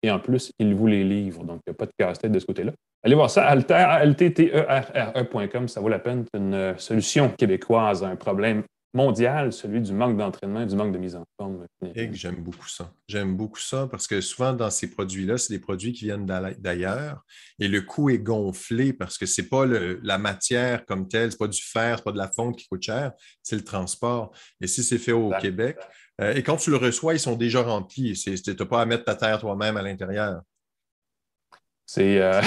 et 0.03 0.11
en 0.11 0.19
plus, 0.19 0.51
il 0.59 0.75
vous 0.75 0.87
les 0.87 1.03
livre. 1.03 1.45
Donc, 1.45 1.61
il 1.65 1.69
n'y 1.69 1.71
a 1.71 1.77
pas 1.77 1.85
de 1.85 1.93
casse-tête 1.97 2.31
de 2.31 2.39
ce 2.39 2.45
côté-là. 2.45 2.73
Allez 3.03 3.15
voir 3.15 3.29
ça, 3.29 3.47
alter, 3.47 4.51
e 4.53 5.67
ça 5.67 5.79
vaut 5.79 5.89
la 5.89 5.99
peine. 5.99 6.25
C'est 6.31 6.39
une 6.39 6.53
euh, 6.53 6.77
solution 6.77 7.29
québécoise 7.29 8.03
à 8.03 8.09
un 8.09 8.17
problème 8.17 8.63
mondial, 8.93 9.51
celui 9.51 9.81
du 9.81 9.91
manque 9.91 10.17
d'entraînement 10.17 10.61
et 10.61 10.65
du 10.65 10.75
manque 10.75 10.93
de 10.93 10.99
mise 10.99 11.15
en 11.15 11.25
forme. 11.37 11.65
j'aime 12.11 12.35
beaucoup 12.35 12.67
ça. 12.67 12.91
J'aime 13.07 13.35
beaucoup 13.35 13.59
ça 13.59 13.87
parce 13.89 14.07
que 14.07 14.21
souvent, 14.21 14.53
dans 14.53 14.69
ces 14.69 14.89
produits-là, 14.89 15.37
c'est 15.37 15.53
des 15.53 15.59
produits 15.59 15.93
qui 15.93 16.05
viennent 16.05 16.25
d'ailleurs 16.25 17.23
et 17.59 17.67
le 17.67 17.81
coût 17.81 18.09
est 18.09 18.19
gonflé 18.19 18.93
parce 18.93 19.17
que 19.17 19.25
ce 19.25 19.41
n'est 19.41 19.47
pas 19.47 19.65
la 19.65 20.17
matière 20.17 20.85
comme 20.85 21.07
telle, 21.07 21.31
ce 21.31 21.35
n'est 21.35 21.39
pas 21.39 21.47
du 21.47 21.61
fer, 21.61 21.97
ce 21.97 22.01
n'est 22.01 22.03
pas 22.03 22.11
de 22.11 22.17
la 22.17 22.31
fonte 22.31 22.57
qui 22.57 22.67
coûte 22.67 22.83
cher, 22.83 23.13
c'est 23.41 23.55
le 23.55 23.63
transport. 23.63 24.31
Et 24.61 24.67
si 24.67 24.83
c'est 24.83 24.99
fait 24.99 25.11
au 25.11 25.31
Québec, 25.41 25.77
euh, 26.21 26.33
et 26.35 26.43
quand 26.43 26.57
tu 26.57 26.69
le 26.69 26.77
reçois, 26.77 27.13
ils 27.13 27.19
sont 27.19 27.35
déjà 27.35 27.63
remplis. 27.63 28.13
Tu 28.13 28.31
n'as 28.31 28.65
pas 28.65 28.81
à 28.81 28.85
mettre 28.85 29.05
ta 29.05 29.15
terre 29.15 29.39
toi-même 29.39 29.77
à 29.77 29.81
l'intérieur. 29.81 30.41
C'est. 31.93 32.19
Euh, 32.19 32.41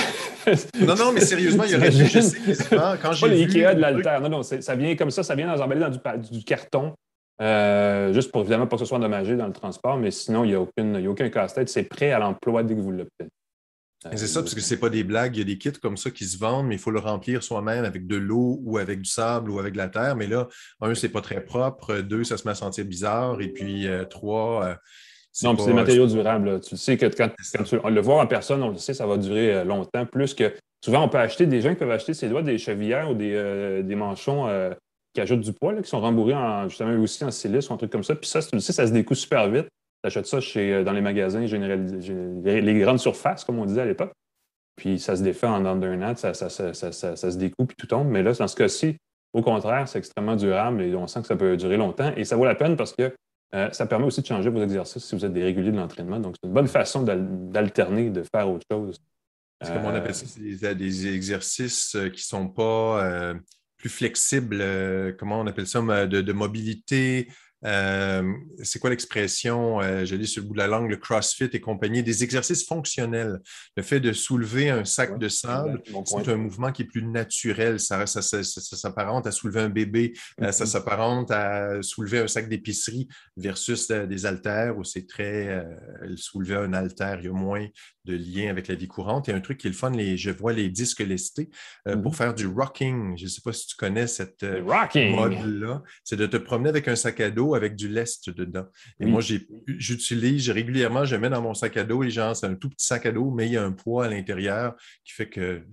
non, 0.81 0.97
non, 0.97 1.13
mais 1.13 1.21
sérieusement, 1.21 1.63
il 1.63 1.71
y 1.71 1.77
aurait 1.77 1.93
je 1.93 2.21
sais 2.21 2.67
quand 3.01 3.13
j'ai. 3.13 3.21
Pas 3.21 3.33
les 3.33 3.43
Ikea 3.45 3.77
de 3.77 3.81
l'alter. 3.81 4.19
Non, 4.21 4.29
non, 4.29 4.43
ça 4.43 4.75
vient 4.75 4.97
comme 4.97 5.13
ça, 5.13 5.23
ça 5.23 5.37
vient 5.37 5.57
emballé 5.57 5.81
dans 5.81 6.17
du, 6.17 6.43
carton. 6.43 6.95
Euh, 7.41 8.13
juste 8.13 8.33
pour 8.33 8.41
évidemment 8.41 8.67
pas 8.67 8.75
que 8.75 8.81
ce 8.81 8.87
soit 8.87 8.99
endommagé 8.99 9.37
dans 9.37 9.47
le 9.47 9.53
transport, 9.53 9.99
mais 9.99 10.11
sinon, 10.11 10.43
il 10.43 10.49
n'y 10.49 10.55
a, 11.07 11.11
aucun 11.11 11.29
casse-tête. 11.29 11.69
C'est 11.69 11.85
prêt 11.85 12.11
à 12.11 12.19
l'emploi 12.19 12.65
dès 12.65 12.75
que 12.75 12.81
vous 12.81 12.91
l'obtenez. 12.91 13.31
c'est 14.17 14.27
ça, 14.27 14.41
parce 14.41 14.53
que 14.53 14.61
ce 14.61 14.75
n'est 14.75 14.81
pas 14.81 14.91
des 14.91 15.05
blagues. 15.05 15.37
Il 15.37 15.39
y 15.39 15.43
a 15.43 15.45
des 15.45 15.59
kits 15.59 15.71
comme 15.71 15.97
ça 15.97 16.11
qui 16.11 16.25
se 16.25 16.39
vendent, 16.39 16.67
mais 16.67 16.75
il 16.75 16.81
faut 16.81 16.91
le 16.91 16.99
remplir 16.99 17.45
soi-même 17.45 17.85
avec 17.85 18.09
de 18.09 18.17
l'eau 18.17 18.59
ou 18.65 18.79
avec 18.79 19.01
du 19.01 19.09
sable 19.09 19.53
ou 19.53 19.61
avec 19.61 19.75
de 19.75 19.79
la 19.79 19.89
terre. 19.89 20.17
Mais 20.17 20.27
là, 20.27 20.49
un, 20.81 20.93
c'est 20.97 21.09
pas 21.09 21.21
très 21.21 21.45
propre. 21.45 21.99
Deux, 21.99 22.25
ça 22.25 22.37
se 22.37 22.49
met 22.49 22.51
à 22.51 22.57
sentir 22.57 22.85
bizarre. 22.85 23.41
Et 23.41 23.53
puis, 23.53 23.87
trois, 24.11 24.77
non, 25.43 25.57
c'est 25.59 25.67
des 25.67 25.73
matériaux 25.73 26.07
durables. 26.07 26.61
Tu 26.61 26.77
sais 26.77 26.97
que 26.97 27.07
quand, 27.07 27.29
tu 27.65 27.77
le 27.77 28.01
vois 28.01 28.23
en 28.23 28.27
personne, 28.27 28.63
on 28.63 28.71
le 28.71 28.79
sait, 28.79 28.95
ça 28.95 29.07
va 29.07 29.17
durer 29.19 29.55
euh, 29.55 29.65
longtemps. 29.65 30.07
Plus 30.07 30.35
que 30.35 30.55
souvent, 30.83 31.05
on 31.05 31.09
peut 31.09 31.19
acheter, 31.19 31.47
des 31.47 31.61
gens 31.61 31.71
qui 31.71 31.77
peuvent 31.77 31.91
acheter 31.91 32.29
doigts, 32.29 32.43
des 32.43 32.59
chevillères 32.59 33.11
ou 33.11 33.15
des, 33.15 33.33
euh, 33.35 33.97
manchons 33.97 34.49
euh, 34.49 34.71
qui 35.15 35.21
ajoutent 35.21 35.41
du 35.41 35.53
poids, 35.53 35.75
qui 35.83 35.89
sont 35.89 36.01
rembourrés 36.01 36.35
en, 36.35 36.69
justement 36.69 36.99
aussi 37.03 37.25
en 37.25 37.31
silice 37.31 37.69
ou 37.69 37.75
un 37.75 37.77
truc 37.77 37.91
comme 37.91 38.05
ça. 38.05 38.15
Puis 38.15 38.29
ça, 38.29 38.41
tu 38.43 38.55
le 38.55 38.61
sais, 38.61 38.73
ça 38.73 38.87
se 38.87 38.93
découpe 38.93 39.17
super 39.17 39.49
vite. 39.51 39.69
Tu 40.03 40.07
achètes 40.09 40.27
ça 40.27 40.41
chez, 40.41 40.85
dans 40.85 40.93
les 40.93 41.01
magasins 41.01 41.41
les 41.41 42.79
grandes 42.79 43.01
surfaces, 43.01 43.45
comme 43.45 43.59
on 43.59 43.67
disait 43.67 43.83
à 43.83 43.87
l'époque. 43.87 44.13
Puis 44.77 44.99
ça 44.99 45.17
se 45.17 45.23
défait 45.23 45.47
en 45.47 45.65
under 45.65 45.91
an, 46.07 46.15
ça, 46.17 46.35
ça, 46.35 46.51
ça, 46.51 46.93
ça, 46.93 47.17
se 47.17 47.37
découpe 47.37 47.73
et 47.73 47.75
tout 47.79 47.87
tombe. 47.87 48.09
Mais 48.09 48.23
là, 48.23 48.33
dans 48.33 48.47
ce 48.47 48.57
cas-ci, 48.57 48.97
au 49.33 49.43
contraire, 49.43 49.89
c'est 49.89 49.99
extrêmement 49.99 50.37
durable 50.37 50.83
et 50.83 50.95
on 50.95 51.07
sent 51.07 51.23
que 51.23 51.27
ça 51.27 51.37
peut 51.37 51.57
durer 51.57 51.79
longtemps. 51.79 52.13
Et 52.17 52.25
ça 52.25 52.37
vaut 52.37 52.45
la 52.45 52.55
peine 52.55 52.77
parce 52.77 52.93
que 52.93 53.13
euh, 53.55 53.71
ça 53.71 53.87
permet 53.87 54.07
aussi 54.07 54.23
de 54.23 54.27
changer 54.27 54.51
vos 54.51 54.63
exercices 54.63 55.05
si 55.05 55.15
vous 55.15 55.25
êtes 55.25 55.33
des 55.33 55.45
réguliers 55.45 55.73
de 55.73 55.77
l'entraînement. 55.77 56.19
Donc, 56.19 56.37
c'est 56.41 56.49
une 56.49 56.55
bonne 56.55 56.69
façon 56.69 57.03
d'alterner, 57.03 58.11
de 58.11 58.23
faire 58.23 58.51
autre 58.51 58.67
chose. 58.71 59.01
Est-ce 59.61 59.71
qu'on 59.71 59.89
appelle 59.89 60.15
ça? 60.15 60.27
C'est 60.27 60.75
des, 60.75 61.15
exercices 61.15 61.95
euh, 61.95 62.09
qui 62.09 62.21
ne 62.21 62.41
sont 62.41 62.49
pas 62.49 63.05
euh, 63.05 63.35
plus 63.79 63.89
flexibles, 63.89 64.63
comment 65.19 65.41
on 65.41 65.47
appelle 65.47 65.67
ça, 65.67 65.81
de 66.07 66.33
mobilité, 66.33 67.29
euh, 67.65 68.33
c'est 68.63 68.79
quoi 68.79 68.91
l'expression? 68.91 69.81
Euh, 69.81 70.05
je 70.05 70.15
lis 70.15 70.27
sur 70.27 70.43
le 70.43 70.49
bout 70.49 70.55
de 70.55 70.59
la 70.59 70.67
langue, 70.67 70.91
le 70.91 70.97
CrossFit 70.97 71.49
et 71.53 71.61
compagnie, 71.61 72.03
des 72.03 72.23
exercices 72.23 72.67
fonctionnels. 72.67 73.41
Le 73.77 73.83
fait 73.83 74.01
de 74.01 74.13
soulever 74.13 74.71
un 74.71 74.85
sac 74.85 75.19
de 75.19 75.29
sable, 75.29 75.83
c'est 76.05 76.29
un 76.29 76.37
mouvement 76.37 76.71
qui 76.71 76.83
est 76.83 76.87
plus 76.87 77.05
naturel. 77.05 77.81
Ça, 77.81 78.07
s'apparente 78.07 79.27
à 79.27 79.33
soulever 79.33 79.61
un 79.61 79.69
bébé, 79.69 80.13
euh, 80.43 80.53
ça 80.53 80.65
mm-hmm. 80.65 80.69
s'apparente 80.69 81.31
à 81.31 81.83
soulever 81.83 82.19
un 82.19 82.29
sac 82.29 82.49
d'épicerie 82.49 83.09
versus 83.37 83.89
des 83.89 84.27
haltères 84.27 84.77
où 84.77 84.85
c'est 84.85 85.07
très 85.07 85.65
soulever 86.17 86.57
un 86.57 86.73
haltère, 86.73 87.19
il 87.21 87.27
y 87.27 87.29
a 87.29 87.33
moins 87.33 87.67
de 88.05 88.15
lien 88.15 88.51
avec 88.51 88.69
la 88.69 88.75
vie 88.75 88.87
courante. 88.87 89.29
Et 89.29 89.33
un 89.33 89.41
truc 89.41 89.59
qui 89.59 89.67
est 89.67 89.71
le 89.71 89.77
fun, 89.77 89.91
les, 89.91 90.17
je 90.17 90.31
vois 90.31 90.53
les 90.53 90.69
disques 90.69 91.01
lestés 91.01 91.51
pour 91.85 91.95
mm-hmm. 91.95 92.15
faire 92.15 92.35
du 92.35 92.47
rocking. 92.47 93.17
Je 93.17 93.25
ne 93.25 93.29
sais 93.29 93.41
pas 93.43 93.53
si 93.53 93.67
tu 93.67 93.77
connais 93.77 94.07
cette 94.07 94.45
mode-là. 94.45 95.83
C'est 96.05 96.17
de 96.17 96.27
te 96.27 96.37
promener 96.37 96.69
avec 96.69 96.89
un 96.89 96.97
sac 96.97 97.21
à 97.21 97.31
dos 97.31 97.56
avec 97.57 97.75
du 97.75 97.89
lest 97.89 98.31
dedans. 98.31 98.67
Et 99.01 99.07
moi, 99.07 99.21
j'utilise 99.67 100.51
régulièrement, 100.51 101.05
je 101.05 101.17
mets 101.17 101.31
dans 101.31 101.43
mon 101.43 101.55
sac 101.55 101.77
à 101.77 101.85
dos 101.85 102.03
et 102.03 102.11
genre, 102.11 102.37
c'est 102.37 102.47
un 102.47 102.55
tout 102.55 102.69
petit 102.69 102.87
sac 102.87 103.07
à 103.07 103.13
dos, 103.13 103.31
mais 103.31 103.47
il 103.47 103.53
y 103.53 103.57
a 103.57 103.65
un 103.65 103.73
poids 103.73 104.07
à 104.07 104.09
l'intérieur 104.09 104.75
qui 105.05 105.13
fait 105.13 105.29
que 105.29 105.67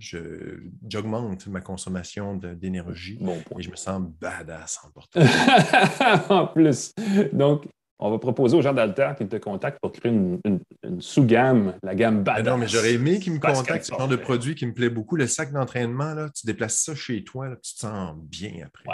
j'augmente 0.88 1.46
ma 1.46 1.60
consommation 1.60 2.36
d'énergie 2.36 3.18
et 3.58 3.62
je 3.62 3.70
me 3.70 3.76
sens 3.76 4.02
badass 4.20 4.80
en 4.84 4.90
portant. 4.90 5.20
en 6.28 6.46
plus. 6.46 6.92
Donc, 7.32 7.66
on 7.98 8.10
va 8.10 8.18
proposer 8.18 8.56
aux 8.56 8.62
gens 8.62 8.74
d'Alter 8.74 9.12
qui 9.16 9.26
te 9.26 9.36
contactent 9.36 9.78
pour 9.80 9.92
créer 9.92 10.12
une, 10.12 10.40
sous-gamme, 10.98 11.78
la 11.82 11.94
gamme 11.94 12.24
badass. 12.24 12.52
non, 12.52 12.58
mais 12.58 12.68
j'aurais 12.68 12.94
aimé 12.94 13.18
qu'ils 13.20 13.34
me 13.34 13.38
contactent, 13.38 13.86
ce 13.86 13.92
genre 13.92 14.08
de 14.08 14.16
produit 14.16 14.54
qui 14.54 14.66
me 14.66 14.74
plaît 14.74 14.90
beaucoup. 14.90 15.16
Le 15.16 15.26
sac 15.26 15.52
d'entraînement, 15.52 16.28
tu 16.34 16.46
déplaces 16.46 16.78
ça 16.78 16.94
chez 16.94 17.22
toi, 17.24 17.56
tu 17.62 17.74
te 17.74 17.78
sens 17.78 18.16
bien 18.16 18.66
après. 18.66 18.84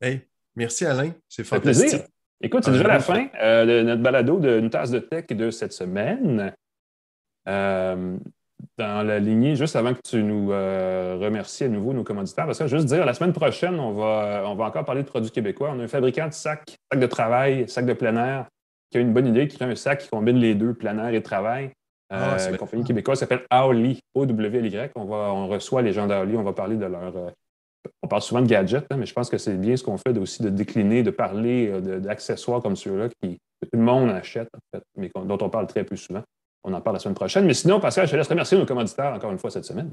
Ouais. 0.00 0.28
Merci 0.56 0.84
Alain, 0.84 1.12
c'est 1.28 1.44
fantastique. 1.44 2.02
Écoute, 2.42 2.64
c'est 2.64 2.72
déjà 2.72 2.88
la 2.88 3.00
fin 3.00 3.28
euh, 3.40 3.64
de 3.64 3.86
notre 3.86 4.02
balado 4.02 4.40
de 4.40 4.58
une 4.58 4.68
tasse 4.68 4.90
de 4.90 4.98
tech 4.98 5.26
de 5.28 5.50
cette 5.50 5.72
semaine. 5.72 6.52
Euh, 7.48 8.16
dans 8.78 9.06
la 9.06 9.18
lignée, 9.18 9.54
juste 9.54 9.76
avant 9.76 9.92
que 9.94 10.00
tu 10.04 10.22
nous 10.22 10.52
euh, 10.52 11.16
remercies 11.20 11.64
à 11.64 11.68
nouveau 11.68 11.92
nos 11.92 12.04
commanditaires, 12.04 12.46
parce 12.46 12.58
que 12.58 12.66
juste 12.66 12.86
dire, 12.86 13.04
la 13.04 13.14
semaine 13.14 13.32
prochaine, 13.32 13.78
on 13.78 13.92
va, 13.92 14.44
on 14.46 14.54
va 14.54 14.64
encore 14.64 14.84
parler 14.84 15.02
de 15.02 15.08
produits 15.08 15.30
québécois. 15.30 15.72
On 15.74 15.80
a 15.80 15.84
un 15.84 15.88
fabricant 15.88 16.26
de 16.26 16.32
sacs, 16.32 16.76
sacs 16.90 17.00
de 17.00 17.06
travail, 17.06 17.68
sacs 17.68 17.86
de 17.86 17.92
plein 17.92 18.16
air, 18.16 18.46
qui 18.90 18.98
a 18.98 19.00
une 19.00 19.12
bonne 19.12 19.26
idée, 19.26 19.46
qui 19.46 19.56
crée 19.56 19.66
un 19.66 19.74
sac 19.74 20.00
qui 20.00 20.08
combine 20.08 20.36
les 20.36 20.54
deux, 20.54 20.74
plein 20.74 20.98
air 20.98 21.14
et 21.14 21.22
travail. 21.22 21.70
Ah, 22.10 22.36
une 22.50 22.58
compagnie 22.58 22.84
québécoise 22.84 23.18
s'appelle 23.18 23.46
Aoli, 23.50 24.00
O-W-L-Y. 24.14 24.92
On, 24.96 25.10
on 25.10 25.48
reçoit 25.48 25.80
les 25.80 25.92
gens 25.92 26.06
d'Aoli, 26.06 26.36
on 26.36 26.42
va 26.42 26.52
parler 26.52 26.76
de 26.76 26.84
leur 26.84 27.32
on 28.02 28.08
parle 28.08 28.22
souvent 28.22 28.42
de 28.42 28.46
gadgets, 28.46 28.86
hein, 28.90 28.96
mais 28.96 29.06
je 29.06 29.12
pense 29.12 29.28
que 29.28 29.38
c'est 29.38 29.56
bien 29.56 29.76
ce 29.76 29.84
qu'on 29.84 29.98
fait 29.98 30.16
aussi 30.18 30.42
de 30.42 30.48
décliner, 30.48 31.02
de 31.02 31.10
parler 31.10 31.68
euh, 31.68 32.00
d'accessoires 32.00 32.60
comme 32.60 32.76
ceux-là 32.76 33.08
que 33.08 33.26
tout 33.26 33.68
le 33.72 33.78
monde 33.78 34.10
achète, 34.10 34.48
en 34.54 34.76
fait, 34.76 34.84
mais 34.96 35.10
dont 35.14 35.38
on 35.40 35.50
parle 35.50 35.66
très 35.66 35.84
peu 35.84 35.96
souvent. 35.96 36.22
On 36.64 36.72
en 36.74 36.80
parle 36.80 36.96
la 36.96 37.00
semaine 37.00 37.14
prochaine. 37.14 37.44
Mais 37.44 37.54
sinon, 37.54 37.80
Pascal, 37.80 38.06
je 38.06 38.12
te 38.12 38.16
laisse 38.16 38.28
remercier 38.28 38.56
nos 38.56 38.66
commanditaires 38.66 39.12
encore 39.12 39.32
une 39.32 39.38
fois 39.38 39.50
cette 39.50 39.64
semaine. 39.64 39.92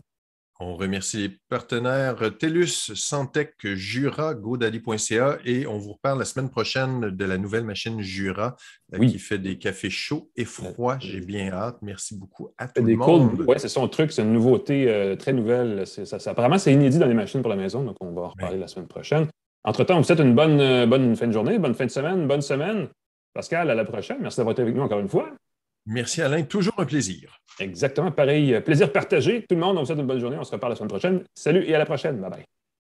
On 0.61 0.75
remercie 0.75 1.17
les 1.17 1.37
partenaires 1.47 2.17
TELUS, 2.37 2.91
Santec, 2.93 3.55
Jura, 3.63 4.33
godaddy.ca 4.33 5.37
et 5.45 5.65
on 5.65 5.77
vous 5.77 5.93
reparle 5.93 6.19
la 6.19 6.25
semaine 6.25 6.49
prochaine 6.49 7.11
de 7.11 7.25
la 7.25 7.37
nouvelle 7.37 7.63
machine 7.63 8.01
Jura 8.01 8.57
euh, 8.93 8.99
qui 8.99 9.19
fait 9.19 9.37
des 9.37 9.57
cafés 9.57 9.89
chauds 9.89 10.29
et 10.35 10.43
froids. 10.43 10.97
J'ai 10.99 11.21
bien 11.21 11.53
hâte. 11.53 11.77
Merci 11.81 12.17
beaucoup 12.17 12.49
à 12.57 12.67
tout 12.67 12.83
le 12.83 12.93
monde. 12.97 13.45
Oui, 13.47 13.55
c'est 13.57 13.69
son 13.69 13.87
truc, 13.87 14.11
c'est 14.11 14.21
une 14.21 14.33
nouveauté 14.33 14.89
euh, 14.89 15.15
très 15.15 15.31
nouvelle. 15.31 15.85
apparemment, 16.25 16.57
c'est 16.57 16.73
inédit 16.73 16.99
dans 16.99 17.07
les 17.07 17.13
machines 17.13 17.41
pour 17.41 17.51
la 17.51 17.55
maison, 17.55 17.83
donc 17.83 17.95
on 18.01 18.11
va 18.11 18.23
en 18.23 18.27
reparler 18.27 18.57
la 18.57 18.67
semaine 18.67 18.87
prochaine. 18.87 19.27
Entre-temps, 19.63 19.97
vous 19.97 20.03
souhaite 20.03 20.19
une 20.19 20.35
bonne, 20.35 20.59
euh, 20.59 20.85
bonne 20.85 21.15
fin 21.15 21.27
de 21.27 21.31
journée, 21.31 21.57
bonne 21.57 21.73
fin 21.73 21.85
de 21.85 21.91
semaine, 21.91 22.27
bonne 22.27 22.41
semaine. 22.41 22.89
Pascal, 23.33 23.69
à 23.69 23.75
la 23.75 23.85
prochaine. 23.85 24.17
Merci 24.19 24.37
d'avoir 24.37 24.51
été 24.51 24.61
avec 24.61 24.75
nous 24.75 24.81
encore 24.81 24.99
une 24.99 25.07
fois. 25.07 25.29
Merci 25.89 26.21
Alain, 26.21 26.43
toujours 26.43 26.75
un 26.77 26.85
plaisir. 26.85 27.35
Exactement, 27.59 28.11
pareil. 28.11 28.61
Plaisir 28.61 28.91
partagé. 28.91 29.43
Tout 29.49 29.55
le 29.55 29.61
monde, 29.61 29.75
on 29.77 29.81
vous 29.81 29.87
souhaite 29.87 29.99
une 29.99 30.05
bonne 30.05 30.19
journée. 30.19 30.37
On 30.39 30.43
se 30.43 30.51
reparle 30.51 30.73
la 30.73 30.75
semaine 30.75 30.89
prochaine. 30.89 31.23
Salut 31.33 31.65
et 31.65 31.73
à 31.73 31.79
la 31.79 31.85
prochaine. 31.85 32.21
Bye 32.21 32.29
bye. 32.29 32.45